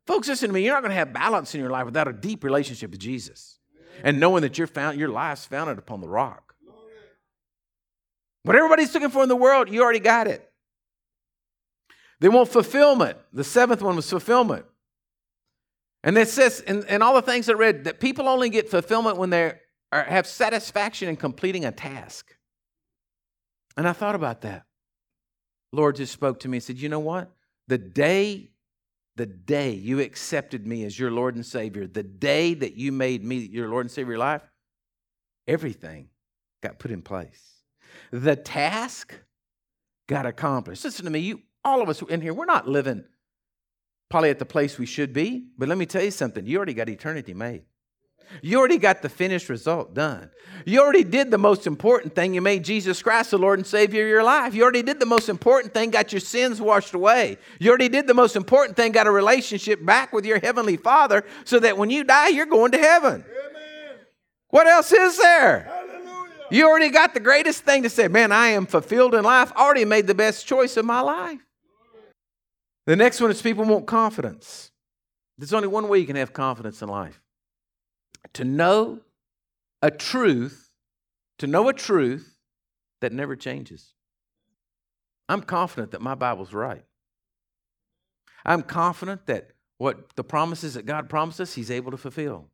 Folks, 0.05 0.27
listen 0.27 0.49
to 0.49 0.53
me. 0.53 0.63
You're 0.63 0.73
not 0.73 0.81
going 0.81 0.91
to 0.91 0.95
have 0.95 1.13
balance 1.13 1.53
in 1.55 1.61
your 1.61 1.69
life 1.69 1.85
without 1.85 2.07
a 2.07 2.13
deep 2.13 2.43
relationship 2.43 2.91
with 2.91 2.99
Jesus 2.99 3.59
and 4.03 4.19
knowing 4.19 4.41
that 4.41 4.57
your, 4.57 4.67
found, 4.67 4.99
your 4.99 5.09
life's 5.09 5.45
founded 5.45 5.77
upon 5.77 6.01
the 6.01 6.07
rock. 6.07 6.55
What 8.43 8.55
everybody's 8.55 8.93
looking 8.93 9.09
for 9.09 9.23
in 9.23 9.29
the 9.29 9.35
world, 9.35 9.69
you 9.69 9.81
already 9.81 9.99
got 9.99 10.27
it. 10.27 10.49
They 12.19 12.29
want 12.29 12.49
fulfillment. 12.49 13.17
The 13.31 13.43
seventh 13.43 13.81
one 13.81 13.95
was 13.95 14.09
fulfillment. 14.09 14.65
And 16.03 16.17
it 16.17 16.27
says, 16.27 16.61
and, 16.67 16.83
and 16.89 17.01
all 17.01 17.15
the 17.15 17.21
things 17.21 17.49
I 17.49 17.53
read, 17.53 17.85
that 17.85 18.01
people 18.01 18.27
only 18.27 18.49
get 18.49 18.69
fulfillment 18.69 19.17
when 19.17 19.29
they 19.29 19.53
have 19.91 20.27
satisfaction 20.27 21.07
in 21.07 21.15
completing 21.15 21.63
a 21.63 21.71
task. 21.71 22.35
And 23.77 23.87
I 23.87 23.93
thought 23.93 24.15
about 24.15 24.41
that. 24.41 24.65
Lord 25.71 25.95
just 25.95 26.11
spoke 26.11 26.41
to 26.41 26.49
me 26.49 26.57
and 26.57 26.63
said, 26.63 26.77
You 26.77 26.89
know 26.89 26.99
what? 26.99 27.31
The 27.67 27.77
day 27.77 28.51
the 29.15 29.25
day 29.25 29.71
you 29.71 29.99
accepted 29.99 30.65
me 30.65 30.83
as 30.85 30.97
your 30.97 31.11
Lord 31.11 31.35
and 31.35 31.45
Savior, 31.45 31.87
the 31.87 32.03
day 32.03 32.53
that 32.55 32.75
you 32.75 32.91
made 32.91 33.23
me 33.23 33.37
your 33.37 33.69
Lord 33.69 33.85
and 33.85 33.91
Savior 33.91 34.13
of 34.13 34.17
your 34.17 34.17
life, 34.17 34.41
everything 35.47 36.09
got 36.61 36.79
put 36.79 36.91
in 36.91 37.01
place. 37.01 37.63
The 38.11 38.35
task 38.35 39.13
got 40.07 40.25
accomplished. 40.25 40.83
Listen 40.83 41.05
to 41.05 41.11
me, 41.11 41.19
you 41.19 41.41
all 41.63 41.81
of 41.81 41.89
us 41.89 42.01
in 42.01 42.21
here, 42.21 42.33
we're 42.33 42.45
not 42.45 42.67
living 42.67 43.05
probably 44.09 44.29
at 44.29 44.39
the 44.39 44.45
place 44.45 44.77
we 44.77 44.85
should 44.85 45.13
be, 45.13 45.47
but 45.57 45.69
let 45.69 45.77
me 45.77 45.85
tell 45.85 46.03
you 46.03 46.11
something, 46.11 46.45
you 46.45 46.57
already 46.57 46.73
got 46.73 46.89
eternity 46.89 47.33
made. 47.33 47.63
You 48.41 48.59
already 48.59 48.77
got 48.77 49.01
the 49.01 49.09
finished 49.09 49.49
result 49.49 49.93
done. 49.93 50.29
You 50.65 50.81
already 50.81 51.03
did 51.03 51.31
the 51.31 51.37
most 51.37 51.67
important 51.67 52.15
thing. 52.15 52.33
You 52.33 52.41
made 52.41 52.63
Jesus 52.63 53.01
Christ 53.01 53.31
the 53.31 53.37
Lord 53.37 53.59
and 53.59 53.65
Savior 53.65 54.03
of 54.03 54.09
your 54.09 54.23
life. 54.23 54.53
You 54.53 54.63
already 54.63 54.81
did 54.81 54.99
the 54.99 55.05
most 55.05 55.29
important 55.29 55.73
thing, 55.73 55.91
got 55.91 56.11
your 56.11 56.19
sins 56.19 56.61
washed 56.61 56.93
away. 56.93 57.37
You 57.59 57.69
already 57.69 57.89
did 57.89 58.07
the 58.07 58.13
most 58.13 58.35
important 58.35 58.75
thing, 58.75 58.91
got 58.91 59.07
a 59.07 59.11
relationship 59.11 59.83
back 59.85 60.13
with 60.13 60.25
your 60.25 60.39
Heavenly 60.39 60.77
Father 60.77 61.23
so 61.45 61.59
that 61.59 61.77
when 61.77 61.89
you 61.89 62.03
die, 62.03 62.29
you're 62.29 62.45
going 62.45 62.71
to 62.71 62.77
heaven. 62.77 63.23
Amen. 63.23 63.97
What 64.49 64.67
else 64.67 64.91
is 64.91 65.17
there? 65.17 65.61
Hallelujah. 65.61 66.03
You 66.51 66.67
already 66.67 66.89
got 66.89 67.13
the 67.13 67.19
greatest 67.19 67.63
thing 67.63 67.83
to 67.83 67.89
say, 67.89 68.07
man, 68.07 68.31
I 68.31 68.49
am 68.49 68.65
fulfilled 68.65 69.15
in 69.15 69.23
life. 69.23 69.51
I 69.55 69.63
already 69.63 69.85
made 69.85 70.07
the 70.07 70.15
best 70.15 70.45
choice 70.45 70.77
of 70.77 70.85
my 70.85 71.01
life. 71.01 71.39
The 72.85 72.95
next 72.95 73.21
one 73.21 73.31
is 73.31 73.41
people 73.41 73.63
want 73.63 73.87
confidence. 73.87 74.71
There's 75.37 75.53
only 75.53 75.67
one 75.67 75.87
way 75.87 75.99
you 75.99 76.05
can 76.05 76.17
have 76.17 76.33
confidence 76.33 76.81
in 76.81 76.89
life 76.89 77.22
to 78.33 78.43
know 78.43 79.01
a 79.81 79.91
truth, 79.91 80.71
to 81.39 81.47
know 81.47 81.67
a 81.67 81.73
truth 81.73 82.37
that 83.01 83.11
never 83.11 83.35
changes. 83.35 83.93
I'm 85.27 85.41
confident 85.41 85.91
that 85.91 86.01
my 86.01 86.15
Bible's 86.15 86.53
right. 86.53 86.85
I'm 88.45 88.61
confident 88.61 89.25
that 89.27 89.51
what 89.77 90.15
the 90.15 90.23
promises 90.23 90.75
that 90.75 90.85
God 90.85 91.09
promised 91.09 91.41
us, 91.41 91.53
He's 91.53 91.71
able 91.71 91.91
to 91.91 91.97
fulfill. 91.97 92.47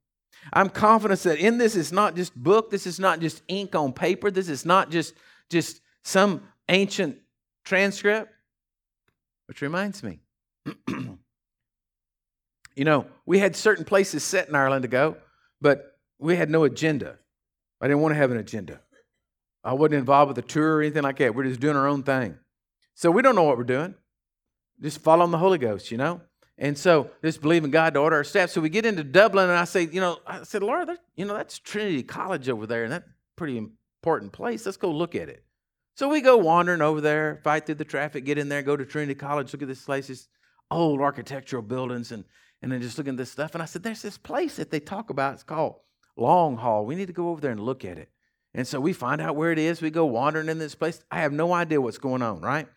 I'm 0.53 0.69
confident 0.69 1.19
that 1.21 1.37
in 1.39 1.57
this 1.57 1.75
is 1.75 1.91
not 1.91 2.15
just 2.15 2.35
book, 2.35 2.71
this 2.71 2.87
is 2.87 2.99
not 2.99 3.19
just 3.19 3.41
ink 3.47 3.75
on 3.75 3.93
paper, 3.93 4.31
this 4.31 4.49
is 4.49 4.65
not 4.65 4.89
just, 4.89 5.13
just 5.49 5.81
some 6.03 6.43
ancient 6.69 7.17
transcript. 7.63 8.33
Which 9.47 9.61
reminds 9.61 10.03
me, 10.03 10.19
you 10.87 11.17
know, 12.85 13.07
we 13.25 13.39
had 13.39 13.55
certain 13.55 13.83
places 13.83 14.23
set 14.23 14.47
in 14.47 14.55
Ireland 14.55 14.83
to 14.83 14.87
go 14.87 15.17
but 15.61 15.97
we 16.19 16.35
had 16.35 16.49
no 16.49 16.63
agenda. 16.63 17.17
I 17.81 17.87
didn't 17.87 18.01
want 18.01 18.13
to 18.13 18.17
have 18.17 18.31
an 18.31 18.37
agenda. 18.37 18.81
I 19.63 19.73
wasn't 19.73 19.95
involved 19.95 20.29
with 20.29 20.37
a 20.37 20.47
tour 20.47 20.77
or 20.77 20.81
anything 20.81 21.03
like 21.03 21.17
that. 21.17 21.35
We're 21.35 21.43
just 21.43 21.59
doing 21.59 21.75
our 21.75 21.87
own 21.87 22.03
thing. 22.03 22.37
So 22.95 23.11
we 23.11 23.21
don't 23.21 23.35
know 23.35 23.43
what 23.43 23.57
we're 23.57 23.63
doing. 23.63 23.95
Just 24.81 25.01
following 25.01 25.31
the 25.31 25.37
Holy 25.37 25.57
Ghost, 25.57 25.91
you 25.91 25.97
know? 25.97 26.21
And 26.57 26.77
so 26.77 27.09
just 27.23 27.41
believing 27.41 27.71
God 27.71 27.93
to 27.93 28.01
order 28.01 28.17
our 28.17 28.23
steps. 28.23 28.53
So 28.53 28.61
we 28.61 28.69
get 28.69 28.85
into 28.85 29.03
Dublin 29.03 29.49
and 29.49 29.57
I 29.57 29.63
say, 29.63 29.83
you 29.83 30.01
know, 30.01 30.17
I 30.27 30.43
said, 30.43 30.61
Laura, 30.61 30.85
that, 30.85 30.99
you 31.15 31.25
know, 31.25 31.33
that's 31.33 31.57
Trinity 31.59 32.03
College 32.03 32.49
over 32.49 32.67
there, 32.67 32.83
and 32.83 32.91
that's 32.91 33.07
a 33.07 33.11
pretty 33.37 33.57
important 33.57 34.33
place. 34.33 34.65
Let's 34.65 34.77
go 34.77 34.91
look 34.91 35.15
at 35.15 35.29
it. 35.29 35.43
So 35.95 36.09
we 36.09 36.21
go 36.21 36.37
wandering 36.37 36.81
over 36.81 37.01
there, 37.01 37.39
fight 37.43 37.65
through 37.65 37.75
the 37.75 37.85
traffic, 37.85 38.25
get 38.25 38.37
in 38.37 38.49
there, 38.49 38.61
go 38.61 38.75
to 38.75 38.85
Trinity 38.85 39.15
College, 39.15 39.53
look 39.53 39.61
at 39.61 39.67
this 39.67 39.83
place, 39.83 40.07
this 40.07 40.27
old 40.71 41.01
architectural 41.01 41.61
buildings, 41.61 42.11
and, 42.11 42.25
and 42.61 42.71
then 42.71 42.81
just 42.81 42.97
looking 42.97 43.13
at 43.13 43.17
this 43.17 43.31
stuff. 43.31 43.53
And 43.53 43.61
I 43.61 43.65
said, 43.65 43.83
There's 43.83 44.01
this 44.01 44.17
place 44.17 44.57
that 44.57 44.71
they 44.71 44.79
talk 44.79 45.09
about. 45.09 45.33
It's 45.33 45.43
called 45.43 45.75
Long 46.17 46.57
Hall. 46.57 46.85
We 46.85 46.95
need 46.95 47.07
to 47.07 47.13
go 47.13 47.29
over 47.29 47.41
there 47.41 47.51
and 47.51 47.59
look 47.59 47.85
at 47.85 47.97
it. 47.97 48.09
And 48.53 48.67
so 48.67 48.79
we 48.79 48.93
find 48.93 49.21
out 49.21 49.35
where 49.35 49.51
it 49.51 49.59
is. 49.59 49.81
We 49.81 49.91
go 49.91 50.05
wandering 50.05 50.49
in 50.49 50.57
this 50.57 50.75
place. 50.75 51.03
I 51.11 51.21
have 51.21 51.31
no 51.31 51.53
idea 51.53 51.79
what's 51.79 51.99
going 51.99 52.21
on, 52.21 52.41
right? 52.41 52.67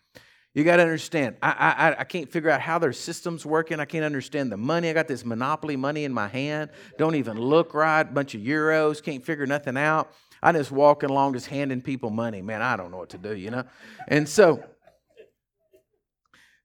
You 0.53 0.63
got 0.63 0.75
to 0.75 0.83
understand, 0.83 1.37
I, 1.41 1.51
I, 1.51 2.01
I 2.01 2.03
can't 2.03 2.31
figure 2.31 2.51
out 2.51 2.61
how 2.61 2.77
their 2.77 2.93
system's 2.93 3.43
working. 3.43 3.79
I 3.79 3.85
can't 3.85 4.05
understand 4.05 4.51
the 4.51 4.57
money. 4.57 4.87
I 4.87 4.93
got 4.93 5.07
this 5.07 5.25
monopoly 5.25 5.75
money 5.75 6.03
in 6.03 6.13
my 6.13 6.27
hand. 6.27 6.69
Don't 6.99 7.15
even 7.15 7.37
look 7.39 7.73
right. 7.73 8.03
Bunch 8.03 8.35
of 8.35 8.41
euros. 8.41 9.01
Can't 9.01 9.25
figure 9.25 9.47
nothing 9.47 9.77
out. 9.77 10.13
I 10.43 10.51
just 10.51 10.71
walking 10.71 11.09
along, 11.09 11.33
just 11.33 11.47
handing 11.47 11.81
people 11.81 12.11
money. 12.11 12.41
Man, 12.41 12.61
I 12.61 12.75
don't 12.75 12.91
know 12.91 12.97
what 12.97 13.09
to 13.09 13.17
do, 13.17 13.35
you 13.35 13.49
know? 13.49 13.63
And 14.07 14.29
so, 14.29 14.63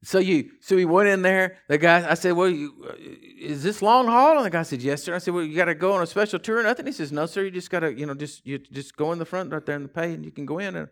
so 0.05 0.20
you, 0.20 0.51
so 0.61 0.76
we 0.76 0.84
went 0.84 1.09
in 1.09 1.22
there. 1.22 1.57
The 1.68 1.76
guy, 1.76 2.09
I 2.09 2.14
said, 2.14 2.32
"Well, 2.32 2.49
you, 2.49 2.72
uh, 2.88 2.94
is 2.99 3.64
this 3.64 3.82
Long 3.82 4.07
Hall?" 4.07 4.36
And 4.36 4.46
the 4.46 4.51
guy 4.51 4.62
said, 4.62 4.80
"Yes, 4.80 5.03
sir." 5.03 5.14
I 5.14 5.18
said, 5.18 5.34
"Well, 5.34 5.42
you 5.42 5.57
got 5.57 5.64
to 5.64 5.74
go 5.74 5.92
on 5.92 6.03
a 6.03 6.07
special 6.07 6.38
tour 6.38 6.59
or 6.59 6.62
nothing?" 6.62 6.86
He 6.86 6.92
says, 6.92 7.11
"No, 7.11 7.26
sir. 7.26 7.44
You 7.44 7.51
just 7.51 7.68
got 7.68 7.80
to, 7.80 7.92
you 7.92 8.07
know, 8.07 8.14
just 8.14 8.46
you 8.46 8.59
just 8.59 8.96
go 8.96 9.11
in 9.12 9.18
the 9.18 9.24
front 9.24 9.53
right 9.53 9.64
there 9.66 9.74
in 9.74 9.82
the 9.82 9.88
pay, 9.88 10.14
and 10.14 10.24
you 10.24 10.30
can 10.30 10.46
go 10.46 10.59
in." 10.59 10.76
And 10.76 10.88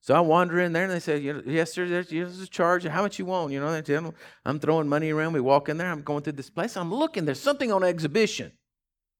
so 0.00 0.14
I 0.14 0.20
wander 0.20 0.58
in 0.58 0.72
there, 0.72 0.84
and 0.84 0.92
they 0.92 0.98
say, 0.98 1.18
"Yes, 1.18 1.72
sir. 1.72 1.86
There's, 1.86 2.40
a 2.40 2.48
charge. 2.48 2.84
How 2.84 3.02
much 3.02 3.18
you 3.20 3.26
want?" 3.26 3.52
You 3.52 3.60
know, 3.60 4.12
I'm 4.44 4.58
throwing 4.58 4.88
money 4.88 5.10
around. 5.10 5.34
We 5.34 5.40
walk 5.40 5.68
in 5.68 5.78
there. 5.78 5.90
I'm 5.90 6.02
going 6.02 6.24
through 6.24 6.32
this 6.32 6.50
place. 6.50 6.76
I'm 6.76 6.92
looking. 6.92 7.26
There's 7.26 7.40
something 7.40 7.70
on 7.70 7.84
exhibition. 7.84 8.50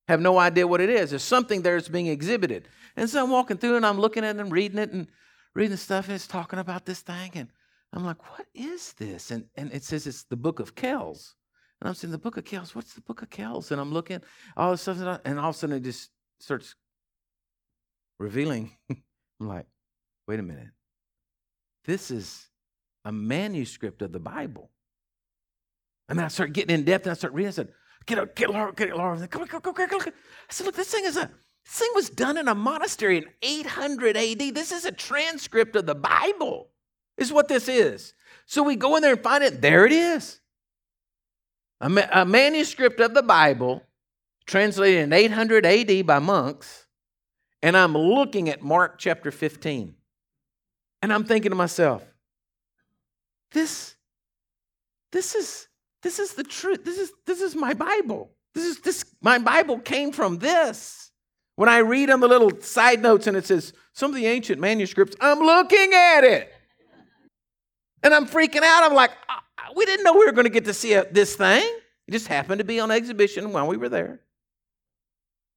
Have 0.09 0.21
no 0.21 0.39
idea 0.39 0.67
what 0.67 0.81
it 0.81 0.91
is. 0.91 1.11
There's 1.11 1.23
something 1.23 1.63
there 1.63 1.77
that's 1.77 1.89
being 1.89 2.07
exhibited. 2.09 2.69
And 2.97 3.09
so 3.09 3.23
I'm 3.23 3.31
walking 3.31 3.59
through, 3.59 3.77
and 3.77 3.87
I'm 3.87 4.01
looking 4.01 4.25
at 4.25 4.35
and 4.35 4.51
reading 4.51 4.79
it 4.79 4.91
and 4.91 5.07
reading 5.55 5.71
the 5.71 5.77
stuff, 5.77 6.07
and 6.07 6.15
it's 6.15 6.27
talking 6.27 6.59
about 6.59 6.87
this 6.87 7.03
thing, 7.03 7.31
and 7.35 7.49
I'm 7.93 8.05
like, 8.05 8.31
what 8.31 8.47
is 8.55 8.93
this? 8.95 9.31
And, 9.31 9.47
and 9.57 9.73
it 9.73 9.83
says 9.83 10.07
it's 10.07 10.25
the 10.25 10.37
book 10.37 10.61
of 10.61 10.75
Kells. 10.75 11.35
And 11.81 11.89
I'm 11.89 11.95
saying, 11.95 12.13
the 12.13 12.19
book 12.19 12.37
of 12.37 12.45
Kells, 12.45 12.75
what's 12.75 12.95
the 12.95 13.01
book 13.01 13.23
of 13.23 13.31
Kells? 13.31 13.71
And 13.71 13.81
I'm 13.81 13.93
looking, 13.93 14.21
all 14.57 14.73
of 14.73 14.75
a 14.75 14.79
sudden, 14.79 15.21
and 15.25 15.39
all 15.39 15.51
of 15.51 15.55
a 15.55 15.59
sudden 15.59 15.77
it 15.77 15.85
just 15.85 16.11
starts 16.41 16.75
revealing. 18.19 18.73
I'm 18.91 19.49
like, 19.49 19.67
wait 20.27 20.41
a 20.41 20.43
minute. 20.43 20.69
This 21.85 22.11
is 22.11 22.49
a 23.05 23.13
manuscript 23.13 24.03
of 24.03 24.13
the 24.13 24.19
Bible. 24.19 24.71
And 26.09 26.19
then 26.19 26.25
I 26.25 26.29
start 26.29 26.53
getting 26.53 26.75
in 26.75 26.85
depth 26.85 27.07
and 27.07 27.13
I 27.13 27.15
start 27.15 27.33
reading. 27.33 27.49
I 27.49 27.53
said, 27.53 27.69
get 28.07 28.19
up, 28.19 28.35
get 28.35 28.51
Laura, 28.51 28.73
get 28.73 28.97
Laura. 28.97 29.27
Come 29.29 29.43
on, 29.43 29.49
come 29.49 29.63
on, 29.65 29.73
come 29.73 30.01
on. 30.01 30.09
I 30.09 30.13
said, 30.51 30.67
look, 30.67 30.75
this 30.75 30.91
thing 30.91 31.05
is 31.05 31.17
a 31.17 31.31
this 31.65 31.79
thing 31.79 31.91
was 31.95 32.09
done 32.09 32.39
in 32.39 32.49
a 32.49 32.55
monastery 32.55 33.19
in 33.19 33.27
800 33.43 34.17
AD. 34.17 34.39
This 34.55 34.73
is 34.73 34.87
a 34.87 34.93
transcript 34.93 35.77
of 35.77 35.85
the 35.87 35.95
Bible 35.95 36.71
is 37.19 37.33
what 37.33 37.49
this 37.49 37.69
is. 37.69 38.15
So 38.47 38.63
we 38.63 38.77
go 38.77 38.97
in 38.97 39.03
there 39.03 39.13
and 39.13 39.23
find 39.23 39.45
it. 39.45 39.61
There 39.61 39.85
it 39.85 39.93
is. 39.93 40.41
A, 41.81 41.89
ma- 41.89 42.09
a 42.11 42.25
manuscript 42.25 43.01
of 43.01 43.13
the 43.13 43.23
Bible 43.23 43.83
translated 44.47 45.01
in 45.01 45.13
800 45.13 45.67
AD 45.67 46.07
by 46.07 46.19
monks. 46.19 46.87
And 47.63 47.77
I'm 47.77 47.93
looking 47.93 48.49
at 48.49 48.63
Mark 48.63 48.99
chapter 48.99 49.31
15. 49.31 49.95
And 51.03 51.13
I'm 51.13 51.25
thinking 51.25 51.51
to 51.51 51.57
myself, 51.57 52.05
this, 53.53 53.95
this 55.13 55.35
is 55.35 55.69
this 56.03 56.19
is 56.19 56.35
the 56.35 56.45
truth. 56.45 56.85
This 56.85 56.99
is 56.99 57.13
this 57.27 57.41
is 57.41 57.55
my 57.55 57.75
Bible. 57.75 58.31
This 58.55 58.65
is 58.65 58.81
this 58.81 59.05
my 59.21 59.39
Bible 59.39 59.79
came 59.79 60.13
from 60.13 60.39
this. 60.39 61.11
When 61.57 61.69
I 61.69 61.79
read 61.79 62.11
on 62.11 62.21
the 62.21 62.29
little 62.29 62.61
side 62.61 63.03
notes 63.03 63.27
and 63.27 63.37
it 63.37 63.47
says 63.47 63.73
some 63.93 64.11
of 64.11 64.17
the 64.17 64.27
ancient 64.27 64.61
manuscripts, 64.61 65.17
I'm 65.21 65.41
looking 65.41 65.93
at 65.93 66.23
it. 66.23 66.53
And 68.03 68.15
I'm 68.15 68.27
freaking 68.27 68.63
out. 68.63 68.85
I'm 68.85 68.95
like, 68.95 69.11
we 69.75 69.85
didn't 69.85 70.05
know 70.05 70.13
we 70.13 70.27
were 70.27 70.33
going 70.33 70.45
to 70.45 70.51
get 70.51 70.65
to 70.67 70.75
see 70.75 70.95
this 71.11 71.37
thing. 71.37 71.65
It 72.07 72.13
just 72.13 72.27
happened 72.27 72.59
to 72.59 72.65
be 72.65 72.81
on 72.81 72.91
exhibition 72.91 73.53
while 73.53 73.67
we 73.67 73.77
were 73.77 73.89
there. 73.89 74.21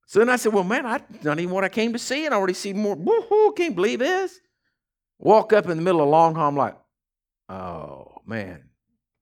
So 0.06 0.18
then 0.18 0.28
I 0.28 0.36
said, 0.36 0.52
well, 0.52 0.64
man, 0.64 0.84
I 0.84 0.98
don't 1.22 1.40
even 1.40 1.54
what 1.54 1.64
I 1.64 1.70
came 1.70 1.94
to 1.94 1.98
see, 1.98 2.26
and 2.26 2.34
I 2.34 2.36
already 2.36 2.52
see 2.52 2.74
more. 2.74 2.96
Woohoo, 2.96 3.56
can't 3.56 3.74
believe 3.74 4.00
this. 4.00 4.38
Walk 5.18 5.52
up 5.52 5.68
in 5.68 5.78
the 5.78 5.82
middle 5.82 6.02
of 6.02 6.08
long. 6.08 6.36
I'm 6.36 6.56
like, 6.56 6.76
oh, 7.48 8.18
man. 8.26 8.64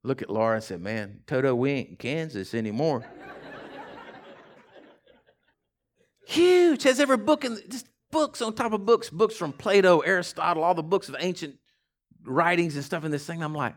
Look 0.03 0.23
at 0.23 0.31
Laura 0.31 0.57
and 0.57 0.65
said, 0.65 0.81
man, 0.81 1.21
Toto, 1.27 1.55
we 1.55 1.71
ain't 1.71 1.91
in 1.91 1.97
Kansas 1.97 2.55
anymore. 2.55 3.05
Huge. 6.27 6.83
Has 6.85 6.99
every 6.99 7.19
book 7.19 7.45
in 7.45 7.59
just 7.69 7.87
books 8.11 8.43
on 8.43 8.55
top 8.55 8.73
of 8.73 8.85
books, 8.85 9.11
books 9.11 9.37
from 9.37 9.53
Plato, 9.53 10.01
Aristotle, 10.01 10.65
all 10.65 10.75
the 10.75 10.83
books 10.83 11.09
of 11.09 11.17
ancient 11.21 11.60
writings 12.25 12.77
and 12.77 12.85
stuff 12.85 13.05
in 13.05 13.11
this 13.11 13.27
thing. 13.27 13.43
I'm 13.43 13.55
like, 13.55 13.75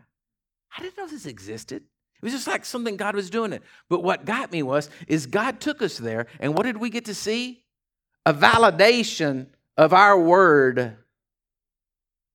I 0.76 0.82
didn't 0.82 0.96
know 0.96 1.06
this 1.06 1.26
existed. 1.26 1.82
It 1.82 2.22
was 2.22 2.32
just 2.32 2.46
like 2.46 2.64
something 2.64 2.96
God 2.96 3.14
was 3.14 3.30
doing 3.30 3.52
it. 3.52 3.62
But 3.88 4.02
what 4.02 4.24
got 4.24 4.50
me 4.50 4.62
was, 4.62 4.88
is 5.06 5.26
God 5.26 5.60
took 5.60 5.82
us 5.82 5.98
there, 5.98 6.26
and 6.40 6.54
what 6.54 6.64
did 6.64 6.78
we 6.78 6.90
get 6.90 7.04
to 7.06 7.14
see? 7.14 7.64
A 8.24 8.32
validation 8.32 9.46
of 9.76 9.92
our 9.92 10.18
word. 10.18 10.96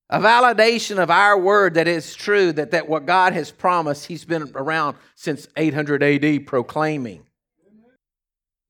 A 0.08 0.18
validation 0.18 0.98
of 0.98 1.10
our 1.10 1.38
word 1.38 1.74
that 1.74 1.88
it's 1.88 2.14
true, 2.14 2.52
that, 2.52 2.72
that 2.72 2.88
what 2.88 3.06
God 3.06 3.32
has 3.32 3.50
promised, 3.50 4.06
He's 4.06 4.24
been 4.24 4.50
around 4.54 4.96
since 5.14 5.48
800 5.56 6.02
AD 6.02 6.46
proclaiming. 6.46 7.24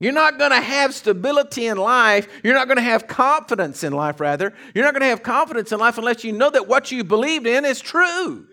You're 0.00 0.12
not 0.12 0.38
going 0.38 0.50
to 0.50 0.60
have 0.60 0.94
stability 0.94 1.66
in 1.66 1.76
life. 1.76 2.26
You're 2.42 2.54
not 2.54 2.68
going 2.68 2.78
to 2.78 2.82
have 2.82 3.06
confidence 3.06 3.84
in 3.84 3.92
life, 3.92 4.18
rather. 4.18 4.54
You're 4.74 4.84
not 4.84 4.94
going 4.94 5.02
to 5.02 5.08
have 5.08 5.22
confidence 5.22 5.72
in 5.72 5.78
life 5.78 5.98
unless 5.98 6.24
you 6.24 6.32
know 6.32 6.48
that 6.48 6.66
what 6.66 6.90
you 6.90 7.04
believed 7.04 7.46
in 7.46 7.66
is 7.66 7.80
true. 7.82 8.46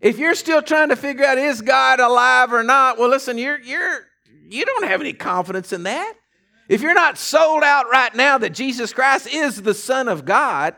If 0.00 0.18
you're 0.18 0.34
still 0.34 0.62
trying 0.62 0.90
to 0.90 0.96
figure 0.96 1.24
out 1.24 1.38
is 1.38 1.60
God 1.62 1.98
alive 1.98 2.52
or 2.52 2.62
not, 2.62 2.98
well, 2.98 3.08
listen, 3.08 3.36
you're 3.36 3.58
you're 3.58 4.06
you 4.48 4.64
don't 4.64 4.86
have 4.86 5.00
any 5.00 5.12
confidence 5.12 5.72
in 5.72 5.82
that. 5.84 6.14
If 6.68 6.82
you're 6.82 6.94
not 6.94 7.18
sold 7.18 7.64
out 7.64 7.86
right 7.90 8.14
now 8.14 8.38
that 8.38 8.50
Jesus 8.50 8.92
Christ 8.92 9.26
is 9.26 9.62
the 9.62 9.74
Son 9.74 10.06
of 10.06 10.24
God, 10.24 10.76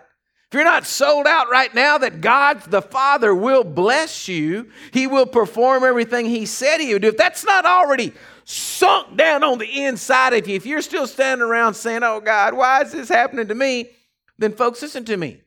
if 0.50 0.54
you're 0.54 0.64
not 0.64 0.84
sold 0.84 1.28
out 1.28 1.48
right 1.48 1.72
now 1.72 1.98
that 1.98 2.20
God 2.20 2.60
the 2.62 2.82
Father 2.82 3.32
will 3.32 3.62
bless 3.62 4.26
you, 4.26 4.68
He 4.92 5.06
will 5.06 5.26
perform 5.26 5.84
everything 5.84 6.26
He 6.26 6.44
said 6.44 6.78
He 6.80 6.92
would 6.92 7.02
do, 7.02 7.08
if 7.08 7.16
that's 7.16 7.44
not 7.44 7.64
already 7.64 8.12
sunk 8.44 9.16
down 9.16 9.44
on 9.44 9.58
the 9.58 9.84
inside 9.84 10.32
of 10.32 10.48
you, 10.48 10.56
if 10.56 10.66
you're 10.66 10.82
still 10.82 11.06
standing 11.06 11.46
around 11.46 11.74
saying, 11.74 12.02
Oh 12.02 12.18
God, 12.18 12.54
why 12.54 12.82
is 12.82 12.90
this 12.90 13.08
happening 13.08 13.46
to 13.46 13.54
me? 13.54 13.90
Then, 14.38 14.52
folks, 14.52 14.82
listen 14.82 15.04
to 15.04 15.16
me. 15.16 15.40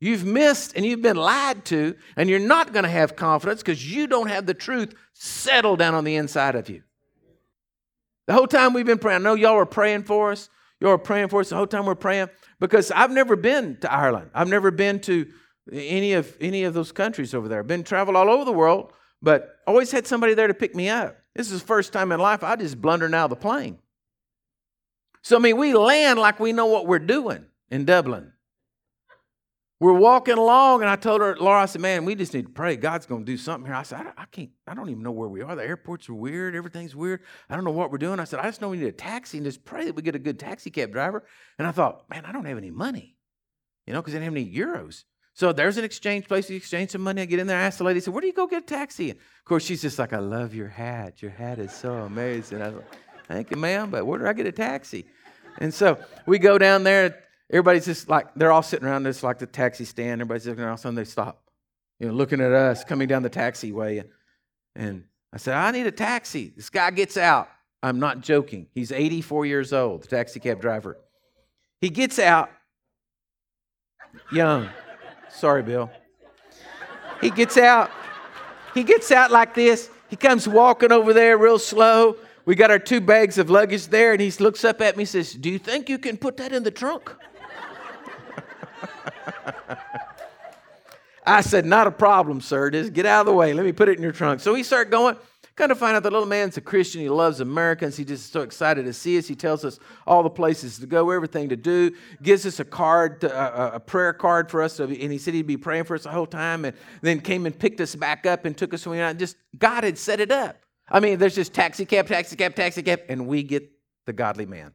You've 0.00 0.24
missed 0.24 0.76
and 0.76 0.86
you've 0.86 1.02
been 1.02 1.16
lied 1.16 1.64
to, 1.64 1.96
and 2.16 2.30
you're 2.30 2.38
not 2.38 2.72
going 2.72 2.84
to 2.84 2.88
have 2.88 3.16
confidence 3.16 3.60
because 3.60 3.92
you 3.92 4.06
don't 4.06 4.28
have 4.28 4.46
the 4.46 4.54
truth 4.54 4.94
settled 5.14 5.80
down 5.80 5.94
on 5.94 6.04
the 6.04 6.14
inside 6.14 6.54
of 6.54 6.70
you. 6.70 6.84
The 8.28 8.34
whole 8.34 8.46
time 8.46 8.72
we've 8.72 8.86
been 8.86 8.98
praying, 8.98 9.22
I 9.22 9.24
know 9.24 9.34
y'all 9.34 9.56
were 9.56 9.66
praying 9.66 10.04
for 10.04 10.30
us. 10.30 10.48
Y'all 10.80 10.90
were 10.90 10.98
praying 10.98 11.26
for 11.26 11.40
us 11.40 11.48
the 11.48 11.56
whole 11.56 11.66
time 11.66 11.86
we're 11.86 11.96
praying 11.96 12.28
because 12.60 12.90
I've 12.90 13.10
never 13.10 13.36
been 13.36 13.76
to 13.78 13.92
Ireland. 13.92 14.30
I've 14.34 14.48
never 14.48 14.70
been 14.70 15.00
to 15.00 15.26
any 15.72 16.14
of 16.14 16.36
any 16.40 16.64
of 16.64 16.74
those 16.74 16.92
countries 16.92 17.34
over 17.34 17.48
there. 17.48 17.60
I've 17.60 17.66
been 17.66 17.84
traveled 17.84 18.16
all 18.16 18.30
over 18.30 18.44
the 18.44 18.52
world, 18.52 18.92
but 19.22 19.56
always 19.66 19.90
had 19.90 20.06
somebody 20.06 20.34
there 20.34 20.46
to 20.46 20.54
pick 20.54 20.74
me 20.74 20.88
up. 20.88 21.16
This 21.34 21.50
is 21.50 21.60
the 21.60 21.66
first 21.66 21.92
time 21.92 22.10
in 22.12 22.20
life 22.20 22.42
I 22.42 22.56
just 22.56 22.80
blundered 22.80 23.14
out 23.14 23.24
of 23.24 23.30
the 23.30 23.36
plane. 23.36 23.78
So 25.22 25.36
I 25.36 25.40
mean, 25.40 25.56
we 25.56 25.74
land 25.74 26.18
like 26.18 26.40
we 26.40 26.52
know 26.52 26.66
what 26.66 26.86
we're 26.86 26.98
doing 26.98 27.46
in 27.70 27.84
Dublin. 27.84 28.32
We're 29.80 29.92
walking 29.92 30.36
along, 30.36 30.80
and 30.80 30.90
I 30.90 30.96
told 30.96 31.20
her, 31.20 31.36
Laura, 31.36 31.62
I 31.62 31.66
said, 31.66 31.80
man, 31.80 32.04
we 32.04 32.16
just 32.16 32.34
need 32.34 32.46
to 32.46 32.52
pray. 32.52 32.74
God's 32.74 33.06
going 33.06 33.24
to 33.24 33.32
do 33.32 33.36
something 33.36 33.64
here. 33.64 33.76
I 33.76 33.84
said, 33.84 34.00
I, 34.00 34.22
I, 34.22 34.24
can't, 34.24 34.50
I 34.66 34.74
don't 34.74 34.90
even 34.90 35.04
know 35.04 35.12
where 35.12 35.28
we 35.28 35.40
are. 35.40 35.54
The 35.54 35.62
airports 35.62 36.08
are 36.08 36.14
weird. 36.14 36.56
Everything's 36.56 36.96
weird. 36.96 37.20
I 37.48 37.54
don't 37.54 37.64
know 37.64 37.70
what 37.70 37.92
we're 37.92 37.98
doing. 37.98 38.18
I 38.18 38.24
said, 38.24 38.40
I 38.40 38.44
just 38.44 38.60
know 38.60 38.70
we 38.70 38.78
need 38.78 38.88
a 38.88 38.92
taxi 38.92 39.38
and 39.38 39.44
just 39.46 39.64
pray 39.64 39.84
that 39.84 39.94
we 39.94 40.02
get 40.02 40.16
a 40.16 40.18
good 40.18 40.40
taxi 40.40 40.70
cab 40.70 40.90
driver. 40.90 41.24
And 41.60 41.68
I 41.68 41.70
thought, 41.70 42.10
man, 42.10 42.24
I 42.24 42.32
don't 42.32 42.44
have 42.44 42.58
any 42.58 42.72
money, 42.72 43.16
you 43.86 43.92
know, 43.92 44.00
because 44.00 44.14
I 44.14 44.18
didn't 44.18 44.34
have 44.34 44.44
any 44.44 44.52
euros. 44.52 45.04
So 45.34 45.52
there's 45.52 45.76
an 45.76 45.84
exchange 45.84 46.26
place. 46.26 46.50
We 46.50 46.56
exchange 46.56 46.90
some 46.90 47.02
money. 47.02 47.22
I 47.22 47.26
get 47.26 47.38
in 47.38 47.46
there. 47.46 47.58
I 47.58 47.62
ask 47.62 47.78
the 47.78 47.84
lady, 47.84 47.98
I 47.98 48.00
said, 48.00 48.12
where 48.12 48.20
do 48.20 48.26
you 48.26 48.32
go 48.32 48.48
get 48.48 48.64
a 48.64 48.66
taxi? 48.66 49.10
And 49.10 49.20
of 49.20 49.44
course, 49.44 49.64
she's 49.64 49.82
just 49.82 49.96
like, 49.96 50.12
I 50.12 50.18
love 50.18 50.52
your 50.52 50.66
hat. 50.66 51.22
Your 51.22 51.30
hat 51.30 51.60
is 51.60 51.70
so 51.70 51.92
amazing. 51.92 52.60
I 52.60 52.70
was 52.70 52.76
like, 52.78 52.96
thank 53.28 53.50
you, 53.52 53.56
ma'am, 53.56 53.90
but 53.90 54.04
where 54.04 54.18
do 54.18 54.26
I 54.26 54.32
get 54.32 54.46
a 54.46 54.52
taxi? 54.52 55.06
And 55.58 55.72
so 55.72 55.96
we 56.26 56.40
go 56.40 56.58
down 56.58 56.82
there 56.82 57.22
Everybody's 57.50 57.86
just 57.86 58.08
like, 58.08 58.34
they're 58.34 58.52
all 58.52 58.62
sitting 58.62 58.86
around 58.86 59.04
this 59.04 59.22
like 59.22 59.38
the 59.38 59.46
taxi 59.46 59.84
stand. 59.84 60.20
Everybody's 60.20 60.46
looking 60.46 60.62
around. 60.62 60.70
All 60.70 60.74
of 60.74 60.80
a 60.80 60.82
sudden 60.82 60.96
they 60.96 61.04
stop, 61.04 61.42
you 61.98 62.08
know, 62.08 62.14
looking 62.14 62.40
at 62.40 62.52
us 62.52 62.84
coming 62.84 63.08
down 63.08 63.22
the 63.22 63.30
taxiway. 63.30 64.00
And, 64.00 64.08
and 64.74 65.04
I 65.32 65.38
said, 65.38 65.54
I 65.54 65.70
need 65.70 65.86
a 65.86 65.92
taxi. 65.92 66.52
This 66.54 66.68
guy 66.68 66.90
gets 66.90 67.16
out. 67.16 67.48
I'm 67.82 68.00
not 68.00 68.20
joking. 68.20 68.66
He's 68.74 68.92
84 68.92 69.46
years 69.46 69.72
old, 69.72 70.02
the 70.02 70.08
taxi 70.08 70.40
cab 70.40 70.60
driver. 70.60 70.98
He 71.80 71.90
gets 71.90 72.18
out, 72.18 72.50
young. 74.32 74.68
Sorry, 75.30 75.62
Bill. 75.62 75.90
He 77.20 77.30
gets 77.30 77.56
out. 77.56 77.90
He 78.74 78.82
gets 78.82 79.10
out 79.12 79.30
like 79.30 79.54
this. 79.54 79.90
He 80.08 80.16
comes 80.16 80.48
walking 80.48 80.92
over 80.92 81.12
there 81.12 81.38
real 81.38 81.58
slow. 81.58 82.16
We 82.44 82.54
got 82.54 82.70
our 82.70 82.78
two 82.78 83.00
bags 83.00 83.38
of 83.38 83.50
luggage 83.50 83.88
there, 83.88 84.12
and 84.12 84.20
he 84.20 84.30
looks 84.42 84.64
up 84.64 84.80
at 84.80 84.96
me 84.96 85.02
and 85.02 85.08
says, 85.08 85.32
Do 85.32 85.50
you 85.50 85.58
think 85.58 85.88
you 85.88 85.98
can 85.98 86.16
put 86.16 86.36
that 86.38 86.52
in 86.52 86.62
the 86.62 86.70
trunk? 86.70 87.14
I 91.26 91.42
said, 91.42 91.66
Not 91.66 91.86
a 91.86 91.90
problem, 91.90 92.40
sir. 92.40 92.70
Just 92.70 92.92
get 92.92 93.06
out 93.06 93.20
of 93.20 93.26
the 93.26 93.34
way. 93.34 93.52
Let 93.52 93.64
me 93.64 93.72
put 93.72 93.88
it 93.88 93.96
in 93.96 94.02
your 94.02 94.12
trunk. 94.12 94.40
So 94.40 94.54
we 94.54 94.62
start 94.62 94.90
going. 94.90 95.16
Kind 95.56 95.72
of 95.72 95.78
find 95.78 95.96
out 95.96 96.04
the 96.04 96.10
little 96.12 96.28
man's 96.28 96.56
a 96.56 96.60
Christian. 96.60 97.00
He 97.00 97.08
loves 97.08 97.40
Americans. 97.40 97.96
He 97.96 98.04
just 98.04 98.32
so 98.32 98.42
excited 98.42 98.84
to 98.84 98.92
see 98.92 99.18
us. 99.18 99.26
He 99.26 99.34
tells 99.34 99.64
us 99.64 99.80
all 100.06 100.22
the 100.22 100.30
places 100.30 100.78
to 100.78 100.86
go, 100.86 101.10
everything 101.10 101.48
to 101.48 101.56
do. 101.56 101.90
Gives 102.22 102.46
us 102.46 102.60
a 102.60 102.64
card, 102.64 103.22
to, 103.22 103.74
a, 103.74 103.80
prayer 103.80 104.12
card 104.12 104.52
for 104.52 104.62
us. 104.62 104.76
To, 104.76 104.84
and 104.84 105.10
he 105.10 105.18
said 105.18 105.34
he'd 105.34 105.48
be 105.48 105.56
praying 105.56 105.82
for 105.82 105.96
us 105.96 106.04
the 106.04 106.10
whole 106.10 106.26
time. 106.26 106.64
And 106.64 106.76
then 107.02 107.20
came 107.20 107.44
and 107.44 107.58
picked 107.58 107.80
us 107.80 107.96
back 107.96 108.24
up 108.24 108.44
and 108.44 108.56
took 108.56 108.72
us. 108.72 108.86
And 108.86 109.18
just 109.18 109.36
God 109.58 109.82
had 109.82 109.98
set 109.98 110.20
it 110.20 110.30
up. 110.30 110.62
I 110.88 111.00
mean, 111.00 111.18
there's 111.18 111.34
just 111.34 111.52
taxi 111.52 111.84
cab, 111.84 112.06
taxi 112.06 112.36
cab, 112.36 112.54
taxi 112.54 112.84
cab, 112.84 113.00
and 113.08 113.26
we 113.26 113.42
get 113.42 113.68
the 114.06 114.12
godly 114.12 114.46
man. 114.46 114.74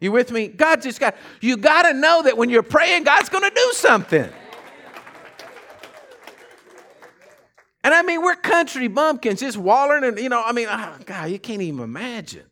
You 0.00 0.12
with 0.12 0.30
me? 0.30 0.48
God 0.48 0.82
just 0.82 1.00
got 1.00 1.16
you. 1.40 1.56
Got 1.56 1.82
to 1.82 1.94
know 1.94 2.22
that 2.22 2.36
when 2.36 2.50
you're 2.50 2.62
praying, 2.62 3.04
God's 3.04 3.28
going 3.28 3.44
to 3.48 3.54
do 3.54 3.70
something. 3.72 4.28
And 7.82 7.94
I 7.94 8.02
mean, 8.02 8.20
we're 8.20 8.34
country 8.34 8.88
bumpkins, 8.88 9.40
just 9.40 9.56
wallering, 9.56 10.02
and 10.02 10.18
you 10.18 10.28
know, 10.28 10.42
I 10.44 10.52
mean, 10.52 10.66
oh, 10.68 10.96
God, 11.04 11.30
you 11.30 11.38
can't 11.38 11.62
even 11.62 11.84
imagine. 11.84 12.46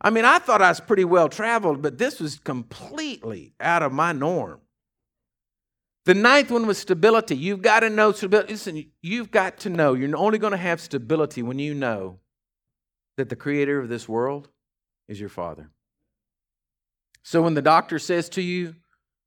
I 0.00 0.10
mean, 0.10 0.24
I 0.24 0.38
thought 0.38 0.62
I 0.62 0.68
was 0.68 0.78
pretty 0.78 1.04
well 1.04 1.28
traveled, 1.28 1.82
but 1.82 1.98
this 1.98 2.20
was 2.20 2.38
completely 2.38 3.54
out 3.58 3.82
of 3.82 3.92
my 3.92 4.12
norm. 4.12 4.60
The 6.04 6.14
ninth 6.14 6.50
one 6.50 6.66
was 6.66 6.78
stability. 6.78 7.36
You've 7.36 7.62
got 7.62 7.80
to 7.80 7.90
know 7.90 8.12
stability. 8.12 8.52
Listen, 8.52 8.84
you've 9.02 9.30
got 9.30 9.58
to 9.58 9.70
know 9.70 9.94
you're 9.94 10.16
only 10.16 10.38
going 10.38 10.52
to 10.52 10.56
have 10.56 10.80
stability 10.80 11.42
when 11.42 11.58
you 11.58 11.74
know 11.74 12.20
that 13.16 13.28
the 13.28 13.36
creator 13.36 13.80
of 13.80 13.88
this 13.88 14.08
world 14.08 14.48
is 15.08 15.18
your 15.18 15.28
father. 15.28 15.70
So 17.22 17.42
when 17.42 17.54
the 17.54 17.62
doctor 17.62 17.98
says 17.98 18.28
to 18.30 18.42
you, 18.42 18.74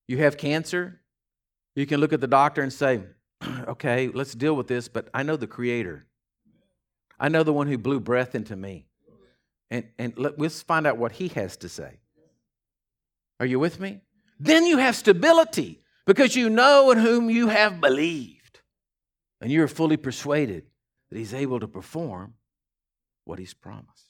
you 0.07 0.17
have 0.17 0.37
cancer, 0.37 1.01
you 1.75 1.85
can 1.85 1.99
look 1.99 2.13
at 2.13 2.21
the 2.21 2.27
doctor 2.27 2.61
and 2.61 2.71
say, 2.71 3.01
okay, 3.67 4.09
let's 4.09 4.33
deal 4.33 4.55
with 4.55 4.67
this, 4.67 4.87
but 4.87 5.09
I 5.13 5.23
know 5.23 5.35
the 5.35 5.47
Creator. 5.47 6.05
I 7.19 7.29
know 7.29 7.43
the 7.43 7.53
one 7.53 7.67
who 7.67 7.77
blew 7.77 7.99
breath 7.99 8.35
into 8.35 8.55
me. 8.55 8.87
And, 9.69 9.85
and 9.97 10.17
let, 10.17 10.37
let's 10.37 10.61
find 10.61 10.85
out 10.85 10.97
what 10.97 11.13
He 11.13 11.29
has 11.29 11.55
to 11.57 11.69
say. 11.69 11.99
Are 13.39 13.45
you 13.45 13.59
with 13.59 13.79
me? 13.79 14.01
Then 14.39 14.65
you 14.65 14.79
have 14.79 14.95
stability 14.95 15.81
because 16.05 16.35
you 16.35 16.49
know 16.49 16.91
in 16.91 16.97
whom 16.97 17.29
you 17.29 17.47
have 17.47 17.79
believed. 17.79 18.59
And 19.39 19.51
you're 19.51 19.67
fully 19.67 19.97
persuaded 19.97 20.65
that 21.09 21.17
He's 21.17 21.33
able 21.33 21.59
to 21.59 21.67
perform 21.67 22.33
what 23.23 23.39
He's 23.39 23.53
promised. 23.53 24.09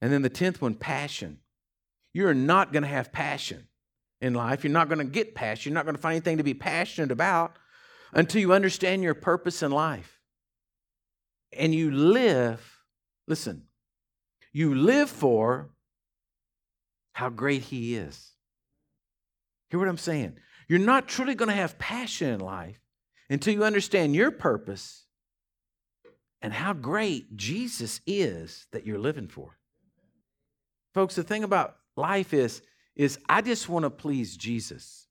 And 0.00 0.12
then 0.12 0.22
the 0.22 0.28
tenth 0.28 0.60
one, 0.60 0.74
passion. 0.74 1.38
You're 2.12 2.34
not 2.34 2.72
going 2.72 2.82
to 2.82 2.88
have 2.88 3.12
passion 3.12 3.68
in 4.20 4.34
life. 4.34 4.64
You're 4.64 4.72
not 4.72 4.88
going 4.88 4.98
to 4.98 5.04
get 5.04 5.34
passion. 5.34 5.70
You're 5.70 5.78
not 5.78 5.84
going 5.84 5.96
to 5.96 6.00
find 6.00 6.14
anything 6.14 6.38
to 6.38 6.44
be 6.44 6.54
passionate 6.54 7.10
about 7.10 7.56
until 8.12 8.40
you 8.40 8.52
understand 8.52 9.02
your 9.02 9.14
purpose 9.14 9.62
in 9.62 9.72
life. 9.72 10.20
And 11.56 11.74
you 11.74 11.90
live, 11.90 12.80
listen, 13.26 13.64
you 14.52 14.74
live 14.74 15.10
for 15.10 15.70
how 17.12 17.28
great 17.30 17.62
He 17.62 17.94
is. 17.94 18.32
Hear 19.68 19.80
what 19.80 19.88
I'm 19.88 19.98
saying? 19.98 20.36
You're 20.68 20.78
not 20.78 21.08
truly 21.08 21.34
going 21.34 21.48
to 21.48 21.54
have 21.54 21.78
passion 21.78 22.28
in 22.28 22.40
life 22.40 22.78
until 23.28 23.54
you 23.54 23.64
understand 23.64 24.14
your 24.14 24.30
purpose 24.30 25.04
and 26.42 26.52
how 26.52 26.72
great 26.72 27.36
Jesus 27.36 28.00
is 28.06 28.66
that 28.72 28.86
you're 28.86 28.98
living 28.98 29.28
for. 29.28 29.58
Folks, 30.94 31.14
the 31.14 31.22
thing 31.22 31.44
about 31.44 31.76
life 31.96 32.34
is, 32.34 32.62
is 32.96 33.18
I 33.28 33.42
just 33.42 33.68
want 33.68 33.84
to 33.84 33.90
please 33.90 34.36
Jesus. 34.36 35.06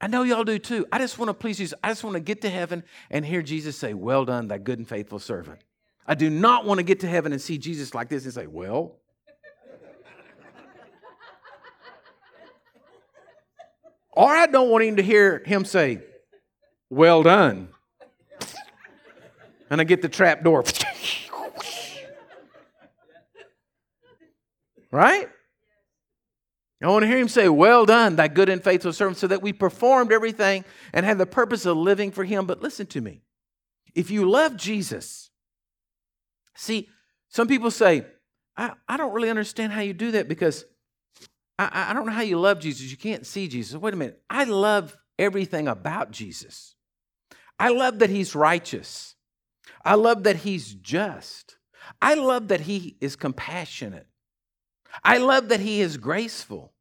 I 0.00 0.06
know 0.06 0.22
y'all 0.22 0.44
do 0.44 0.58
too. 0.58 0.86
I 0.90 0.98
just 0.98 1.18
want 1.18 1.28
to 1.28 1.34
please 1.34 1.58
Jesus. 1.58 1.78
I 1.84 1.88
just 1.88 2.02
want 2.02 2.14
to 2.14 2.20
get 2.20 2.40
to 2.42 2.50
heaven 2.50 2.84
and 3.10 3.24
hear 3.24 3.42
Jesus 3.42 3.76
say, 3.76 3.92
Well 3.92 4.24
done, 4.24 4.48
thy 4.48 4.58
good 4.58 4.78
and 4.78 4.88
faithful 4.88 5.18
servant. 5.18 5.60
I 6.06 6.14
do 6.14 6.30
not 6.30 6.64
want 6.64 6.78
to 6.78 6.82
get 6.82 7.00
to 7.00 7.08
heaven 7.08 7.32
and 7.32 7.40
see 7.40 7.58
Jesus 7.58 7.94
like 7.94 8.08
this 8.08 8.24
and 8.24 8.32
say, 8.32 8.46
Well, 8.46 8.96
or 14.12 14.28
I 14.28 14.46
don't 14.46 14.70
want 14.70 14.84
him 14.84 14.96
to 14.96 15.02
hear 15.02 15.42
him 15.44 15.64
say, 15.64 16.00
Well 16.88 17.22
done. 17.22 17.68
And 19.68 19.80
I 19.80 19.84
get 19.84 20.02
the 20.02 20.08
trap 20.08 20.42
door. 20.42 20.64
right? 24.90 25.28
I 26.82 26.88
want 26.88 27.02
to 27.02 27.08
hear 27.08 27.18
him 27.18 27.28
say, 27.28 27.48
Well 27.48 27.84
done, 27.84 28.16
thy 28.16 28.28
good 28.28 28.48
and 28.48 28.62
faithful 28.62 28.92
servant, 28.92 29.18
so 29.18 29.26
that 29.26 29.42
we 29.42 29.52
performed 29.52 30.12
everything 30.12 30.64
and 30.92 31.04
had 31.04 31.18
the 31.18 31.26
purpose 31.26 31.66
of 31.66 31.76
living 31.76 32.10
for 32.10 32.24
him. 32.24 32.46
But 32.46 32.62
listen 32.62 32.86
to 32.88 33.00
me. 33.00 33.22
If 33.94 34.10
you 34.10 34.28
love 34.30 34.56
Jesus, 34.56 35.30
see, 36.56 36.88
some 37.28 37.48
people 37.48 37.70
say, 37.70 38.06
I, 38.56 38.72
I 38.88 38.96
don't 38.96 39.12
really 39.12 39.30
understand 39.30 39.72
how 39.72 39.80
you 39.80 39.92
do 39.92 40.12
that 40.12 40.28
because 40.28 40.64
I, 41.58 41.88
I 41.90 41.92
don't 41.92 42.06
know 42.06 42.12
how 42.12 42.22
you 42.22 42.38
love 42.38 42.60
Jesus. 42.60 42.90
You 42.90 42.96
can't 42.96 43.26
see 43.26 43.46
Jesus. 43.46 43.76
Wait 43.76 43.92
a 43.92 43.96
minute. 43.96 44.22
I 44.30 44.44
love 44.44 44.96
everything 45.18 45.68
about 45.68 46.10
Jesus. 46.10 46.74
I 47.58 47.68
love 47.68 47.98
that 47.98 48.08
he's 48.10 48.34
righteous. 48.34 49.16
I 49.84 49.94
love 49.94 50.22
that 50.22 50.36
he's 50.36 50.72
just. 50.72 51.56
I 52.00 52.14
love 52.14 52.48
that 52.48 52.62
he 52.62 52.96
is 53.00 53.16
compassionate. 53.16 54.06
I 55.04 55.18
love 55.18 55.48
that 55.48 55.60
he 55.60 55.80
is 55.80 55.96
graceful. 55.96 56.72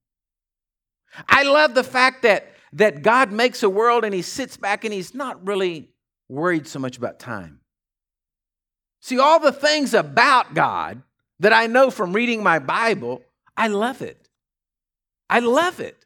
I 1.27 1.43
love 1.43 1.73
the 1.73 1.83
fact 1.83 2.23
that, 2.23 2.53
that 2.73 3.01
God 3.01 3.31
makes 3.31 3.63
a 3.63 3.69
world 3.69 4.03
and 4.03 4.13
he 4.13 4.21
sits 4.21 4.57
back 4.57 4.83
and 4.85 4.93
he's 4.93 5.13
not 5.13 5.45
really 5.45 5.89
worried 6.27 6.67
so 6.67 6.79
much 6.79 6.97
about 6.97 7.19
time. 7.19 7.59
See, 9.01 9.17
all 9.17 9.39
the 9.39 9.51
things 9.51 9.93
about 9.93 10.53
God 10.53 11.01
that 11.39 11.53
I 11.53 11.67
know 11.67 11.89
from 11.89 12.13
reading 12.13 12.43
my 12.43 12.59
Bible, 12.59 13.21
I 13.55 13.67
love 13.67 14.01
it. 14.01 14.29
I 15.29 15.39
love 15.39 15.79
it. 15.79 16.05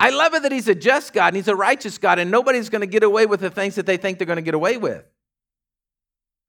I 0.00 0.10
love 0.10 0.34
it 0.34 0.42
that 0.42 0.52
he's 0.52 0.68
a 0.68 0.74
just 0.74 1.12
God 1.12 1.28
and 1.28 1.36
he's 1.36 1.48
a 1.48 1.56
righteous 1.56 1.98
God, 1.98 2.18
and 2.18 2.30
nobody's 2.30 2.68
going 2.68 2.82
to 2.82 2.86
get 2.86 3.02
away 3.02 3.26
with 3.26 3.40
the 3.40 3.50
things 3.50 3.74
that 3.76 3.86
they 3.86 3.96
think 3.96 4.18
they're 4.18 4.26
going 4.26 4.36
to 4.36 4.42
get 4.42 4.54
away 4.54 4.76
with. 4.76 5.04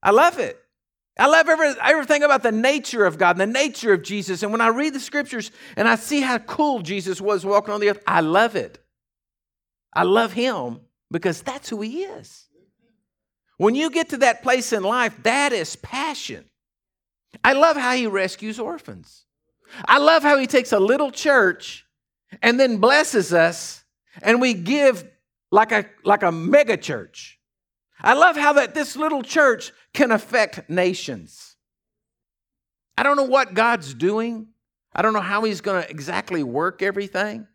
I 0.02 0.10
love 0.10 0.38
it. 0.38 0.58
I 1.18 1.26
love 1.26 1.48
every, 1.48 1.72
everything 1.82 2.22
about 2.22 2.42
the 2.42 2.52
nature 2.52 3.04
of 3.04 3.18
God, 3.18 3.36
the 3.36 3.46
nature 3.46 3.92
of 3.92 4.02
Jesus. 4.02 4.42
And 4.42 4.52
when 4.52 4.60
I 4.60 4.68
read 4.68 4.94
the 4.94 5.00
scriptures 5.00 5.50
and 5.76 5.88
I 5.88 5.96
see 5.96 6.20
how 6.20 6.38
cool 6.38 6.80
Jesus 6.80 7.20
was 7.20 7.44
walking 7.44 7.74
on 7.74 7.80
the 7.80 7.90
earth, 7.90 8.02
I 8.06 8.20
love 8.20 8.56
it. 8.56 8.78
I 9.92 10.04
love 10.04 10.32
him 10.32 10.80
because 11.10 11.42
that's 11.42 11.68
who 11.68 11.80
he 11.80 12.04
is. 12.04 12.46
When 13.56 13.74
you 13.74 13.90
get 13.90 14.10
to 14.10 14.18
that 14.18 14.42
place 14.42 14.72
in 14.72 14.82
life, 14.82 15.14
that 15.24 15.52
is 15.52 15.76
passion. 15.76 16.44
I 17.44 17.52
love 17.52 17.76
how 17.76 17.94
he 17.94 18.06
rescues 18.06 18.58
orphans. 18.58 19.24
I 19.84 19.98
love 19.98 20.22
how 20.22 20.38
he 20.38 20.46
takes 20.46 20.72
a 20.72 20.80
little 20.80 21.10
church 21.10 21.84
and 22.42 22.58
then 22.58 22.78
blesses 22.78 23.32
us 23.32 23.84
and 24.22 24.40
we 24.40 24.54
give 24.54 25.04
like 25.50 25.72
a 25.72 25.86
like 26.04 26.22
a 26.22 26.32
mega 26.32 26.76
church. 26.76 27.39
I 28.02 28.14
love 28.14 28.36
how 28.36 28.54
that 28.54 28.74
this 28.74 28.96
little 28.96 29.22
church 29.22 29.72
can 29.92 30.10
affect 30.10 30.68
nations. 30.68 31.56
I 32.96 33.02
don't 33.02 33.16
know 33.16 33.24
what 33.24 33.54
God's 33.54 33.94
doing. 33.94 34.48
I 34.94 35.02
don't 35.02 35.12
know 35.12 35.20
how 35.20 35.44
he's 35.44 35.60
going 35.60 35.82
to 35.82 35.90
exactly 35.90 36.42
work 36.42 36.82
everything. 36.82 37.46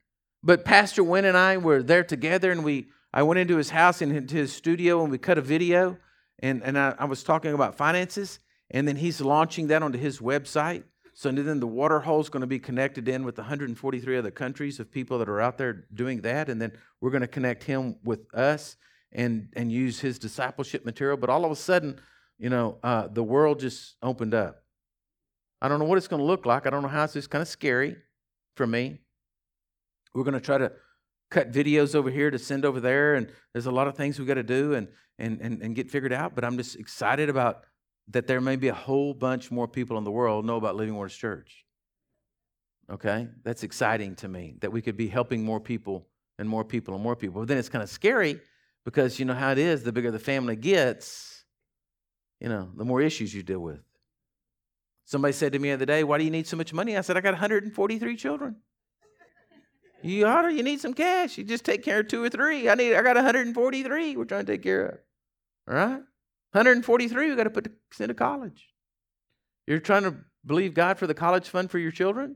But 0.43 0.65
Pastor 0.65 1.03
Wynn 1.03 1.25
and 1.25 1.37
I 1.37 1.57
were 1.57 1.81
there 1.81 2.03
together 2.03 2.51
and 2.51 2.63
we 2.63 2.87
I 3.13 3.23
went 3.23 3.39
into 3.39 3.55
his 3.55 3.69
house 3.69 4.01
and 4.01 4.11
into 4.11 4.35
his 4.35 4.51
studio 4.51 5.01
and 5.01 5.09
we 5.09 5.17
cut 5.17 5.37
a 5.37 5.41
video 5.41 5.97
and, 6.39 6.61
and 6.63 6.77
I, 6.77 6.95
I 6.99 7.05
was 7.05 7.23
talking 7.23 7.53
about 7.53 7.75
finances 7.75 8.39
and 8.69 8.87
then 8.87 8.97
he's 8.97 9.21
launching 9.21 9.67
that 9.67 9.81
onto 9.81 9.97
his 9.97 10.19
website. 10.19 10.83
So 11.13 11.31
then 11.31 11.61
the 11.61 11.67
water 11.67 12.01
hole 12.01 12.19
is 12.19 12.27
going 12.27 12.41
to 12.41 12.47
be 12.47 12.59
connected 12.59 13.07
in 13.07 13.23
with 13.23 13.37
143 13.37 14.17
other 14.17 14.31
countries 14.31 14.81
of 14.81 14.91
people 14.91 15.17
that 15.19 15.29
are 15.29 15.39
out 15.39 15.57
there 15.57 15.85
doing 15.93 16.21
that. 16.21 16.49
And 16.49 16.61
then 16.61 16.73
we're 16.99 17.11
going 17.11 17.21
to 17.21 17.27
connect 17.27 17.63
him 17.63 17.95
with 18.03 18.25
us 18.33 18.75
and, 19.15 19.47
and 19.55 19.71
use 19.71 19.99
his 19.99 20.19
discipleship 20.19 20.85
material. 20.85 21.17
But 21.17 21.29
all 21.29 21.45
of 21.45 21.51
a 21.51 21.55
sudden, 21.55 21.99
you 22.37 22.49
know, 22.49 22.77
uh, 22.83 23.07
the 23.07 23.23
world 23.23 23.59
just 23.59 23.95
opened 24.03 24.33
up. 24.33 24.61
I 25.61 25.69
don't 25.69 25.79
know 25.79 25.85
what 25.85 25.97
it's 25.97 26.09
going 26.09 26.19
to 26.19 26.25
look 26.25 26.45
like. 26.45 26.67
I 26.67 26.69
don't 26.69 26.83
know 26.83 26.89
how 26.89 27.05
it's 27.05 27.13
just 27.13 27.29
kind 27.29 27.41
of 27.41 27.47
scary 27.47 27.95
for 28.55 28.67
me. 28.67 28.99
We're 30.13 30.25
going 30.25 30.33
to 30.33 30.41
try 30.41 30.57
to 30.57 30.73
cut 31.31 31.51
videos 31.51 31.95
over 31.95 32.11
here 32.11 32.29
to 32.29 32.37
send 32.37 32.65
over 32.65 32.79
there, 32.79 33.15
and 33.15 33.31
there's 33.53 33.65
a 33.65 33.71
lot 33.71 33.87
of 33.87 33.95
things 33.95 34.19
we 34.19 34.25
got 34.25 34.35
to 34.35 34.43
do 34.43 34.73
and, 34.73 34.89
and, 35.17 35.39
and, 35.41 35.61
and 35.61 35.75
get 35.75 35.89
figured 35.89 36.13
out. 36.13 36.35
But 36.35 36.43
I'm 36.43 36.57
just 36.57 36.75
excited 36.75 37.29
about 37.29 37.63
that 38.09 38.27
there 38.27 38.41
may 38.41 38.57
be 38.57 38.67
a 38.67 38.73
whole 38.73 39.13
bunch 39.13 39.49
more 39.49 39.67
people 39.67 39.97
in 39.97 40.03
the 40.03 40.11
world 40.11 40.45
know 40.45 40.57
about 40.57 40.75
Living 40.75 40.95
Waters 40.95 41.15
Church. 41.15 41.65
Okay? 42.91 43.29
That's 43.43 43.63
exciting 43.63 44.15
to 44.17 44.27
me 44.27 44.57
that 44.59 44.71
we 44.71 44.81
could 44.81 44.97
be 44.97 45.07
helping 45.07 45.43
more 45.43 45.59
people 45.59 46.05
and 46.37 46.47
more 46.47 46.63
people 46.63 46.93
and 46.93 47.01
more 47.01 47.15
people. 47.15 47.41
But 47.41 47.47
then 47.47 47.57
it's 47.57 47.69
kind 47.69 47.81
of 47.81 47.89
scary 47.89 48.39
because 48.85 49.19
you 49.19 49.25
know 49.25 49.33
how 49.33 49.51
it 49.51 49.57
is 49.57 49.83
the 49.83 49.91
bigger 49.91 50.11
the 50.11 50.19
family 50.19 50.55
gets, 50.55 51.43
you 52.39 52.47
know, 52.47 52.69
the 52.75 52.85
more 52.85 53.01
issues 53.01 53.33
you 53.33 53.43
deal 53.43 53.59
with. 53.59 53.79
Somebody 55.05 55.33
said 55.33 55.51
to 55.53 55.59
me 55.59 55.69
the 55.69 55.73
other 55.73 55.85
day, 55.85 56.03
Why 56.03 56.17
do 56.17 56.23
you 56.23 56.31
need 56.31 56.47
so 56.47 56.55
much 56.55 56.73
money? 56.73 56.95
I 56.95 57.01
said, 57.01 57.17
I 57.17 57.21
got 57.21 57.33
143 57.33 58.15
children. 58.15 58.57
You 60.01 60.27
ought 60.27 60.43
to, 60.43 60.53
you 60.53 60.61
need 60.61 60.79
some 60.79 60.93
cash. 60.93 61.37
You 61.37 61.43
just 61.43 61.65
take 61.65 61.83
care 61.83 62.01
of 62.01 62.07
two 62.07 62.23
or 62.23 62.29
three. 62.29 62.69
I 62.69 62.75
need 62.75 62.95
I 62.95 63.01
got 63.01 63.15
143 63.15 64.15
we're 64.15 64.25
trying 64.25 64.45
to 64.45 64.51
take 64.51 64.61
care 64.61 64.85
of. 64.85 64.99
All 65.67 65.75
right? 65.75 66.01
143 66.51 67.29
we 67.29 67.35
got 67.35 67.45
to 67.45 67.49
put 67.49 67.63
to, 67.65 67.71
send 67.91 68.09
to 68.09 68.13
college. 68.13 68.69
You're 69.65 69.79
trying 69.79 70.03
to 70.03 70.15
believe 70.45 70.75
God 70.75 70.99
for 70.99 71.07
the 71.07 71.15
college 71.15 71.49
fund 71.49 71.71
for 71.71 71.79
your 71.79 71.91
children? 71.91 72.35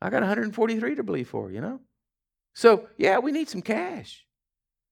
I 0.00 0.10
got 0.10 0.22
143 0.22 0.96
to 0.96 1.02
believe 1.04 1.28
for, 1.28 1.50
you 1.50 1.60
know? 1.60 1.80
So, 2.54 2.88
yeah, 2.98 3.18
we 3.18 3.32
need 3.32 3.48
some 3.48 3.62
cash. 3.62 4.25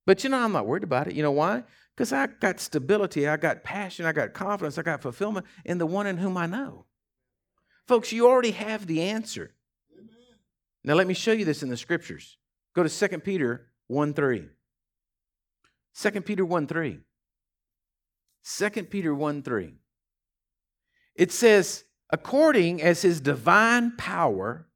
But 0.06 0.22
you 0.22 0.30
know, 0.30 0.38
I'm 0.38 0.52
not 0.52 0.66
worried 0.66 0.84
about 0.84 1.06
it. 1.06 1.14
You 1.14 1.22
know 1.22 1.32
why? 1.32 1.64
Because 1.94 2.12
I 2.12 2.26
got 2.26 2.60
stability, 2.60 3.28
I 3.28 3.36
got 3.36 3.62
passion, 3.62 4.04
I 4.04 4.12
got 4.12 4.32
confidence, 4.32 4.78
I 4.78 4.82
got 4.82 5.00
fulfillment 5.00 5.46
in 5.64 5.78
the 5.78 5.86
one 5.86 6.06
in 6.06 6.16
whom 6.16 6.36
I 6.36 6.46
know. 6.46 6.86
Folks, 7.86 8.12
you 8.12 8.26
already 8.26 8.50
have 8.50 8.86
the 8.86 9.02
answer. 9.02 9.54
Now, 10.82 10.94
let 10.94 11.06
me 11.06 11.14
show 11.14 11.32
you 11.32 11.44
this 11.44 11.62
in 11.62 11.70
the 11.70 11.76
scriptures. 11.76 12.36
Go 12.74 12.82
to 12.82 13.08
2 13.08 13.18
Peter 13.20 13.68
1 13.86 14.12
3. 14.12 14.48
2 15.94 16.10
Peter 16.22 16.44
1 16.44 16.66
3. 16.66 17.00
2 18.44 18.70
Peter 18.84 19.14
1 19.14 19.42
3. 19.42 19.74
It 21.14 21.32
says, 21.32 21.84
according 22.10 22.82
as 22.82 23.02
his 23.02 23.20
divine 23.20 23.96
power 23.96 24.66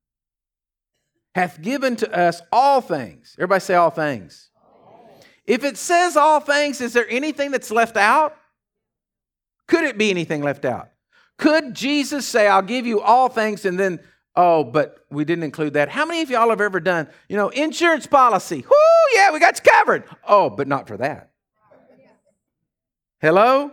hath 1.35 1.61
given 1.61 1.97
to 1.97 2.11
us 2.17 2.41
all 2.51 2.81
things. 2.81 3.35
Everybody 3.39 3.61
say 3.61 3.75
all 3.75 3.91
things. 3.91 4.51
If 5.49 5.65
it 5.65 5.79
says 5.79 6.15
all 6.15 6.41
things, 6.41 6.83
is 6.83 6.93
there 6.93 7.07
anything 7.09 7.51
that's 7.51 7.71
left 7.71 7.97
out? 7.97 8.37
Could 9.67 9.85
it 9.85 9.97
be 9.97 10.11
anything 10.11 10.43
left 10.43 10.67
out? 10.67 10.91
Could 11.39 11.75
Jesus 11.75 12.27
say, 12.27 12.47
I'll 12.47 12.61
give 12.61 12.87
you 12.87 13.01
all 13.01 13.31
things, 13.31 13.65
and 13.65 13.81
then, 13.81 14.01
oh, 14.37 14.63
but 14.63 15.07
we 15.11 15.25
didn't 15.25 15.45
include 15.45 15.73
that? 15.73 15.89
How 15.89 16.05
many 16.05 16.21
of 16.21 16.29
y'all 16.29 16.51
have 16.51 16.61
ever 16.61 16.81
done, 16.81 17.09
you 17.31 17.37
know, 17.39 17.49
insurance 17.49 18.07
policy? 18.07 18.63
Whoo, 18.69 19.17
yeah, 19.17 19.33
we 19.33 19.41
got 19.41 19.59
you 19.59 19.71
covered. 19.73 20.05
Oh, 20.27 20.51
but 20.51 20.69
not 20.69 20.87
for 20.87 20.99
that. 20.99 21.31
Hello? 23.23 23.71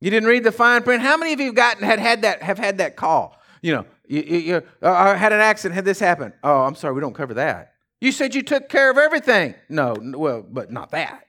You 0.00 0.10
didn't 0.10 0.28
read 0.28 0.42
the 0.42 0.52
fine 0.52 0.82
print? 0.82 1.02
How 1.02 1.16
many 1.16 1.34
of 1.34 1.40
you 1.40 1.46
have 1.46 1.54
gotten 1.54 1.84
had 1.84 2.00
had 2.00 2.22
that 2.22 2.42
have 2.42 2.58
had 2.58 2.78
that 2.78 2.96
call? 2.96 3.38
You 3.62 3.76
know, 3.76 3.86
you, 4.08 4.22
you, 4.22 4.38
you 4.38 4.62
uh, 4.82 5.14
had 5.14 5.32
an 5.32 5.40
accident, 5.40 5.76
had 5.76 5.84
this 5.84 6.00
happen. 6.00 6.32
Oh, 6.42 6.62
I'm 6.62 6.74
sorry, 6.74 6.94
we 6.94 7.00
don't 7.00 7.14
cover 7.14 7.34
that. 7.34 7.74
You 8.00 8.12
said 8.12 8.34
you 8.34 8.42
took 8.42 8.68
care 8.68 8.90
of 8.90 8.98
everything. 8.98 9.54
No, 9.68 9.96
well, 9.98 10.44
but 10.46 10.70
not 10.70 10.90
that. 10.90 11.24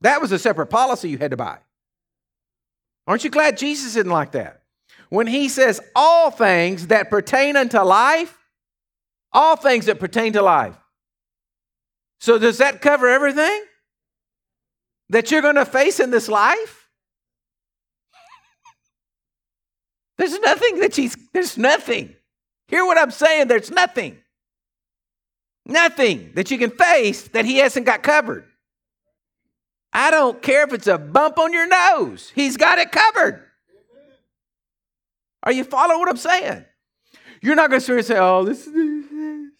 That 0.00 0.20
was 0.20 0.32
a 0.32 0.38
separate 0.38 0.66
policy 0.66 1.10
you 1.10 1.18
had 1.18 1.30
to 1.30 1.36
buy. 1.36 1.58
Aren't 3.06 3.24
you 3.24 3.30
glad 3.30 3.58
Jesus 3.58 3.96
isn't 3.96 4.08
like 4.08 4.32
that? 4.32 4.62
When 5.08 5.26
he 5.26 5.48
says 5.48 5.80
all 5.94 6.30
things 6.30 6.88
that 6.88 7.10
pertain 7.10 7.56
unto 7.56 7.80
life, 7.80 8.36
all 9.32 9.56
things 9.56 9.86
that 9.86 9.98
pertain 9.98 10.32
to 10.34 10.42
life. 10.42 10.76
So, 12.20 12.38
does 12.38 12.58
that 12.58 12.80
cover 12.80 13.08
everything 13.08 13.64
that 15.08 15.30
you're 15.30 15.42
going 15.42 15.56
to 15.56 15.64
face 15.64 16.00
in 16.00 16.10
this 16.10 16.28
life? 16.28 16.88
There's 20.18 20.38
nothing 20.38 20.80
that 20.80 20.94
he's, 20.94 21.16
there's 21.32 21.56
nothing. 21.56 22.14
Hear 22.68 22.84
what 22.84 22.98
I'm 22.98 23.10
saying? 23.10 23.48
There's 23.48 23.70
nothing. 23.70 24.18
Nothing 25.70 26.32
that 26.34 26.50
you 26.50 26.58
can 26.58 26.70
face 26.70 27.28
that 27.28 27.44
he 27.44 27.58
hasn't 27.58 27.86
got 27.86 28.02
covered. 28.02 28.44
I 29.92 30.10
don't 30.10 30.42
care 30.42 30.64
if 30.64 30.72
it's 30.72 30.86
a 30.86 30.98
bump 30.98 31.38
on 31.38 31.52
your 31.52 31.66
nose, 31.66 32.32
he's 32.34 32.56
got 32.56 32.78
it 32.78 32.92
covered. 32.92 33.44
Are 35.42 35.52
you 35.52 35.64
following 35.64 36.00
what 36.00 36.08
I'm 36.08 36.16
saying? 36.16 36.64
You're 37.40 37.54
not 37.54 37.70
going 37.70 37.80
to 37.80 37.86
sit 37.86 37.96
and 37.96 38.04
say, 38.04 38.18
oh, 38.18 38.44
this, 38.44 38.66
this 38.66 39.06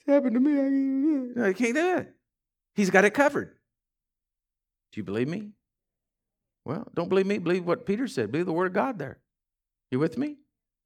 happened 0.07 0.35
to 0.35 0.41
me. 0.41 1.33
No, 1.35 1.47
you 1.47 1.55
can't 1.55 1.75
do 1.75 1.97
it. 1.99 2.15
He's 2.75 2.91
got 2.91 3.07
it 3.07 3.15
covered. 3.15 3.55
Do 4.93 5.01
you 5.01 5.05
believe 5.05 5.29
me? 5.29 5.53
Well, 6.67 6.87
don't 6.95 7.09
believe 7.09 7.27
me. 7.27 7.39
Believe 7.39 7.65
what 7.65 7.87
Peter 7.87 8.07
said. 8.07 8.31
Believe 8.31 8.47
the 8.47 8.53
word 8.53 8.67
of 8.67 8.73
God 8.75 8.99
there. 8.99 9.21
You 9.91 9.99
with 9.99 10.19
me? 10.19 10.37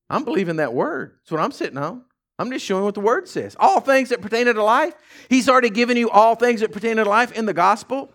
I'm 0.08 0.24
believing 0.24 0.56
that 0.56 0.74
word. 0.74 1.16
That's 1.22 1.32
what 1.32 1.40
I'm 1.40 1.50
sitting 1.50 1.78
on. 1.78 2.04
I'm 2.38 2.50
just 2.50 2.64
showing 2.64 2.84
what 2.84 2.94
the 2.94 3.00
word 3.00 3.28
says. 3.28 3.56
All 3.60 3.80
things 3.80 4.08
that 4.08 4.20
pertain 4.20 4.46
to 4.46 4.62
life. 4.62 4.94
He's 5.28 5.48
already 5.48 5.70
given 5.70 5.96
you 5.96 6.10
all 6.10 6.34
things 6.34 6.60
that 6.60 6.72
pertain 6.72 6.96
to 6.96 7.04
life 7.04 7.32
in 7.32 7.46
the 7.46 7.54
gospel. 7.54 8.12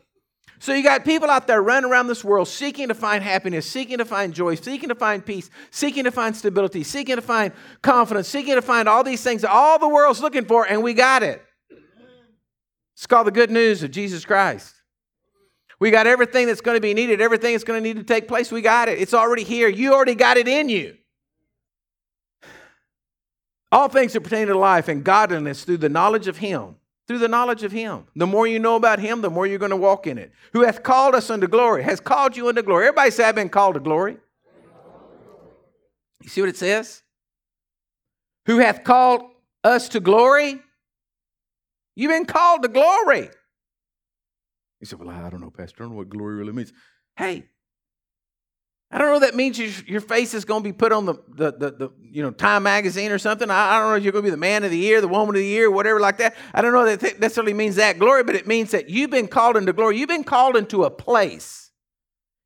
So 0.61 0.73
you 0.73 0.83
got 0.83 1.05
people 1.05 1.29
out 1.29 1.47
there 1.47 1.61
running 1.61 1.89
around 1.89 2.07
this 2.07 2.21
world 2.21 2.49
seeking 2.49 2.89
to 2.89 2.93
find 2.93 3.23
happiness, 3.23 3.65
seeking 3.65 3.99
to 3.99 4.05
find 4.05 4.33
joy, 4.33 4.55
seeking 4.55 4.89
to 4.89 4.95
find 4.95 5.25
peace, 5.25 5.49
seeking 5.71 6.03
to 6.03 6.11
find 6.11 6.35
stability, 6.35 6.83
seeking 6.83 7.15
to 7.15 7.21
find 7.21 7.53
confidence, 7.81 8.27
seeking 8.27 8.55
to 8.55 8.61
find 8.61 8.89
all 8.89 9.01
these 9.01 9.23
things 9.23 9.43
that 9.43 9.51
all 9.51 9.79
the 9.79 9.87
world's 9.87 10.19
looking 10.19 10.43
for, 10.43 10.65
and 10.65 10.83
we 10.83 10.93
got 10.93 11.23
it. 11.23 11.41
It's 12.93 13.07
called 13.07 13.27
the 13.27 13.31
good 13.31 13.49
news 13.49 13.83
of 13.83 13.91
Jesus 13.91 14.25
Christ. 14.25 14.75
We 15.79 15.91
got 15.91 16.07
everything 16.07 16.47
that's 16.47 16.59
going 16.59 16.75
to 16.75 16.81
be 16.81 16.93
needed, 16.93 17.21
everything 17.21 17.53
that's 17.53 17.63
going 17.63 17.81
to 17.81 17.87
need 17.87 17.95
to 17.95 18.03
take 18.03 18.27
place. 18.27 18.51
We 18.51 18.61
got 18.61 18.89
it. 18.89 18.99
It's 18.99 19.13
already 19.13 19.45
here. 19.45 19.69
You 19.69 19.93
already 19.93 20.15
got 20.15 20.35
it 20.35 20.49
in 20.49 20.67
you. 20.67 20.97
All 23.71 23.87
things 23.87 24.13
that 24.13 24.21
pertain 24.21 24.47
to 24.47 24.57
life 24.57 24.87
and 24.87 25.03
godliness 25.03 25.63
through 25.63 25.77
the 25.77 25.89
knowledge 25.89 26.27
of 26.27 26.37
Him 26.37 26.75
through 27.09 27.17
the 27.17 27.27
knowledge 27.27 27.63
of 27.63 27.71
Him. 27.71 28.05
The 28.15 28.27
more 28.27 28.45
you 28.45 28.59
know 28.59 28.75
about 28.75 28.99
Him, 28.99 29.21
the 29.21 29.31
more 29.31 29.47
you're 29.47 29.57
going 29.57 29.71
to 29.71 29.75
walk 29.75 30.05
in 30.05 30.19
it. 30.19 30.31
Who 30.53 30.61
hath 30.61 30.83
called 30.83 31.15
us 31.15 31.31
unto 31.31 31.47
glory, 31.47 31.81
has 31.81 31.99
called 31.99 32.37
you 32.37 32.49
unto 32.49 32.61
glory. 32.61 32.85
Everybody 32.85 33.09
say, 33.09 33.23
I've 33.23 33.33
been 33.33 33.49
called 33.49 33.73
to 33.73 33.79
glory. 33.79 34.17
You 36.21 36.29
see 36.29 36.41
what 36.41 36.51
it 36.51 36.57
says? 36.57 37.01
Who 38.45 38.59
hath 38.59 38.83
called 38.83 39.23
us 39.63 39.89
to 39.89 39.99
glory? 39.99 40.61
You've 41.95 42.11
been 42.11 42.25
called 42.25 42.61
to 42.61 42.67
glory. 42.67 43.31
He 44.79 44.85
said, 44.85 44.99
Well, 44.99 45.09
I 45.09 45.31
don't 45.31 45.41
know, 45.41 45.49
Pastor. 45.49 45.77
I 45.79 45.85
don't 45.85 45.93
know 45.93 45.97
what 45.97 46.09
glory 46.09 46.35
really 46.35 46.53
means. 46.53 46.73
Hey, 47.15 47.45
I 48.91 48.97
don't 48.97 49.13
know 49.13 49.19
that 49.19 49.35
means 49.35 49.59
your 49.87 50.01
face 50.01 50.33
is 50.33 50.45
going 50.45 50.63
to 50.63 50.67
be 50.67 50.73
put 50.73 50.91
on 50.91 51.05
the, 51.05 51.13
the, 51.27 51.51
the, 51.51 51.71
the, 51.71 51.89
you 52.01 52.23
know 52.23 52.31
Time 52.31 52.63
magazine 52.63 53.11
or 53.11 53.19
something. 53.19 53.51
I, 53.51 53.75
I 53.75 53.79
don't 53.79 53.89
know 53.89 53.95
if 53.95 54.03
you're 54.03 54.11
going 54.11 54.23
to 54.23 54.27
be 54.27 54.31
the 54.31 54.37
man 54.37 54.63
of 54.63 54.71
the 54.71 54.77
year, 54.77 54.99
the 54.99 55.07
woman 55.07 55.35
of 55.35 55.41
the 55.41 55.45
year, 55.45 55.69
whatever 55.69 55.99
like 55.99 56.17
that. 56.17 56.35
I 56.55 56.61
don't 56.61 56.73
know 56.73 56.85
that 56.85 56.99
th- 56.99 57.19
necessarily 57.19 57.53
means 57.53 57.75
that 57.75 57.99
glory, 57.99 58.23
but 58.23 58.35
it 58.35 58.47
means 58.47 58.71
that 58.71 58.89
you've 58.89 59.11
been 59.11 59.27
called 59.27 59.57
into 59.57 59.73
glory. 59.73 59.99
You've 59.99 60.09
been 60.09 60.23
called 60.23 60.55
into 60.55 60.85
a 60.85 60.89
place. 60.89 61.69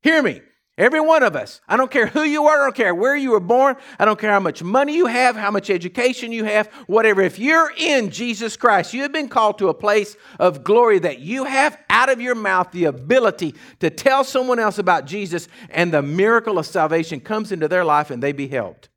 Hear 0.02 0.22
me. 0.22 0.42
Every 0.76 1.00
one 1.00 1.22
of 1.22 1.36
us. 1.36 1.60
I 1.68 1.76
don't 1.76 1.90
care 1.90 2.08
who 2.08 2.24
you 2.24 2.46
are, 2.46 2.62
I 2.62 2.64
don't 2.64 2.74
care 2.74 2.94
where 2.94 3.14
you 3.14 3.30
were 3.30 3.38
born, 3.38 3.76
I 3.96 4.04
don't 4.04 4.18
care 4.18 4.32
how 4.32 4.40
much 4.40 4.60
money 4.60 4.96
you 4.96 5.06
have, 5.06 5.36
how 5.36 5.52
much 5.52 5.70
education 5.70 6.32
you 6.32 6.42
have, 6.44 6.66
whatever. 6.88 7.22
If 7.22 7.38
you're 7.38 7.72
in 7.76 8.10
Jesus 8.10 8.56
Christ, 8.56 8.92
you 8.92 9.02
have 9.02 9.12
been 9.12 9.28
called 9.28 9.58
to 9.58 9.68
a 9.68 9.74
place 9.74 10.16
of 10.40 10.64
glory 10.64 10.98
that 10.98 11.20
you 11.20 11.44
have 11.44 11.78
out 11.88 12.10
of 12.10 12.20
your 12.20 12.34
mouth 12.34 12.72
the 12.72 12.86
ability 12.86 13.54
to 13.78 13.88
tell 13.88 14.24
someone 14.24 14.58
else 14.58 14.78
about 14.78 15.06
Jesus, 15.06 15.46
and 15.70 15.92
the 15.92 16.02
miracle 16.02 16.58
of 16.58 16.66
salvation 16.66 17.20
comes 17.20 17.52
into 17.52 17.68
their 17.68 17.84
life 17.84 18.10
and 18.10 18.20
they 18.20 18.32
be 18.32 18.48
helped. 18.48 18.88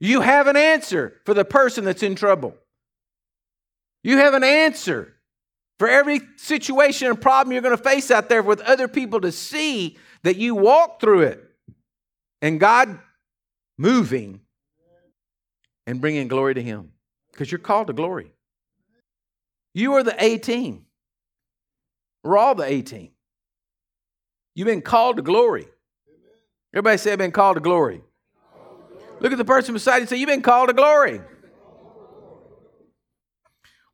You 0.00 0.22
have 0.22 0.46
an 0.46 0.56
answer 0.56 1.20
for 1.26 1.34
the 1.34 1.44
person 1.44 1.84
that's 1.84 2.02
in 2.02 2.14
trouble. 2.14 2.54
You 4.02 4.16
have 4.16 4.32
an 4.32 4.44
answer 4.44 5.14
for 5.78 5.88
every 5.88 6.20
situation 6.36 7.08
and 7.08 7.20
problem 7.20 7.52
you're 7.52 7.62
going 7.62 7.76
to 7.76 7.82
face 7.82 8.10
out 8.10 8.28
there 8.28 8.42
with 8.42 8.60
other 8.60 8.88
people 8.88 9.20
to 9.20 9.32
see 9.32 9.98
that 10.24 10.36
you 10.36 10.54
walk 10.54 11.00
through 11.00 11.20
it 11.20 11.44
and 12.42 12.58
God 12.58 12.98
moving 13.78 14.40
and 15.86 16.00
bringing 16.00 16.28
glory 16.28 16.54
to 16.54 16.62
Him 16.62 16.92
because 17.30 17.52
you're 17.52 17.58
called 17.58 17.86
to 17.86 17.92
glory. 17.92 18.32
You 19.74 19.94
are 19.94 20.02
the 20.02 20.16
A 20.22 20.38
team. 20.38 20.86
We're 22.22 22.38
all 22.38 22.54
the 22.54 22.64
A 22.64 22.82
team. 22.82 23.10
You've 24.54 24.66
been 24.66 24.82
called 24.82 25.16
to 25.16 25.22
glory. 25.22 25.68
Everybody 26.72 26.96
say, 26.98 27.12
I've 27.12 27.18
been 27.18 27.32
called 27.32 27.56
to 27.56 27.60
glory. 27.60 28.02
Look 29.20 29.30
at 29.30 29.38
the 29.38 29.44
person 29.44 29.74
beside 29.74 29.96
you 29.96 30.00
and 30.02 30.08
say, 30.08 30.16
You've 30.16 30.28
been 30.28 30.42
called 30.42 30.68
to 30.68 30.74
glory 30.74 31.20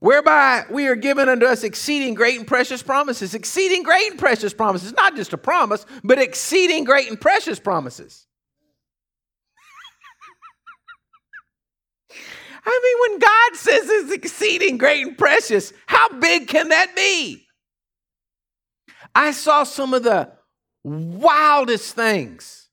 whereby 0.01 0.65
we 0.71 0.89
are 0.89 0.97
given 0.97 1.29
unto 1.29 1.47
us 1.47 1.63
exceeding 1.63 2.15
great 2.15 2.39
and 2.39 2.47
precious 2.47 2.83
promises. 2.83 3.35
Exceeding 3.35 3.83
great 3.83 4.11
and 4.11 4.19
precious 4.19 4.53
promises, 4.53 4.93
not 4.95 5.15
just 5.15 5.33
a 5.33 5.39
promise, 5.39 5.87
but 6.03 6.19
exceeding 6.19 6.85
great 6.85 7.09
and 7.09 7.21
precious 7.21 7.61
promises. 7.61 8.27
I 12.65 12.81
mean, 12.83 12.97
when 13.11 13.21
God 13.21 13.57
says 13.57 13.89
it's 13.89 14.13
exceeding 14.13 14.79
great 14.79 15.07
and 15.07 15.17
precious, 15.17 15.73
how 15.87 16.09
big 16.19 16.49
can 16.49 16.71
that 16.71 16.97
be? 16.97 17.47
I 19.15 19.33
saw 19.33 19.65
some 19.65 19.93
of 19.93 20.03
the 20.03 20.33
wildest 20.83 21.95
things 21.95 22.70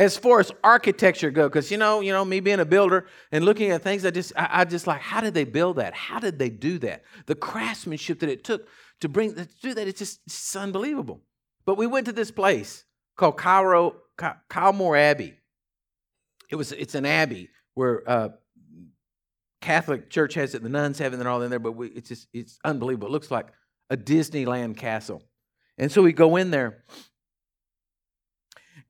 as 0.00 0.16
far 0.16 0.40
as 0.40 0.50
architecture 0.64 1.30
go 1.30 1.46
because 1.46 1.70
you 1.70 1.76
know 1.76 2.00
you 2.00 2.10
know 2.10 2.24
me 2.24 2.40
being 2.40 2.58
a 2.58 2.64
builder 2.64 3.06
and 3.32 3.44
looking 3.44 3.70
at 3.70 3.82
things 3.82 4.04
i 4.06 4.10
just 4.10 4.32
I, 4.34 4.48
I, 4.50 4.64
just 4.64 4.86
like 4.86 5.00
how 5.00 5.20
did 5.20 5.34
they 5.34 5.44
build 5.44 5.76
that 5.76 5.92
how 5.94 6.18
did 6.18 6.38
they 6.38 6.48
do 6.48 6.78
that 6.78 7.02
the 7.26 7.34
craftsmanship 7.34 8.20
that 8.20 8.30
it 8.30 8.42
took 8.42 8.66
to 9.00 9.08
bring 9.10 9.34
to 9.34 9.46
do 9.62 9.74
that 9.74 9.86
it's 9.86 9.98
just 9.98 10.20
it's 10.26 10.56
unbelievable 10.56 11.20
but 11.66 11.76
we 11.76 11.86
went 11.86 12.06
to 12.06 12.12
this 12.12 12.30
place 12.30 12.84
called 13.16 13.36
Cairo, 13.36 13.96
Kylemore 14.48 14.98
Abbey 14.98 15.34
it 16.50 16.56
was 16.56 16.72
it's 16.72 16.94
an 16.94 17.06
abbey 17.06 17.50
where 17.74 18.02
uh, 18.08 18.28
Catholic 19.60 20.10
Church 20.10 20.34
has 20.34 20.54
it, 20.54 20.62
the 20.62 20.68
nuns 20.68 20.98
have 20.98 21.12
it, 21.12 21.18
and 21.18 21.28
all 21.28 21.42
in 21.42 21.50
there. 21.50 21.58
But 21.58 21.72
we, 21.72 21.88
it's 21.88 22.08
just 22.08 22.28
it's 22.32 22.58
unbelievable. 22.64 23.08
It 23.08 23.12
looks 23.12 23.30
like 23.30 23.46
a 23.88 23.96
Disneyland 23.96 24.76
castle, 24.76 25.22
and 25.78 25.92
so 25.92 26.02
we 26.02 26.12
go 26.12 26.36
in 26.36 26.50
there, 26.50 26.84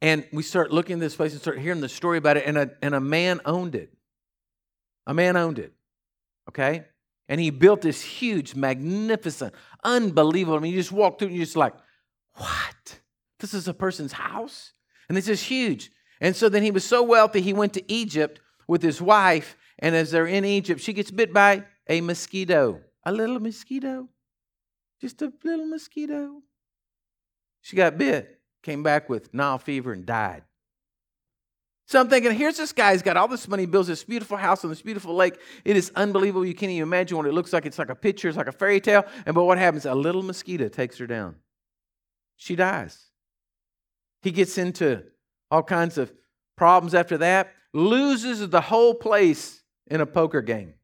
and 0.01 0.25
we 0.33 0.43
start 0.43 0.73
looking 0.73 0.95
at 0.95 1.01
this 1.01 1.17
place 1.17 1.33
and 1.33 1.41
start 1.41 1.59
hearing 1.59 1.81
the 1.81 1.89
story 1.89 2.19
about 2.19 2.37
it. 2.37 2.45
And 2.47 2.57
a 2.57 2.71
and 2.83 2.95
a 2.95 3.01
man 3.01 3.41
owned 3.45 3.75
it. 3.75 3.93
A 5.07 5.15
man 5.15 5.37
owned 5.37 5.59
it. 5.59 5.73
Okay, 6.49 6.85
and 7.29 7.41
he 7.41 7.51
built 7.51 7.83
this 7.83 8.03
huge, 8.03 8.55
magnificent, 8.55 9.55
unbelievable. 9.85 10.57
I 10.57 10.61
mean, 10.61 10.73
you 10.73 10.79
just 10.79 10.93
walk 10.93 11.19
through 11.19 11.29
and 11.29 11.37
you're 11.37 11.45
just 11.45 11.57
like, 11.57 11.75
what? 12.35 13.01
This 13.39 13.55
is 13.55 13.69
a 13.69 13.75
person's 13.75 14.13
house, 14.13 14.73
and 15.09 15.17
this 15.17 15.29
is 15.29 15.43
huge. 15.43 15.91
And 16.21 16.37
so 16.37 16.49
then 16.49 16.63
he 16.63 16.71
was 16.71 16.85
so 16.85 17.03
wealthy, 17.03 17.41
he 17.41 17.55
went 17.55 17.73
to 17.75 17.93
Egypt 17.93 18.41
with 18.69 18.83
his 18.83 19.01
wife 19.01 19.57
and 19.81 19.97
as 19.97 20.11
they're 20.11 20.27
in 20.27 20.45
Egypt, 20.45 20.81
she 20.81 20.93
gets 20.93 21.11
bit 21.11 21.33
by 21.33 21.65
a 21.89 22.01
mosquito, 22.03 22.81
a 23.05 23.13
little 23.13 23.41
mosquito, 23.41 24.09
just 25.01 25.21
a 25.23 25.33
little 25.43 25.67
mosquito. 25.67 26.43
She 27.63 27.77
got 27.77 27.99
bit, 27.99 28.40
came 28.63 28.83
back 28.83 29.09
with 29.09 29.33
Nile 29.33 29.59
fever, 29.59 29.93
and 29.93 30.05
died. 30.05 30.45
So 31.87 31.99
I'm 31.99 32.09
thinking, 32.09 32.33
here's 32.33 32.57
this 32.57 32.73
guy, 32.73 32.93
he's 32.93 33.03
got 33.03 33.17
all 33.17 33.27
this 33.27 33.49
money, 33.49 33.67
builds 33.67 33.89
this 33.89 34.05
beautiful 34.05 34.37
house 34.37 34.63
on 34.63 34.71
this 34.71 34.81
beautiful 34.81 35.17
lake. 35.17 35.35
It 35.65 35.77
is 35.77 35.91
unbelievable. 35.97 36.47
You 36.47 36.55
can't 36.55 36.71
even 36.71 36.85
imagine 36.85 37.17
what 37.17 37.27
it 37.27 37.33
looks 37.33 37.53
like. 37.53 37.67
It's 37.67 37.81
like 37.81 37.89
a 37.89 37.97
picture, 37.97 38.29
it's 38.29 38.37
like 38.37 38.47
a 38.47 38.53
fairy 38.53 38.81
tale. 38.81 39.05
And 39.27 39.35
but 39.35 39.43
what 39.43 39.59
happens? 39.59 39.87
A 39.87 39.95
little 39.95 40.23
mosquito 40.23 40.69
takes 40.69 40.99
her 40.99 41.09
down. 41.09 41.35
She 42.37 42.55
dies. 42.55 43.07
He 44.23 44.31
gets 44.31 44.57
into 44.57 45.03
all 45.51 45.65
kinds 45.65 45.99
of 45.99 46.13
problems 46.57 46.95
after 46.95 47.19
that, 47.19 47.53
loses 47.73 48.49
the 48.49 48.61
whole 48.61 48.95
place 48.95 49.61
in 49.89 50.01
a 50.01 50.07
poker 50.07 50.43
game. 50.43 50.75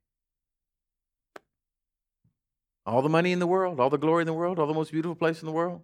All 2.85 3.01
the 3.03 3.09
money 3.09 3.31
in 3.31 3.39
the 3.39 3.47
world, 3.47 3.79
all 3.79 3.91
the 3.91 3.97
glory 3.97 4.23
in 4.23 4.27
the 4.27 4.33
world, 4.33 4.59
all 4.59 4.67
the 4.67 4.75
most 4.75 4.91
beautiful 4.91 5.15
place 5.15 5.41
in 5.41 5.47
the 5.47 5.53
world, 5.53 5.83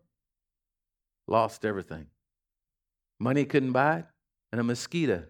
lost 1.27 1.65
everything. 1.65 2.07
Money 3.19 3.45
couldn't 3.45 3.73
buy 3.73 3.99
it, 3.99 4.07
and 4.51 4.61
a 4.61 4.65
mosquito 4.65 5.25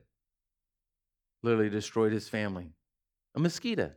literally 1.43 1.70
destroyed 1.70 2.12
his 2.12 2.28
family. 2.28 2.72
A 3.34 3.40
mosquito. 3.40 3.93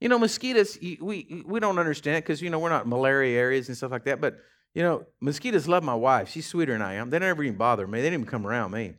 You 0.00 0.08
know, 0.08 0.18
mosquitoes, 0.18 0.78
we, 0.80 1.42
we 1.46 1.60
don't 1.60 1.78
understand 1.78 2.18
it 2.18 2.24
because, 2.24 2.42
you 2.42 2.50
know, 2.50 2.58
we're 2.58 2.68
not 2.68 2.86
malaria 2.86 3.38
areas 3.38 3.68
and 3.68 3.76
stuff 3.76 3.90
like 3.90 4.04
that. 4.04 4.20
But, 4.20 4.36
you 4.74 4.82
know, 4.82 5.06
mosquitoes 5.20 5.66
love 5.66 5.82
my 5.82 5.94
wife. 5.94 6.30
She's 6.30 6.46
sweeter 6.46 6.72
than 6.72 6.82
I 6.82 6.94
am. 6.94 7.08
They 7.10 7.18
never 7.18 7.42
even 7.42 7.56
bother 7.56 7.86
me. 7.86 8.00
They 8.00 8.06
didn't 8.06 8.20
even 8.20 8.30
come 8.30 8.46
around 8.46 8.72
me. 8.72 8.94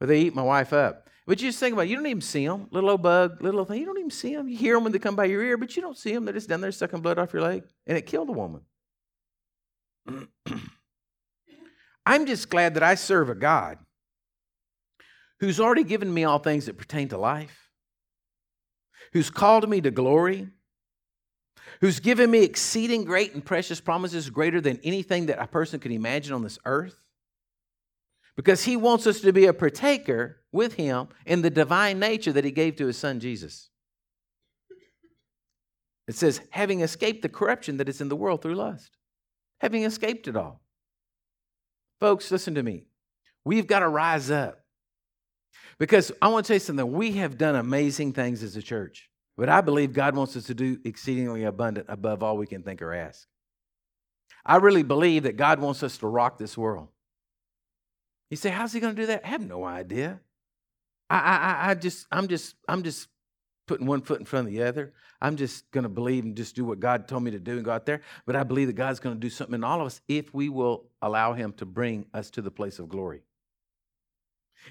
But 0.00 0.08
they 0.08 0.20
eat 0.20 0.34
my 0.34 0.42
wife 0.42 0.72
up. 0.72 1.08
But 1.26 1.40
you 1.40 1.48
just 1.48 1.60
think 1.60 1.74
about 1.74 1.82
it, 1.82 1.90
you 1.90 1.96
don't 1.96 2.06
even 2.06 2.20
see 2.20 2.46
them. 2.46 2.66
Little 2.70 2.90
old 2.90 3.02
bug, 3.02 3.40
little 3.42 3.60
old 3.60 3.68
thing, 3.68 3.78
you 3.78 3.86
don't 3.86 3.98
even 3.98 4.10
see 4.10 4.34
them. 4.34 4.48
You 4.48 4.56
hear 4.56 4.74
them 4.74 4.82
when 4.82 4.92
they 4.92 4.98
come 4.98 5.14
by 5.14 5.26
your 5.26 5.42
ear, 5.42 5.56
but 5.56 5.76
you 5.76 5.82
don't 5.82 5.96
see 5.96 6.12
them. 6.12 6.24
They're 6.24 6.34
just 6.34 6.48
down 6.48 6.60
there 6.60 6.72
sucking 6.72 7.00
blood 7.00 7.18
off 7.18 7.32
your 7.32 7.42
leg. 7.42 7.62
And 7.86 7.96
it 7.96 8.06
killed 8.06 8.28
a 8.28 8.32
woman. 8.32 8.62
I'm 12.06 12.26
just 12.26 12.50
glad 12.50 12.74
that 12.74 12.82
I 12.82 12.94
serve 12.94 13.30
a 13.30 13.34
God 13.34 13.78
who's 15.40 15.60
already 15.60 15.84
given 15.84 16.12
me 16.12 16.24
all 16.24 16.38
things 16.38 16.66
that 16.66 16.78
pertain 16.78 17.08
to 17.08 17.18
life, 17.18 17.68
who's 19.12 19.30
called 19.30 19.68
me 19.68 19.80
to 19.80 19.90
glory, 19.90 20.48
who's 21.80 22.00
given 22.00 22.30
me 22.30 22.42
exceeding 22.44 23.04
great 23.04 23.34
and 23.34 23.44
precious 23.44 23.80
promises 23.80 24.30
greater 24.30 24.60
than 24.60 24.78
anything 24.84 25.26
that 25.26 25.42
a 25.42 25.46
person 25.46 25.80
could 25.80 25.92
imagine 25.92 26.32
on 26.32 26.42
this 26.42 26.58
earth 26.64 27.02
because 28.36 28.64
he 28.64 28.76
wants 28.76 29.06
us 29.06 29.20
to 29.20 29.32
be 29.32 29.46
a 29.46 29.52
partaker 29.52 30.40
with 30.52 30.74
him 30.74 31.08
in 31.26 31.42
the 31.42 31.50
divine 31.50 31.98
nature 31.98 32.32
that 32.32 32.44
he 32.44 32.50
gave 32.50 32.76
to 32.76 32.86
his 32.86 32.96
son 32.96 33.20
Jesus. 33.20 33.68
It 36.08 36.14
says, 36.14 36.40
having 36.50 36.80
escaped 36.80 37.22
the 37.22 37.28
corruption 37.28 37.76
that 37.76 37.88
is 37.88 38.00
in 38.00 38.08
the 38.08 38.16
world 38.16 38.42
through 38.42 38.54
lust, 38.54 38.96
having 39.62 39.84
escaped 39.84 40.28
it 40.28 40.36
all. 40.36 40.60
Folks, 42.00 42.30
listen 42.30 42.56
to 42.56 42.62
me. 42.62 42.82
We've 43.44 43.66
got 43.66 43.78
to 43.78 43.88
rise 43.88 44.30
up. 44.30 44.58
Because 45.78 46.12
I 46.20 46.28
want 46.28 46.44
to 46.44 46.48
tell 46.48 46.56
you 46.56 46.60
something, 46.60 46.92
we 46.92 47.12
have 47.12 47.38
done 47.38 47.54
amazing 47.54 48.12
things 48.12 48.42
as 48.42 48.56
a 48.56 48.62
church, 48.62 49.08
but 49.36 49.48
I 49.48 49.60
believe 49.60 49.92
God 49.92 50.16
wants 50.16 50.36
us 50.36 50.46
to 50.46 50.54
do 50.54 50.78
exceedingly 50.84 51.44
abundant 51.44 51.86
above 51.88 52.22
all 52.22 52.36
we 52.36 52.46
can 52.46 52.62
think 52.62 52.82
or 52.82 52.92
ask. 52.92 53.26
I 54.44 54.56
really 54.56 54.82
believe 54.82 55.22
that 55.22 55.36
God 55.36 55.60
wants 55.60 55.82
us 55.82 55.96
to 55.98 56.08
rock 56.08 56.38
this 56.38 56.58
world. 56.58 56.88
You 58.30 58.36
say, 58.36 58.50
how's 58.50 58.72
he 58.72 58.80
going 58.80 58.96
to 58.96 59.02
do 59.02 59.06
that? 59.06 59.22
I 59.24 59.28
have 59.28 59.46
no 59.46 59.64
idea. 59.64 60.20
I, 61.08 61.18
I, 61.18 61.70
I 61.70 61.74
just, 61.74 62.06
I'm 62.10 62.26
just, 62.26 62.56
I'm 62.66 62.82
just 62.82 63.08
putting 63.66 63.86
one 63.86 64.02
foot 64.02 64.20
in 64.20 64.26
front 64.26 64.46
of 64.46 64.52
the 64.52 64.62
other. 64.62 64.92
I'm 65.20 65.36
just 65.36 65.70
going 65.70 65.84
to 65.84 65.88
believe 65.88 66.24
and 66.24 66.36
just 66.36 66.56
do 66.56 66.64
what 66.64 66.80
God 66.80 67.06
told 67.06 67.22
me 67.22 67.30
to 67.30 67.38
do 67.38 67.52
and 67.52 67.64
go 67.64 67.70
out 67.70 67.86
there. 67.86 68.00
But 68.26 68.36
I 68.36 68.42
believe 68.42 68.66
that 68.66 68.74
God's 68.74 69.00
going 69.00 69.14
to 69.14 69.20
do 69.20 69.30
something 69.30 69.54
in 69.54 69.64
all 69.64 69.80
of 69.80 69.86
us 69.86 70.00
if 70.08 70.34
we 70.34 70.48
will 70.48 70.84
allow 71.00 71.32
Him 71.32 71.52
to 71.54 71.66
bring 71.66 72.06
us 72.12 72.30
to 72.30 72.42
the 72.42 72.50
place 72.50 72.78
of 72.78 72.88
glory. 72.88 73.22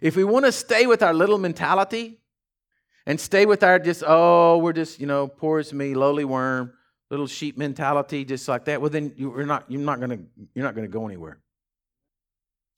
If 0.02 0.16
we 0.16 0.24
want 0.24 0.46
to 0.46 0.52
stay 0.52 0.88
with 0.88 1.04
our 1.04 1.14
little 1.14 1.38
mentality 1.38 2.20
and 3.06 3.20
stay 3.20 3.46
with 3.46 3.64
our 3.64 3.80
just, 3.80 4.04
oh, 4.06 4.58
we're 4.58 4.74
just, 4.74 5.00
you 5.00 5.08
know, 5.08 5.28
poor 5.28 5.60
as 5.60 5.74
me, 5.74 5.94
lowly 5.94 6.26
worm, 6.26 6.74
little 7.10 7.28
sheep 7.28 7.58
mentality, 7.58 8.24
just 8.24 8.48
like 8.48 8.66
that, 8.66 8.82
well, 8.82 8.90
then 8.90 9.14
you're 9.18 9.46
not, 9.46 9.66
you're 9.70 9.82
not 9.82 10.00
going 10.00 10.12
to, 10.12 10.20
you're 10.54 10.66
not 10.66 10.76
going 10.76 10.88
to 10.88 10.92
go 10.92 11.06
anywhere. 11.08 11.40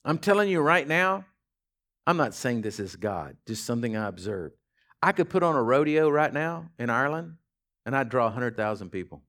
I'm 0.06 0.18
telling 0.18 0.50
you 0.50 0.62
right 0.62 0.88
now, 0.88 1.26
I'm 2.06 2.18
not 2.18 2.34
saying 2.34 2.62
this 2.62 2.80
is 2.80 2.96
God, 2.96 3.38
just 3.48 3.66
something 3.66 3.96
I 3.96 4.08
observed. 4.08 4.56
I 5.04 5.12
could 5.12 5.30
put 5.30 5.44
on 5.44 5.54
a 5.54 5.62
rodeo 5.62 6.10
right 6.10 6.32
now 6.34 6.70
in 6.80 6.90
Ireland 6.90 7.36
and 7.86 7.94
I'd 7.94 8.08
draw 8.08 8.24
100,000 8.24 8.90
people. 8.90 9.22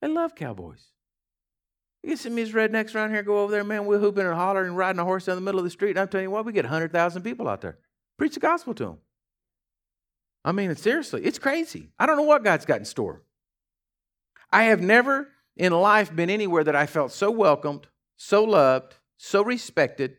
They 0.00 0.06
love 0.06 0.36
cowboys. 0.36 0.84
You 2.04 2.10
get 2.10 2.20
some 2.20 2.34
of 2.34 2.36
these 2.36 2.52
rednecks 2.52 2.94
around 2.94 3.10
here, 3.10 3.24
go 3.24 3.40
over 3.40 3.50
there, 3.50 3.64
man, 3.64 3.86
we're 3.86 3.98
hooping 3.98 4.24
and 4.24 4.36
hollering 4.36 4.68
and 4.68 4.76
riding 4.76 5.00
a 5.00 5.04
horse 5.04 5.24
down 5.24 5.34
the 5.34 5.40
middle 5.40 5.58
of 5.58 5.64
the 5.64 5.70
street. 5.70 5.90
And 5.90 5.98
I'm 5.98 6.06
telling 6.06 6.26
you 6.26 6.30
what, 6.30 6.46
we 6.46 6.52
get 6.52 6.64
100,000 6.64 7.22
people 7.22 7.48
out 7.48 7.60
there. 7.60 7.76
Preach 8.16 8.34
the 8.34 8.40
gospel 8.40 8.72
to 8.74 8.84
them. 8.84 8.98
I 10.44 10.52
mean, 10.52 10.72
seriously, 10.76 11.24
it's 11.24 11.40
crazy. 11.40 11.88
I 11.98 12.06
don't 12.06 12.16
know 12.16 12.22
what 12.22 12.44
God's 12.44 12.64
got 12.64 12.78
in 12.78 12.84
store. 12.84 13.22
I 14.52 14.64
have 14.64 14.80
never 14.80 15.26
in 15.56 15.72
life 15.72 16.14
been 16.14 16.30
anywhere 16.30 16.62
that 16.62 16.76
I 16.76 16.86
felt 16.86 17.10
so 17.10 17.32
welcomed, 17.32 17.88
so 18.16 18.44
loved, 18.44 18.94
so 19.16 19.42
respected. 19.42 20.18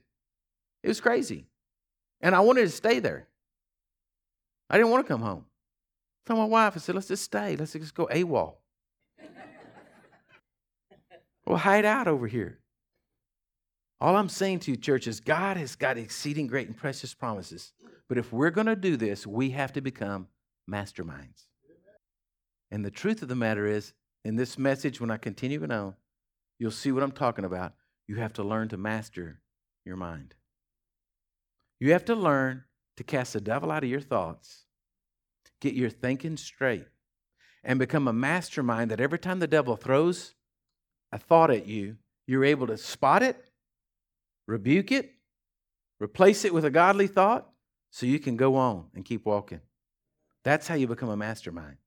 It 0.84 0.90
was 0.90 1.00
crazy. 1.00 1.46
And 2.20 2.36
I 2.36 2.42
wanted 2.42 2.64
to 2.64 2.70
stay 2.70 3.00
there. 3.00 3.30
I 4.70 4.78
didn't 4.78 4.92
want 4.92 5.06
to 5.06 5.14
come 5.14 5.22
home. 5.22 5.46
I 6.26 6.34
told 6.34 6.40
my 6.40 6.46
wife, 6.46 6.74
I 6.76 6.80
said, 6.80 6.96
let's 6.96 7.08
just 7.08 7.24
stay. 7.24 7.56
Let's 7.56 7.74
just 7.74 7.94
go 7.94 8.08
AWOL. 8.08 8.56
we'll 11.46 11.58
hide 11.58 11.86
out 11.86 12.08
over 12.08 12.28
here. 12.28 12.60
All 14.02 14.18
I'm 14.18 14.30
saying 14.30 14.60
to 14.62 14.72
you, 14.72 14.78
church, 14.78 15.08
is 15.08 15.20
God 15.20 15.58
has 15.58 15.76
got 15.76 15.98
exceeding 15.98 16.48
great 16.48 16.68
and 16.68 16.76
precious 16.76 17.14
promises. 17.14 17.74
But 18.10 18.18
if 18.18 18.34
we're 18.34 18.50
going 18.50 18.68
to 18.68 18.76
do 18.76 18.98
this, 18.98 19.26
we 19.26 19.52
have 19.52 19.74
to 19.74 19.82
become 19.82 20.28
masterminds. 20.70 21.46
And 22.72 22.84
the 22.84 22.92
truth 22.92 23.22
of 23.22 23.30
the 23.30 23.36
matter 23.36 23.66
is, 23.66 23.94
in 24.24 24.36
this 24.36 24.58
message, 24.58 25.00
when 25.00 25.12
I 25.12 25.18
continue 25.18 25.64
on, 25.64 25.96
you'll 26.60 26.72
see 26.72 26.92
what 26.92 27.04
I'm 27.04 27.12
talking 27.12 27.46
about. 27.46 27.74
You 28.08 28.18
have 28.18 28.34
to 28.34 28.44
learn 28.44 28.70
to 28.70 28.78
master 28.78 29.42
your 29.86 29.96
mind. 29.96 30.34
You 31.80 31.94
have 31.94 32.06
to 32.06 32.16
learn 32.16 32.64
to 32.98 33.04
cast 33.04 33.34
the 33.34 33.42
devil 33.42 33.72
out 33.72 33.84
of 33.84 33.90
your 33.90 34.02
thoughts, 34.02 34.66
get 35.60 35.74
your 35.74 35.90
thinking 35.90 36.38
straight, 36.38 36.88
and 37.64 37.80
become 37.80 38.08
a 38.08 38.14
mastermind 38.14 38.92
that 38.92 39.02
every 39.02 39.20
time 39.20 39.40
the 39.40 39.48
devil 39.48 39.76
throws 39.76 40.36
a 41.12 41.18
thought 41.18 41.52
at 41.52 41.66
you, 41.66 41.98
you're 42.28 42.46
able 42.46 42.68
to 42.68 42.78
spot 42.78 43.24
it, 43.24 43.50
rebuke 44.48 44.92
it, 44.92 45.14
replace 46.00 46.46
it 46.46 46.54
with 46.54 46.66
a 46.66 46.70
godly 46.70 47.08
thought 47.08 47.50
so 47.92 48.06
you 48.06 48.20
can 48.20 48.36
go 48.36 48.56
on 48.56 48.86
and 48.94 49.06
keep 49.06 49.26
walking. 49.26 49.62
That's 50.44 50.68
how 50.68 50.76
you 50.76 50.88
become 50.88 51.10
a 51.10 51.18
mastermind. 51.18 51.78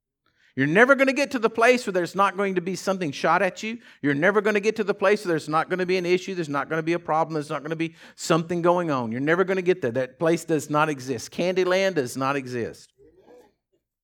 You're 0.59 0.67
never 0.67 0.97
going 0.97 1.07
to 1.07 1.13
get 1.13 1.31
to 1.31 1.39
the 1.39 1.49
place 1.49 1.87
where 1.87 1.93
there's 1.93 2.17
not 2.17 2.37
going 2.37 2.57
to 2.57 2.61
be 2.61 2.75
something 2.75 3.13
shot 3.13 3.43
at 3.43 3.63
you. 3.63 3.79
You're 4.03 4.13
never 4.13 4.41
going 4.41 4.55
to 4.55 4.61
get 4.61 4.75
to 4.75 4.83
the 4.83 4.93
place 4.93 5.25
where 5.25 5.31
there's 5.31 5.49
not 5.49 5.69
going 5.69 5.79
to 5.79 5.87
be 5.87 5.99
an 5.99 6.05
issue, 6.05 6.35
there's 6.35 6.49
not 6.49 6.69
going 6.69 6.81
to 6.81 6.83
be 6.83 6.95
a 6.95 6.99
problem, 6.99 7.35
there's 7.35 7.49
not 7.49 7.61
going 7.61 7.71
to 7.71 7.77
be 7.77 7.95
something 8.17 8.61
going 8.61 8.91
on. 8.91 9.13
You're 9.13 9.21
never 9.21 9.45
going 9.45 9.59
to 9.59 9.63
get 9.63 9.83
there. 9.83 9.93
That 9.93 10.19
place 10.19 10.45
does 10.45 10.69
not 10.69 10.89
exist. 10.89 11.31
Candyland 11.31 11.95
does 11.95 12.17
not 12.17 12.35
exist. 12.35 12.93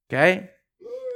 Okay? 0.08 0.48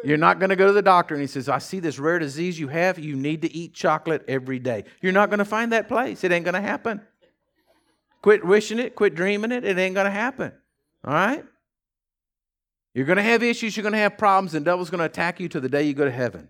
You're 0.02 0.16
not 0.16 0.40
going 0.40 0.50
to 0.50 0.56
go 0.56 0.66
to 0.66 0.72
the 0.72 0.82
doctor 0.82 1.14
and 1.14 1.20
he 1.20 1.28
says, 1.28 1.48
I 1.48 1.58
see 1.58 1.78
this 1.78 2.00
rare 2.00 2.18
disease 2.18 2.58
you 2.58 2.66
have. 2.66 2.98
You 2.98 3.14
need 3.14 3.42
to 3.42 3.54
eat 3.54 3.74
chocolate 3.74 4.24
every 4.26 4.58
day. 4.58 4.86
You're 5.00 5.12
not 5.12 5.30
going 5.30 5.38
to 5.38 5.44
find 5.44 5.70
that 5.70 5.86
place. 5.86 6.24
It 6.24 6.32
ain't 6.32 6.46
going 6.46 6.54
to 6.54 6.60
happen. 6.60 7.00
Quit 8.22 8.44
wishing 8.44 8.80
it, 8.80 8.96
quit 8.96 9.14
dreaming 9.14 9.52
it. 9.52 9.64
It 9.64 9.78
ain't 9.78 9.94
going 9.94 10.06
to 10.06 10.10
happen. 10.10 10.50
All 11.04 11.14
right? 11.14 11.44
You're 12.98 13.06
going 13.06 13.18
to 13.18 13.22
have 13.22 13.44
issues, 13.44 13.76
you're 13.76 13.84
going 13.84 13.92
to 13.92 13.98
have 13.98 14.18
problems, 14.18 14.56
and 14.56 14.66
the 14.66 14.72
devil's 14.72 14.90
going 14.90 14.98
to 14.98 15.04
attack 15.04 15.38
you 15.38 15.48
to 15.50 15.60
the 15.60 15.68
day 15.68 15.84
you 15.84 15.94
go 15.94 16.04
to 16.04 16.10
heaven. 16.10 16.48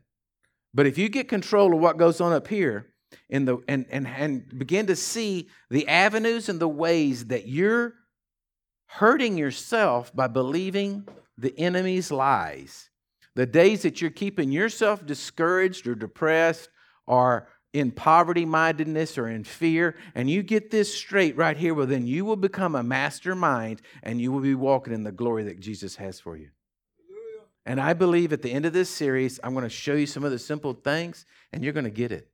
But 0.73 0.87
if 0.87 0.97
you 0.97 1.11
get 1.11 1.29
control 1.29 1.75
of 1.75 1.79
what 1.79 1.99
goes 1.99 2.23
on 2.23 2.33
up 2.33 2.49
here 2.49 2.87
in 3.29 3.45
the, 3.45 3.59
and, 3.69 3.85
and, 3.91 4.07
and 4.07 4.59
begin 4.59 4.87
to 4.87 4.97
see 4.97 5.51
the 5.69 5.87
avenues 5.87 6.49
and 6.49 6.59
the 6.59 6.67
ways 6.67 7.27
that 7.27 7.49
you're 7.49 7.93
hurting 8.87 9.37
yourself 9.37 10.11
by 10.17 10.27
believing 10.27 11.07
the 11.37 11.53
enemy's 11.59 12.11
lies, 12.11 12.89
the 13.35 13.45
days 13.45 13.83
that 13.83 14.01
you're 14.01 14.11
keeping 14.11 14.51
yourself 14.51 15.05
discouraged 15.05 15.87
or 15.87 15.95
depressed 15.95 16.71
or 17.07 17.47
in 17.73 17.91
poverty 17.91 18.47
mindedness 18.47 19.19
or 19.19 19.29
in 19.29 19.45
fear, 19.45 19.95
and 20.15 20.31
you 20.31 20.43
get 20.43 20.71
this 20.71 20.95
straight 20.95 21.37
right 21.37 21.57
here, 21.57 21.75
well, 21.75 21.87
then 21.87 22.07
you 22.07 22.25
will 22.25 22.37
become 22.37 22.75
a 22.75 22.83
mastermind 22.83 23.83
and 24.03 24.21
you 24.21 24.33
will 24.33 24.41
be 24.41 24.55
walking 24.55 24.95
in 24.95 25.03
the 25.03 25.13
glory 25.13 25.45
that 25.45 25.61
Jesus 25.61 25.97
has 25.97 26.19
for 26.19 26.37
you. 26.37 26.49
And 27.67 27.79
I 27.81 27.93
believe 27.93 28.33
at 28.33 28.41
the 28.41 28.51
end 28.51 28.65
of 28.65 28.73
this 28.73 28.89
series, 28.89 29.39
I'm 29.45 29.53
going 29.53 29.65
to 29.65 29.69
show 29.69 29.93
you 29.93 30.07
some 30.07 30.25
of 30.25 30.31
the 30.31 30.39
simple 30.39 30.73
things 30.73 31.27
and 31.53 31.63
you're 31.63 31.75
going 31.75 31.85
to 31.85 31.91
get 31.91 32.13
it. 32.13 32.29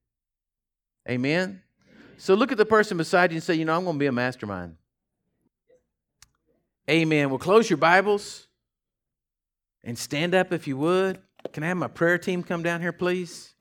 Amen? 1.09 1.61
So 2.19 2.35
look 2.35 2.53
at 2.53 2.59
the 2.59 2.65
person 2.65 2.97
beside 2.97 3.33
you 3.33 3.37
and 3.37 3.43
say, 3.43 3.55
you 3.55 3.65
know, 3.65 3.77
I'm 3.77 3.83
going 3.83 3.97
to 3.97 3.99
be 3.99 4.07
a 4.07 4.13
mastermind. 4.13 4.77
Amen. 6.89 7.31
Well, 7.31 7.39
close 7.39 7.69
your 7.69 7.79
Bibles 7.79 8.47
and 9.83 9.99
stand 9.99 10.35
up 10.35 10.53
if 10.53 10.69
you 10.69 10.77
would. 10.77 11.19
Can 11.53 11.65
I 11.65 11.69
have 11.69 11.77
my 11.77 11.89
prayer 11.89 12.19
team 12.19 12.45
come 12.45 12.63
down 12.63 12.81
here, 12.81 12.93
please? 12.93 13.55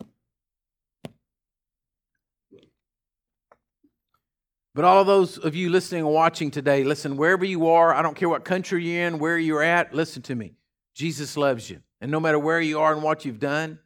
But 4.76 4.86
all 4.86 5.02
of 5.02 5.08
those 5.08 5.38
of 5.38 5.56
you 5.56 5.70
listening 5.70 6.02
and 6.02 6.14
watching 6.14 6.50
today, 6.50 6.84
listen, 6.84 7.16
wherever 7.16 7.46
you 7.46 7.68
are, 7.70 7.94
I 7.94 8.02
don't 8.02 8.16
care 8.16 8.30
what 8.30 8.44
country 8.44 8.84
you're 8.84 9.08
in, 9.08 9.20
where 9.20 9.38
you're 9.38 9.62
at, 9.62 9.94
listen 9.94 10.24
to 10.24 10.36
me. 10.36 10.56
Jesus 10.96 11.38
loves 11.38 11.70
you. 11.70 11.82
And 12.02 12.12
no 12.12 12.20
matter 12.20 12.40
where 12.40 12.60
you 12.60 12.80
are 12.80 12.94
and 12.94 13.04
what 13.04 13.24
you've 13.24 13.40
done, 13.40 13.80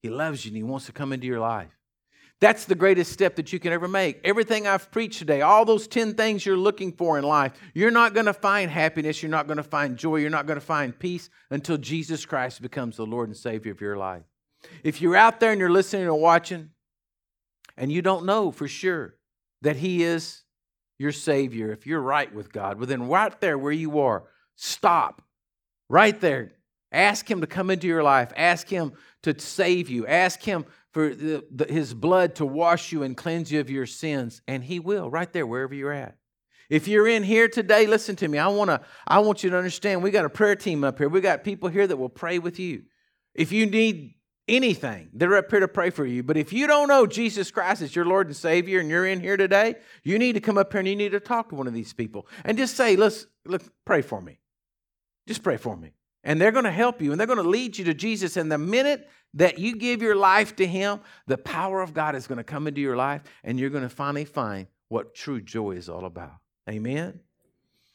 He 0.00 0.10
loves 0.10 0.44
you 0.44 0.50
and 0.50 0.56
He 0.56 0.62
wants 0.62 0.86
to 0.86 0.92
come 0.92 1.12
into 1.12 1.26
your 1.26 1.40
life. 1.40 1.70
That's 2.40 2.66
the 2.66 2.76
greatest 2.76 3.12
step 3.12 3.34
that 3.36 3.52
you 3.52 3.58
can 3.58 3.72
ever 3.72 3.88
make. 3.88 4.20
Everything 4.22 4.68
I've 4.68 4.92
preached 4.92 5.18
today, 5.18 5.40
all 5.40 5.64
those 5.64 5.88
10 5.88 6.14
things 6.14 6.46
you're 6.46 6.56
looking 6.56 6.92
for 6.92 7.18
in 7.18 7.24
life, 7.24 7.52
you're 7.74 7.90
not 7.90 8.14
going 8.14 8.26
to 8.26 8.32
find 8.32 8.70
happiness, 8.70 9.20
you're 9.22 9.30
not 9.30 9.48
going 9.48 9.56
to 9.56 9.64
find 9.64 9.96
joy, 9.96 10.16
you're 10.16 10.30
not 10.30 10.46
going 10.46 10.58
to 10.58 10.64
find 10.64 10.96
peace 10.96 11.30
until 11.50 11.76
Jesus 11.78 12.24
Christ 12.24 12.62
becomes 12.62 12.96
the 12.96 13.06
Lord 13.06 13.28
and 13.28 13.36
Savior 13.36 13.72
of 13.72 13.80
your 13.80 13.96
life. 13.96 14.22
If 14.84 15.02
you're 15.02 15.16
out 15.16 15.40
there 15.40 15.50
and 15.50 15.58
you're 15.58 15.68
listening 15.68 16.06
or 16.06 16.14
watching 16.14 16.70
and 17.76 17.90
you 17.90 18.02
don't 18.02 18.24
know 18.24 18.52
for 18.52 18.68
sure, 18.68 19.17
that 19.62 19.76
He 19.76 20.02
is 20.02 20.42
your 20.98 21.12
Savior, 21.12 21.70
if 21.70 21.86
you're 21.86 22.00
right 22.00 22.32
with 22.34 22.52
God, 22.52 22.78
well, 22.78 22.86
then 22.86 23.08
right 23.08 23.40
there 23.40 23.56
where 23.56 23.72
you 23.72 24.00
are, 24.00 24.24
stop. 24.56 25.22
Right 25.88 26.20
there. 26.20 26.52
Ask 26.90 27.30
Him 27.30 27.40
to 27.40 27.46
come 27.46 27.70
into 27.70 27.86
your 27.86 28.02
life. 28.02 28.32
Ask 28.36 28.68
Him 28.68 28.92
to 29.22 29.38
save 29.38 29.88
you. 29.88 30.06
Ask 30.06 30.42
Him 30.42 30.64
for 30.92 31.14
the, 31.14 31.44
the, 31.50 31.66
His 31.66 31.94
blood 31.94 32.34
to 32.36 32.46
wash 32.46 32.92
you 32.92 33.02
and 33.02 33.16
cleanse 33.16 33.52
you 33.52 33.60
of 33.60 33.70
your 33.70 33.86
sins. 33.86 34.42
And 34.48 34.64
He 34.64 34.80
will, 34.80 35.10
right 35.10 35.32
there, 35.32 35.46
wherever 35.46 35.74
you're 35.74 35.92
at. 35.92 36.16
If 36.68 36.86
you're 36.86 37.08
in 37.08 37.22
here 37.22 37.48
today, 37.48 37.86
listen 37.86 38.16
to 38.16 38.28
me. 38.28 38.38
I 38.38 38.48
want 38.48 38.68
to 38.68 38.82
I 39.06 39.20
want 39.20 39.42
you 39.42 39.50
to 39.50 39.56
understand 39.56 40.02
we 40.02 40.10
got 40.10 40.26
a 40.26 40.30
prayer 40.30 40.54
team 40.54 40.84
up 40.84 40.98
here. 40.98 41.08
We 41.08 41.22
got 41.22 41.42
people 41.42 41.70
here 41.70 41.86
that 41.86 41.96
will 41.96 42.10
pray 42.10 42.38
with 42.38 42.58
you. 42.58 42.82
If 43.34 43.52
you 43.52 43.64
need 43.64 44.14
anything. 44.48 45.10
They're 45.12 45.36
up 45.36 45.50
here 45.50 45.60
to 45.60 45.68
pray 45.68 45.90
for 45.90 46.04
you. 46.04 46.22
But 46.22 46.36
if 46.36 46.52
you 46.52 46.66
don't 46.66 46.88
know 46.88 47.06
Jesus 47.06 47.50
Christ 47.50 47.82
as 47.82 47.94
your 47.94 48.04
Lord 48.04 48.26
and 48.26 48.36
Savior 48.36 48.80
and 48.80 48.88
you're 48.88 49.06
in 49.06 49.20
here 49.20 49.36
today, 49.36 49.76
you 50.02 50.18
need 50.18 50.34
to 50.34 50.40
come 50.40 50.58
up 50.58 50.72
here 50.72 50.80
and 50.80 50.88
you 50.88 50.96
need 50.96 51.12
to 51.12 51.20
talk 51.20 51.50
to 51.50 51.54
one 51.54 51.66
of 51.66 51.74
these 51.74 51.92
people 51.92 52.26
and 52.44 52.56
just 52.56 52.76
say, 52.76 52.96
let's 52.96 53.26
look, 53.44 53.62
pray 53.84 54.02
for 54.02 54.20
me. 54.20 54.38
Just 55.26 55.42
pray 55.42 55.56
for 55.56 55.76
me. 55.76 55.92
And 56.24 56.40
they're 56.40 56.52
going 56.52 56.64
to 56.64 56.72
help 56.72 57.00
you 57.00 57.12
and 57.12 57.20
they're 57.20 57.26
going 57.26 57.42
to 57.42 57.48
lead 57.48 57.78
you 57.78 57.84
to 57.84 57.94
Jesus. 57.94 58.36
And 58.36 58.50
the 58.50 58.58
minute 58.58 59.08
that 59.34 59.58
you 59.58 59.76
give 59.76 60.02
your 60.02 60.16
life 60.16 60.56
to 60.56 60.66
Him, 60.66 61.00
the 61.26 61.38
power 61.38 61.80
of 61.80 61.94
God 61.94 62.14
is 62.14 62.26
going 62.26 62.38
to 62.38 62.44
come 62.44 62.66
into 62.66 62.80
your 62.80 62.96
life 62.96 63.22
and 63.44 63.58
you're 63.58 63.70
going 63.70 63.82
to 63.82 63.88
finally 63.88 64.24
find 64.24 64.66
what 64.88 65.14
true 65.14 65.40
joy 65.40 65.72
is 65.72 65.88
all 65.88 66.04
about. 66.04 66.36
Amen? 66.68 67.20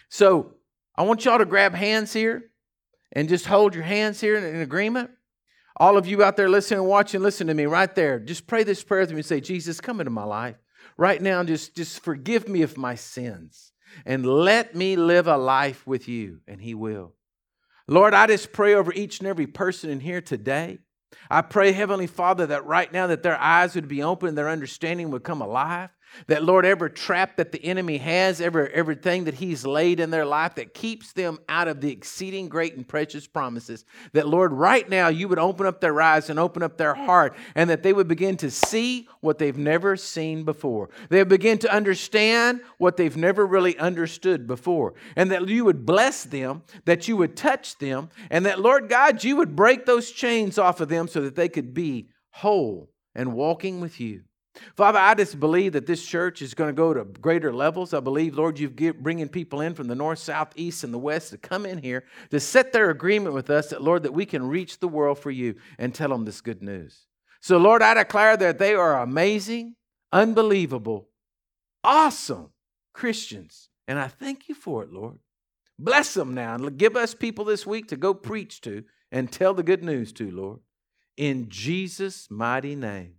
So 0.09 0.55
I 0.95 1.03
want 1.03 1.25
y'all 1.25 1.39
to 1.39 1.45
grab 1.45 1.73
hands 1.73 2.13
here 2.13 2.51
and 3.11 3.29
just 3.29 3.45
hold 3.45 3.75
your 3.75 3.83
hands 3.83 4.21
here 4.21 4.35
in 4.35 4.61
agreement. 4.61 5.11
All 5.77 5.97
of 5.97 6.07
you 6.07 6.23
out 6.23 6.37
there 6.37 6.49
listening 6.49 6.81
and 6.81 6.89
watching, 6.89 7.21
listen 7.21 7.47
to 7.47 7.53
me 7.53 7.65
right 7.65 7.93
there. 7.93 8.19
Just 8.19 8.45
pray 8.45 8.63
this 8.63 8.83
prayer 8.83 9.01
with 9.01 9.11
me 9.11 9.17
and 9.17 9.25
say, 9.25 9.41
Jesus, 9.41 9.81
come 9.81 9.99
into 9.99 10.11
my 10.11 10.23
life. 10.23 10.55
Right 10.97 11.21
now, 11.21 11.43
just, 11.43 11.75
just 11.75 12.03
forgive 12.03 12.47
me 12.47 12.61
of 12.61 12.77
my 12.77 12.95
sins 12.95 13.71
and 14.05 14.25
let 14.25 14.75
me 14.75 14.95
live 14.95 15.27
a 15.27 15.37
life 15.37 15.85
with 15.87 16.07
you. 16.07 16.41
And 16.47 16.61
He 16.61 16.75
will. 16.75 17.13
Lord, 17.87 18.13
I 18.13 18.27
just 18.27 18.53
pray 18.53 18.75
over 18.75 18.93
each 18.93 19.19
and 19.19 19.27
every 19.27 19.47
person 19.47 19.89
in 19.89 19.99
here 19.99 20.21
today. 20.21 20.79
I 21.29 21.41
pray, 21.41 21.71
Heavenly 21.71 22.07
Father, 22.07 22.45
that 22.47 22.65
right 22.65 22.91
now 22.91 23.07
that 23.07 23.23
their 23.23 23.39
eyes 23.39 23.75
would 23.75 23.87
be 23.87 24.03
open, 24.03 24.35
their 24.35 24.49
understanding 24.49 25.11
would 25.11 25.23
come 25.23 25.41
alive. 25.41 25.89
That, 26.27 26.43
Lord, 26.43 26.65
every 26.65 26.91
trap 26.91 27.37
that 27.37 27.51
the 27.51 27.63
enemy 27.63 27.97
has, 27.97 28.39
every, 28.41 28.71
everything 28.73 29.25
that 29.25 29.35
he's 29.35 29.65
laid 29.65 29.99
in 29.99 30.09
their 30.09 30.25
life 30.25 30.55
that 30.55 30.73
keeps 30.73 31.13
them 31.13 31.39
out 31.49 31.67
of 31.67 31.81
the 31.81 31.91
exceeding 31.91 32.49
great 32.49 32.75
and 32.75 32.87
precious 32.87 33.27
promises, 33.27 33.85
that, 34.13 34.27
Lord, 34.27 34.53
right 34.53 34.87
now 34.87 35.07
you 35.07 35.27
would 35.27 35.39
open 35.39 35.65
up 35.65 35.81
their 35.81 35.99
eyes 36.01 36.29
and 36.29 36.39
open 36.39 36.63
up 36.63 36.77
their 36.77 36.93
heart, 36.93 37.35
and 37.55 37.69
that 37.69 37.83
they 37.83 37.93
would 37.93 38.07
begin 38.07 38.37
to 38.37 38.51
see 38.51 39.07
what 39.21 39.37
they've 39.37 39.57
never 39.57 39.95
seen 39.95 40.43
before. 40.43 40.89
They 41.09 41.19
would 41.19 41.29
begin 41.29 41.57
to 41.59 41.73
understand 41.73 42.61
what 42.77 42.97
they've 42.97 43.17
never 43.17 43.45
really 43.45 43.77
understood 43.77 44.47
before. 44.47 44.93
And 45.15 45.31
that 45.31 45.47
you 45.47 45.65
would 45.65 45.85
bless 45.85 46.23
them, 46.23 46.63
that 46.85 47.07
you 47.07 47.17
would 47.17 47.35
touch 47.35 47.77
them, 47.77 48.09
and 48.29 48.45
that, 48.45 48.59
Lord 48.59 48.89
God, 48.89 49.23
you 49.23 49.35
would 49.37 49.55
break 49.55 49.85
those 49.85 50.11
chains 50.11 50.57
off 50.57 50.81
of 50.81 50.89
them 50.89 51.07
so 51.07 51.21
that 51.21 51.35
they 51.35 51.49
could 51.49 51.73
be 51.73 52.09
whole 52.31 52.89
and 53.15 53.33
walking 53.33 53.79
with 53.79 53.99
you. 53.99 54.23
Father, 54.75 54.99
I 54.99 55.15
just 55.15 55.39
believe 55.39 55.73
that 55.73 55.87
this 55.87 56.05
church 56.05 56.41
is 56.41 56.53
going 56.53 56.69
to 56.69 56.73
go 56.73 56.93
to 56.93 57.05
greater 57.05 57.51
levels. 57.51 57.93
I 57.93 57.99
believe, 57.99 58.35
Lord, 58.35 58.59
you're 58.59 58.93
bringing 58.93 59.27
people 59.27 59.61
in 59.61 59.73
from 59.73 59.87
the 59.87 59.95
north, 59.95 60.19
south, 60.19 60.53
east, 60.55 60.83
and 60.83 60.93
the 60.93 60.99
west 60.99 61.31
to 61.31 61.37
come 61.37 61.65
in 61.65 61.79
here 61.79 62.03
to 62.29 62.39
set 62.39 62.71
their 62.71 62.91
agreement 62.91 63.33
with 63.33 63.49
us 63.49 63.69
that, 63.69 63.81
Lord, 63.81 64.03
that 64.03 64.13
we 64.13 64.25
can 64.25 64.47
reach 64.47 64.79
the 64.79 64.87
world 64.87 65.17
for 65.17 65.31
you 65.31 65.55
and 65.79 65.93
tell 65.93 66.09
them 66.09 66.25
this 66.25 66.41
good 66.41 66.61
news. 66.61 67.07
So, 67.41 67.57
Lord, 67.57 67.81
I 67.81 67.95
declare 67.95 68.37
that 68.37 68.59
they 68.59 68.75
are 68.75 69.01
amazing, 69.01 69.75
unbelievable, 70.11 71.09
awesome 71.83 72.51
Christians. 72.93 73.69
And 73.87 73.97
I 73.99 74.07
thank 74.07 74.47
you 74.47 74.55
for 74.55 74.83
it, 74.83 74.93
Lord. 74.93 75.17
Bless 75.79 76.13
them 76.13 76.35
now 76.35 76.53
and 76.55 76.77
give 76.77 76.95
us 76.95 77.15
people 77.15 77.43
this 77.43 77.65
week 77.65 77.87
to 77.87 77.97
go 77.97 78.13
preach 78.13 78.61
to 78.61 78.83
and 79.11 79.31
tell 79.31 79.53
the 79.53 79.63
good 79.63 79.83
news 79.83 80.13
to, 80.13 80.29
Lord. 80.29 80.59
In 81.17 81.49
Jesus' 81.49 82.27
mighty 82.29 82.75
name. 82.75 83.15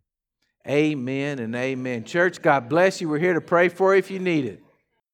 Amen 0.66 1.40
and 1.40 1.54
amen. 1.54 2.04
Church, 2.04 2.40
God 2.40 2.70
bless 2.70 3.00
you. 3.00 3.08
We're 3.08 3.18
here 3.18 3.34
to 3.34 3.40
pray 3.42 3.68
for 3.68 3.94
you 3.94 3.98
if 3.98 4.10
you 4.10 4.18
need 4.18 4.46
it. 4.46 4.62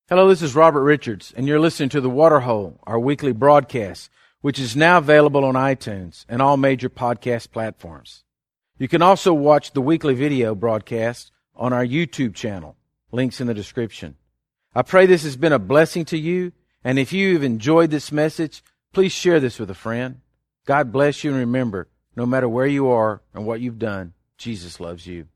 Hello, 0.09 0.29
this 0.29 0.43
is 0.43 0.55
Robert 0.55 0.83
Richarz, 0.83 1.33
and 1.37 1.49
you're 1.49 1.59
listening 1.59 1.89
to 1.89 2.01
The 2.01 2.09
Waterhole, 2.09 2.79
our 2.85 3.01
weekly 3.01 3.33
broadcast, 3.33 4.11
which 4.43 4.61
is 4.61 4.77
now 4.77 4.99
available 4.99 5.45
on 5.45 5.55
iTunes 5.55 6.25
and 6.29 6.41
all 6.41 6.57
major 6.57 6.89
podcast 6.89 7.51
platforms. 7.51 8.23
You 8.79 8.87
can 8.87 9.03
also 9.03 9.35
watch 9.35 9.73
the 9.73 9.81
weekly 9.81 10.15
video 10.15 10.55
broadcast 10.55 11.33
on 11.57 11.73
our 11.73 11.85
YouTube 11.85 12.35
channel. 12.35 12.77
Links 13.11 13.41
in 13.41 13.49
the 13.49 13.55
description. 13.55 14.15
I 14.73 14.83
pray 14.83 15.07
this 15.07 15.25
has 15.25 15.37
been 15.37 15.53
a 15.53 15.59
blessing 15.59 16.05
to 16.07 16.19
you, 16.19 16.53
and 16.85 16.97
if 16.97 17.13
you've 17.13 17.43
enjoyed 17.43 17.91
this 17.91 18.13
message, 18.13 18.63
please 18.93 19.11
share 19.11 19.41
this 19.41 19.59
with 19.59 19.69
a 19.69 19.75
friend. 19.75 20.21
God 20.65 20.93
bless 20.93 21.25
you, 21.25 21.31
and 21.31 21.41
remember, 21.41 21.89
no 22.15 22.25
matter 22.25 22.49
where 22.49 22.69
you 22.69 22.89
are 22.89 23.21
and 23.35 23.45
what 23.45 23.61
you've 23.61 23.81
done, 23.81 24.13
Jesus 24.39 24.79
loves 24.79 25.09
you. 25.09 25.27